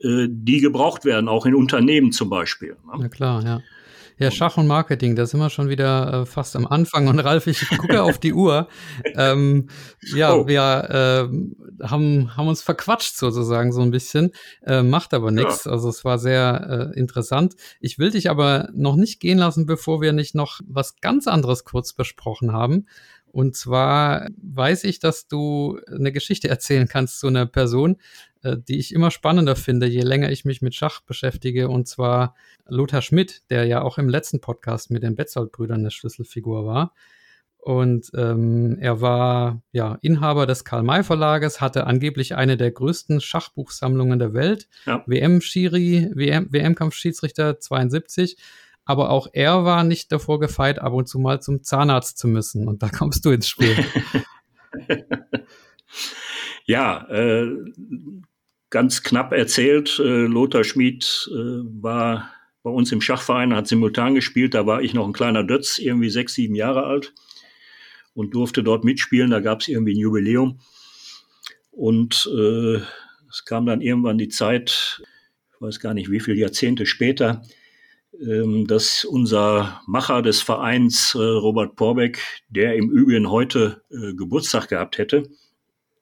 [0.00, 2.76] äh, die gebraucht werden, auch in Unternehmen zum Beispiel.
[2.86, 2.92] Ne?
[2.98, 3.62] Na klar, ja.
[4.18, 7.06] Ja, Schach und Marketing, da sind wir schon wieder äh, fast am Anfang.
[7.06, 8.68] Und Ralf, ich gucke auf die Uhr.
[9.14, 9.68] Ähm,
[10.14, 10.46] ja, oh.
[10.46, 14.32] wir äh, haben, haben uns verquatscht sozusagen so ein bisschen,
[14.62, 15.64] äh, macht aber nichts.
[15.64, 15.72] Ja.
[15.72, 17.54] Also es war sehr äh, interessant.
[17.80, 21.64] Ich will dich aber noch nicht gehen lassen, bevor wir nicht noch was ganz anderes
[21.64, 22.86] kurz besprochen haben.
[23.32, 27.96] Und zwar weiß ich, dass du eine Geschichte erzählen kannst zu einer Person,
[28.54, 31.68] die ich immer spannender finde, je länger ich mich mit Schach beschäftige.
[31.68, 32.34] Und zwar
[32.66, 36.92] Lothar Schmidt, der ja auch im letzten Podcast mit den Betzold-Brüdern eine Schlüsselfigur war.
[37.66, 44.20] Und ähm, er war ja Inhaber des Karl-May Verlages, hatte angeblich eine der größten Schachbuchsammlungen
[44.20, 44.68] der Welt.
[44.84, 45.02] Ja.
[45.06, 48.36] WM-Schiri, WM, WM-Kampfschiedsrichter 72.
[48.84, 52.68] Aber auch er war nicht davor gefeit, ab und zu mal zum Zahnarzt zu müssen.
[52.68, 53.76] Und da kommst du ins Spiel.
[56.66, 57.48] ja, äh,
[58.76, 62.30] ganz knapp erzählt, äh, Lothar Schmid äh, war
[62.62, 64.52] bei uns im Schachverein, hat simultan gespielt.
[64.52, 67.14] Da war ich noch ein kleiner Dötz, irgendwie sechs, sieben Jahre alt
[68.12, 69.30] und durfte dort mitspielen.
[69.30, 70.58] Da gab es irgendwie ein Jubiläum.
[71.70, 72.82] Und äh,
[73.30, 75.00] es kam dann irgendwann die Zeit,
[75.54, 77.40] ich weiß gar nicht wie viele Jahrzehnte später,
[78.20, 82.20] ähm, dass unser Macher des Vereins, äh, Robert Porbeck,
[82.50, 85.22] der im Übrigen heute äh, Geburtstag gehabt hätte,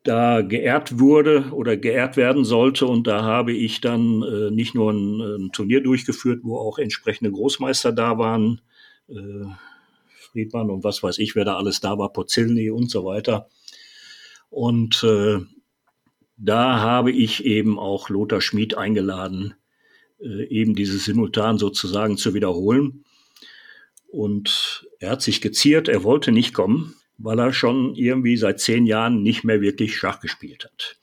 [0.04, 2.86] da geehrt wurde oder geehrt werden sollte.
[2.86, 7.32] Und da habe ich dann äh, nicht nur ein, ein, Turnier durchgeführt, wo auch entsprechende
[7.32, 8.60] Großmeister da waren,
[9.08, 9.46] äh,
[10.30, 13.48] Friedmann und was weiß ich, wer da alles da war, Pozilny und so weiter.
[14.50, 15.38] Und äh,
[16.36, 19.54] da habe ich eben auch Lothar Schmid eingeladen,
[20.20, 23.04] äh, eben dieses Simultan sozusagen zu wiederholen.
[24.08, 28.86] Und er hat sich geziert, er wollte nicht kommen, weil er schon irgendwie seit zehn
[28.86, 30.98] Jahren nicht mehr wirklich Schach gespielt hat.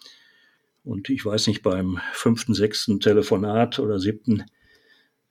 [0.84, 4.46] Und ich weiß nicht, beim fünften, sechsten Telefonat oder siebten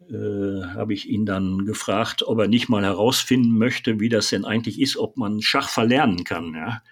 [0.08, 4.44] äh, habe ich ihn dann gefragt, ob er nicht mal herausfinden möchte, wie das denn
[4.44, 6.54] eigentlich ist, ob man Schach verlernen kann.
[6.54, 6.82] Ja?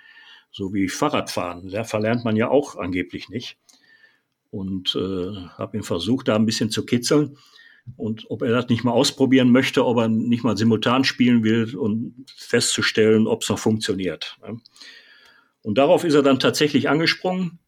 [0.50, 1.70] So wie Fahrradfahren.
[1.70, 3.58] Da verlernt man ja auch angeblich nicht.
[4.50, 7.36] Und äh, habe ihn versucht, da ein bisschen zu kitzeln.
[7.96, 11.76] Und ob er das nicht mal ausprobieren möchte, ob er nicht mal simultan spielen will
[11.76, 14.36] und festzustellen, ob es noch funktioniert.
[14.42, 14.60] Ne?
[15.62, 17.58] Und darauf ist er dann tatsächlich angesprungen.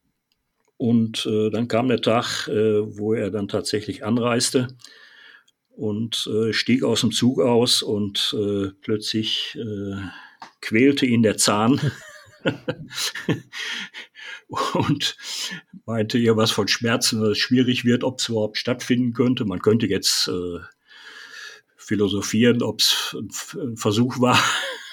[0.77, 4.69] Und äh, dann kam der Tag, äh, wo er dann tatsächlich anreiste
[5.69, 9.95] und äh, stieg aus dem Zug aus und äh, plötzlich äh,
[10.61, 11.79] quälte ihn der Zahn
[14.73, 15.15] und
[15.85, 19.45] meinte ihr was von Schmerzen, dass es schwierig wird, ob es überhaupt stattfinden könnte.
[19.45, 20.59] Man könnte jetzt äh,
[21.77, 23.15] philosophieren, ob es
[23.55, 24.39] ein Versuch war,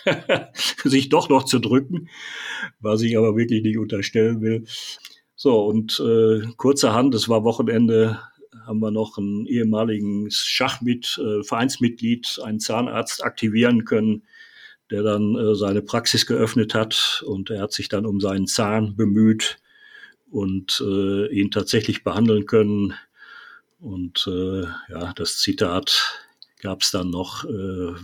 [0.84, 2.08] sich doch noch zu drücken,
[2.80, 4.64] was ich aber wirklich nicht unterstellen will.
[5.34, 8.20] So, und äh, kurzerhand, es war Wochenende,
[8.66, 14.24] haben wir noch einen ehemaligen Schachmit, äh, Vereinsmitglied, einen Zahnarzt aktivieren können,
[14.90, 18.96] der dann äh, seine Praxis geöffnet hat und er hat sich dann um seinen Zahn
[18.96, 19.58] bemüht
[20.30, 22.94] und äh, ihn tatsächlich behandeln können.
[23.80, 26.24] Und äh, ja, das Zitat
[26.60, 27.48] gab es dann noch, äh,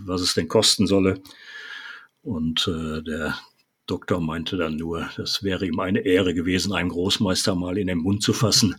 [0.05, 1.21] was es denn kosten solle.
[2.23, 3.37] Und äh, der
[3.85, 7.99] Doktor meinte dann nur, das wäre ihm eine Ehre gewesen, einen Großmeister mal in den
[7.99, 8.75] Mund zu fassen.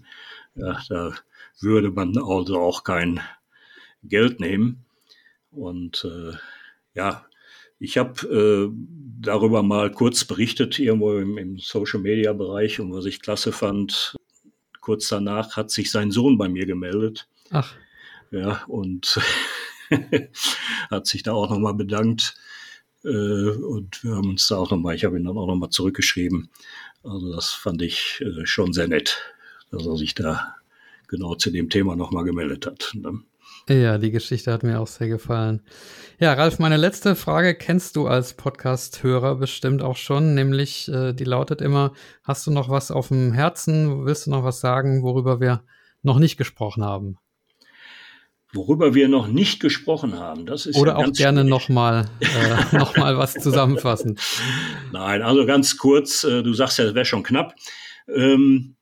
[0.55, 1.15] Ja, da
[1.61, 3.21] würde man also auch kein
[4.03, 4.85] Geld nehmen.
[5.51, 6.37] Und äh,
[6.95, 7.27] ja,
[7.79, 8.71] ich habe äh,
[9.21, 14.17] darüber mal kurz berichtet, irgendwo im, im Social-Media-Bereich und was ich klasse fand.
[14.81, 17.29] Kurz danach hat sich sein Sohn bei mir gemeldet.
[17.51, 17.75] Ach.
[18.31, 19.21] Ja, und
[20.91, 22.35] hat sich da auch nochmal bedankt.
[23.05, 26.51] Äh, und wir haben uns da auch nochmal, ich habe ihn dann auch nochmal zurückgeschrieben.
[27.03, 29.19] Also das fand ich äh, schon sehr nett,
[29.71, 30.57] dass er sich da
[31.09, 32.93] genau zu dem Thema nochmal gemeldet hat.
[32.95, 33.21] Ne?
[33.69, 35.61] Ja, die Geschichte hat mir auch sehr gefallen.
[36.21, 41.25] Ja, Ralf, meine letzte Frage kennst du als Podcast-Hörer bestimmt auch schon, nämlich äh, die
[41.25, 44.07] lautet immer, hast du noch was auf dem Herzen?
[44.07, 45.65] Willst du noch was sagen, worüber wir
[46.03, 47.19] noch nicht gesprochen haben?
[48.53, 52.97] Worüber wir noch nicht gesprochen haben, das ist Oder ja auch gerne nochmal äh, noch
[52.97, 54.17] was zusammenfassen.
[54.93, 57.57] Nein, also ganz kurz, äh, du sagst ja, es wäre schon knapp.
[58.15, 58.76] Ähm,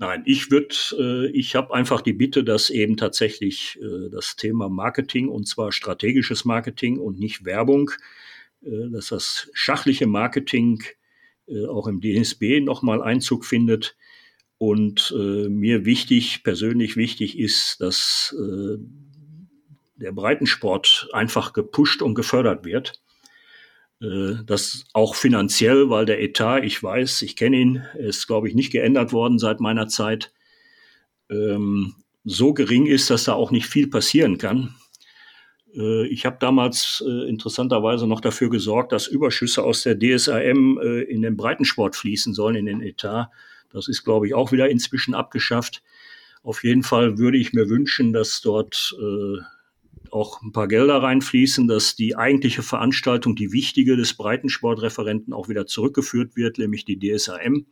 [0.00, 4.70] Nein, ich würde, äh, ich habe einfach die Bitte, dass eben tatsächlich äh, das Thema
[4.70, 7.90] Marketing und zwar strategisches Marketing und nicht Werbung,
[8.62, 10.82] äh, dass das schachliche Marketing
[11.46, 13.94] äh, auch im DSB nochmal Einzug findet.
[14.56, 18.78] Und äh, mir wichtig, persönlich wichtig ist, dass äh,
[19.96, 23.02] der Breitensport einfach gepusht und gefördert wird.
[24.00, 28.54] Äh, das auch finanziell, weil der Etat, ich weiß, ich kenne ihn, ist, glaube ich,
[28.54, 30.32] nicht geändert worden seit meiner Zeit,
[31.30, 31.94] ähm,
[32.24, 34.74] so gering ist, dass da auch nicht viel passieren kann.
[35.74, 41.02] Äh, ich habe damals äh, interessanterweise noch dafür gesorgt, dass Überschüsse aus der DSAM äh,
[41.02, 43.30] in den Breitensport fließen sollen, in den Etat.
[43.72, 45.82] Das ist, glaube ich, auch wieder inzwischen abgeschafft.
[46.42, 49.42] Auf jeden Fall würde ich mir wünschen, dass dort äh,
[50.12, 55.66] auch ein paar Gelder reinfließen, dass die eigentliche Veranstaltung, die wichtige des Breitensportreferenten auch wieder
[55.66, 57.66] zurückgeführt wird, nämlich die DSAM.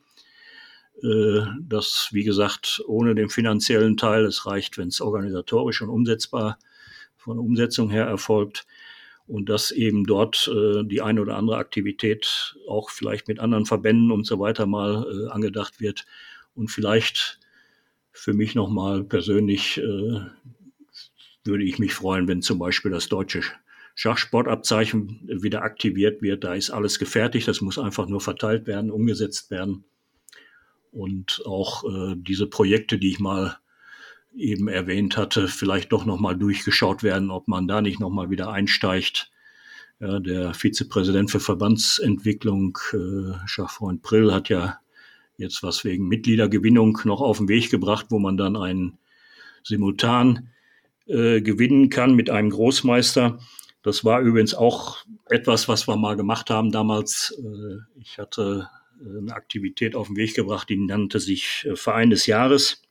[1.02, 6.58] Äh, das, wie gesagt, ohne den finanziellen Teil, es reicht, wenn es organisatorisch und umsetzbar
[7.16, 8.66] von Umsetzung her erfolgt.
[9.26, 14.10] und dass eben dort äh, die eine oder andere Aktivität auch vielleicht mit anderen Verbänden
[14.10, 16.06] und so weiter mal äh, angedacht wird
[16.54, 17.38] und vielleicht
[18.10, 20.20] für mich nochmal persönlich äh,
[21.48, 23.42] würde ich mich freuen, wenn zum Beispiel das deutsche
[23.96, 26.44] Schachsportabzeichen wieder aktiviert wird.
[26.44, 29.84] Da ist alles gefertigt, das muss einfach nur verteilt werden, umgesetzt werden.
[30.92, 33.58] Und auch äh, diese Projekte, die ich mal
[34.36, 39.32] eben erwähnt hatte, vielleicht doch nochmal durchgeschaut werden, ob man da nicht nochmal wieder einsteigt.
[40.00, 44.78] Ja, der Vizepräsident für Verbandsentwicklung, äh, Schachfreund Prill, hat ja
[45.38, 48.98] jetzt was wegen Mitgliedergewinnung noch auf den Weg gebracht, wo man dann einen
[49.64, 50.50] simultan
[51.08, 53.38] äh, gewinnen kann mit einem Großmeister.
[53.82, 54.98] Das war übrigens auch
[55.30, 57.34] etwas, was wir mal gemacht haben damals.
[57.38, 58.68] Äh, ich hatte
[59.00, 62.82] äh, eine Aktivität auf den Weg gebracht, die nannte sich äh, Verein des Jahres.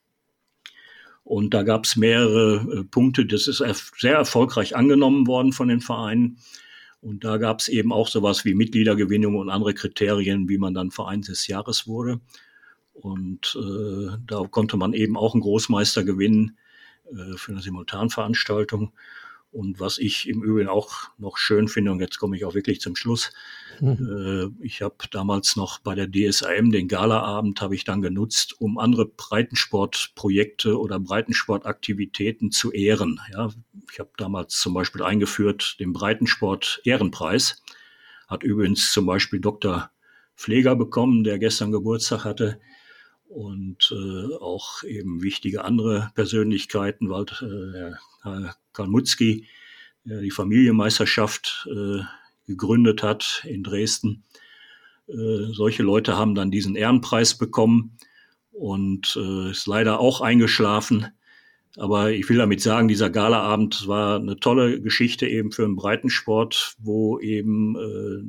[1.23, 3.25] Und da gab es mehrere Punkte.
[3.25, 3.61] Das ist
[3.97, 6.37] sehr erfolgreich angenommen worden von den Vereinen.
[7.01, 10.89] Und da gab es eben auch sowas wie Mitgliedergewinnung und andere Kriterien, wie man dann
[10.89, 12.21] Verein des Jahres wurde.
[12.93, 16.66] Und äh, da konnte man eben auch einen Großmeister gewinnen äh,
[17.35, 18.93] für eine Simultanveranstaltung.
[19.51, 22.81] Und was ich im Übrigen auch noch schön finde, und jetzt komme ich auch wirklich
[22.81, 23.31] zum Schluss,
[23.79, 24.53] mhm.
[24.61, 28.77] äh, ich habe damals noch bei der DSAM den Galaabend habe ich dann genutzt, um
[28.77, 33.21] andere Breitensportprojekte oder Breitensportaktivitäten zu ehren.
[33.31, 33.49] Ja,
[33.91, 37.63] ich habe damals zum Beispiel eingeführt den Breitensport Ehrenpreis.
[38.27, 39.89] Hat übrigens zum Beispiel Dr.
[40.35, 42.59] Pfleger bekommen, der gestern Geburtstag hatte
[43.29, 47.93] und äh, auch eben wichtige andere Persönlichkeiten, weil äh,
[48.23, 49.47] Herr Kalmutzki
[50.05, 52.01] äh, die Familienmeisterschaft äh,
[52.47, 54.23] gegründet hat in Dresden.
[55.07, 57.97] Äh, solche Leute haben dann diesen Ehrenpreis bekommen
[58.51, 61.07] und äh, ist leider auch eingeschlafen.
[61.77, 66.75] Aber ich will damit sagen, dieser Galaabend war eine tolle Geschichte eben für den Breitensport,
[66.79, 68.23] wo eben äh,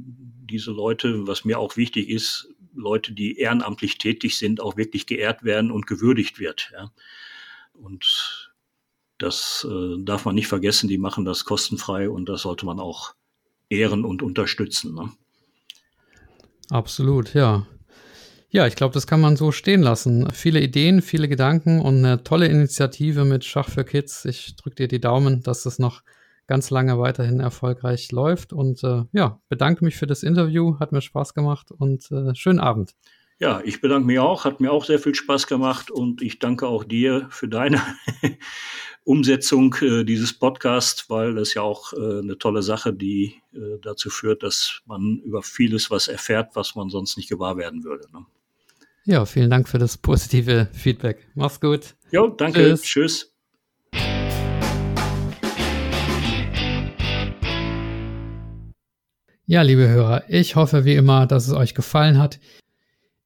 [0.51, 5.45] diese Leute, was mir auch wichtig ist, Leute, die ehrenamtlich tätig sind, auch wirklich geehrt
[5.45, 6.71] werden und gewürdigt wird.
[6.73, 6.91] Ja.
[7.75, 8.53] Und
[9.19, 13.15] das äh, darf man nicht vergessen, die machen das kostenfrei und das sollte man auch
[13.69, 14.95] ehren und unterstützen.
[14.95, 15.11] Ne?
[16.71, 17.67] Absolut, ja.
[18.51, 20.31] Ja, ich glaube, das kann man so stehen lassen.
[20.33, 24.25] Viele Ideen, viele Gedanken und eine tolle Initiative mit Schach für Kids.
[24.25, 26.03] Ich drücke dir die Daumen, dass das noch
[26.49, 28.53] ganz lange weiterhin erfolgreich läuft.
[28.53, 32.59] Und äh, ja, bedanke mich für das Interview, hat mir Spaß gemacht und äh, schönen
[32.59, 32.97] Abend.
[33.39, 36.67] Ja, ich bedanke mich auch, hat mir auch sehr viel Spaß gemacht und ich danke
[36.67, 37.81] auch dir für deine
[39.05, 44.11] Umsetzung äh, dieses Podcasts, weil das ja auch äh, eine tolle Sache, die äh, dazu
[44.11, 48.11] führt, dass man über vieles was erfährt, was man sonst nicht gewahr werden würde.
[48.13, 48.27] Ne?
[49.05, 51.29] Ja, vielen Dank für das positive Feedback.
[51.35, 51.95] Mach's gut.
[52.11, 52.59] Jo, danke.
[52.59, 52.83] Tschüss.
[52.83, 53.38] Tschüss.
[59.51, 62.39] Ja, liebe Hörer, ich hoffe wie immer, dass es euch gefallen hat.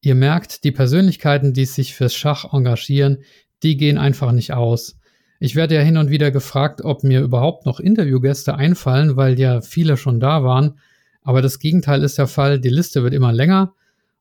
[0.03, 3.25] Ihr merkt, die Persönlichkeiten, die sich fürs Schach engagieren,
[3.65, 5.01] die gehen einfach nicht aus.
[5.41, 9.63] Ich werde ja hin und wieder gefragt, ob mir überhaupt noch Interviewgäste einfallen, weil ja
[9.63, 10.79] viele schon da waren.
[11.23, 12.61] Aber das Gegenteil ist der Fall.
[12.61, 13.75] Die Liste wird immer länger.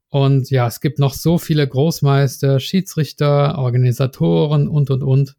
[0.10, 5.36] Und ja, es gibt noch so viele Großmeister, Schiedsrichter, Organisatoren und, und, und.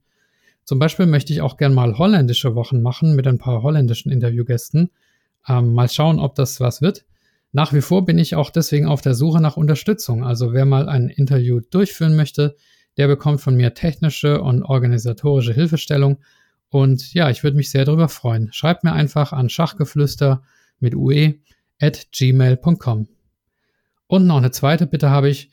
[0.62, 4.90] Zum Beispiel möchte ich auch gern mal holländische Wochen machen mit ein paar holländischen Interviewgästen.
[5.48, 7.04] Ähm, mal schauen, ob das was wird.
[7.52, 10.24] Nach wie vor bin ich auch deswegen auf der Suche nach Unterstützung.
[10.24, 12.56] Also wer mal ein Interview durchführen möchte,
[12.96, 16.18] der bekommt von mir technische und organisatorische Hilfestellung.
[16.70, 18.50] Und ja, ich würde mich sehr darüber freuen.
[18.52, 20.42] Schreibt mir einfach an schachgeflüster
[20.80, 21.34] mit ue
[21.78, 23.08] at gmail.com.
[24.06, 25.50] Und noch eine zweite Bitte habe ich.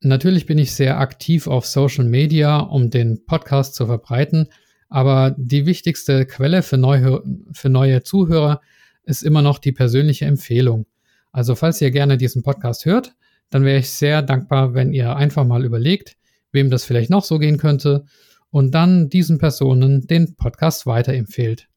[0.00, 4.48] Natürlich bin ich sehr aktiv auf Social Media, um den Podcast zu verbreiten.
[4.90, 8.60] Aber die wichtigste Quelle für, Neuhör für neue Zuhörer
[9.08, 10.86] ist immer noch die persönliche Empfehlung.
[11.32, 13.14] Also falls ihr gerne diesen Podcast hört,
[13.48, 16.16] dann wäre ich sehr dankbar, wenn ihr einfach mal überlegt,
[16.52, 18.04] wem das vielleicht noch so gehen könnte
[18.50, 21.68] und dann diesen Personen den Podcast weiterempfehlt.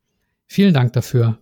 [0.46, 1.40] Vielen Dank dafür.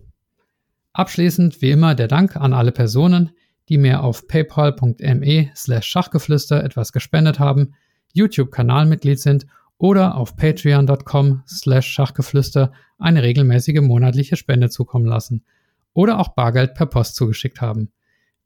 [0.93, 3.31] Abschließend wie immer der Dank an alle Personen,
[3.67, 7.73] die mir auf paypal.me slash Schachgeflüster etwas gespendet haben,
[8.13, 9.47] YouTube-Kanalmitglied sind
[9.79, 15.43] oder auf patreon.com slash Schachgeflüster eine regelmäßige monatliche Spende zukommen lassen–
[15.93, 17.91] oder auch Bargeld per Post zugeschickt haben.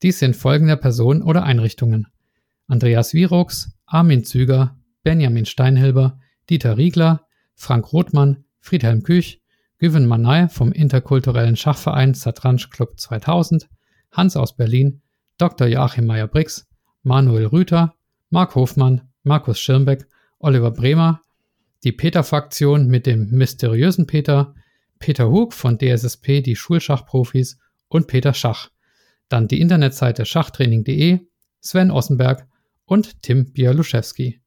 [0.02, 2.08] Dies sind folgende Personen oder Einrichtungen.
[2.68, 9.42] Andreas Wierucks, Armin Züger, Benjamin Steinhilber, Dieter Riegler, Frank Rothmann, Friedhelm Küch,
[9.78, 13.70] Güven Manay vom interkulturellen Schachverein Satranj Club 2000,
[14.12, 15.02] Hans aus Berlin,
[15.38, 15.68] Dr.
[15.68, 16.68] Joachim Meyer-Brix,
[17.04, 17.96] Manuel Rüther,
[18.30, 20.08] Marc Hofmann, Markus Schirmbeck,
[20.40, 21.22] Oliver Bremer,
[21.84, 24.56] die Peter-Fraktion mit dem mysteriösen Peter,
[25.04, 27.58] Peter Hug von DSSP, die Schulschachprofis
[27.90, 28.70] und Peter Schach.
[29.28, 31.20] Dann die Internetseite schachtraining.de,
[31.60, 32.48] Sven Ossenberg
[32.86, 34.40] und Tim Bialuszewski.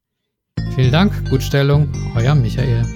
[0.74, 2.86] Vielen Dank, Gutstellung, euer Michael.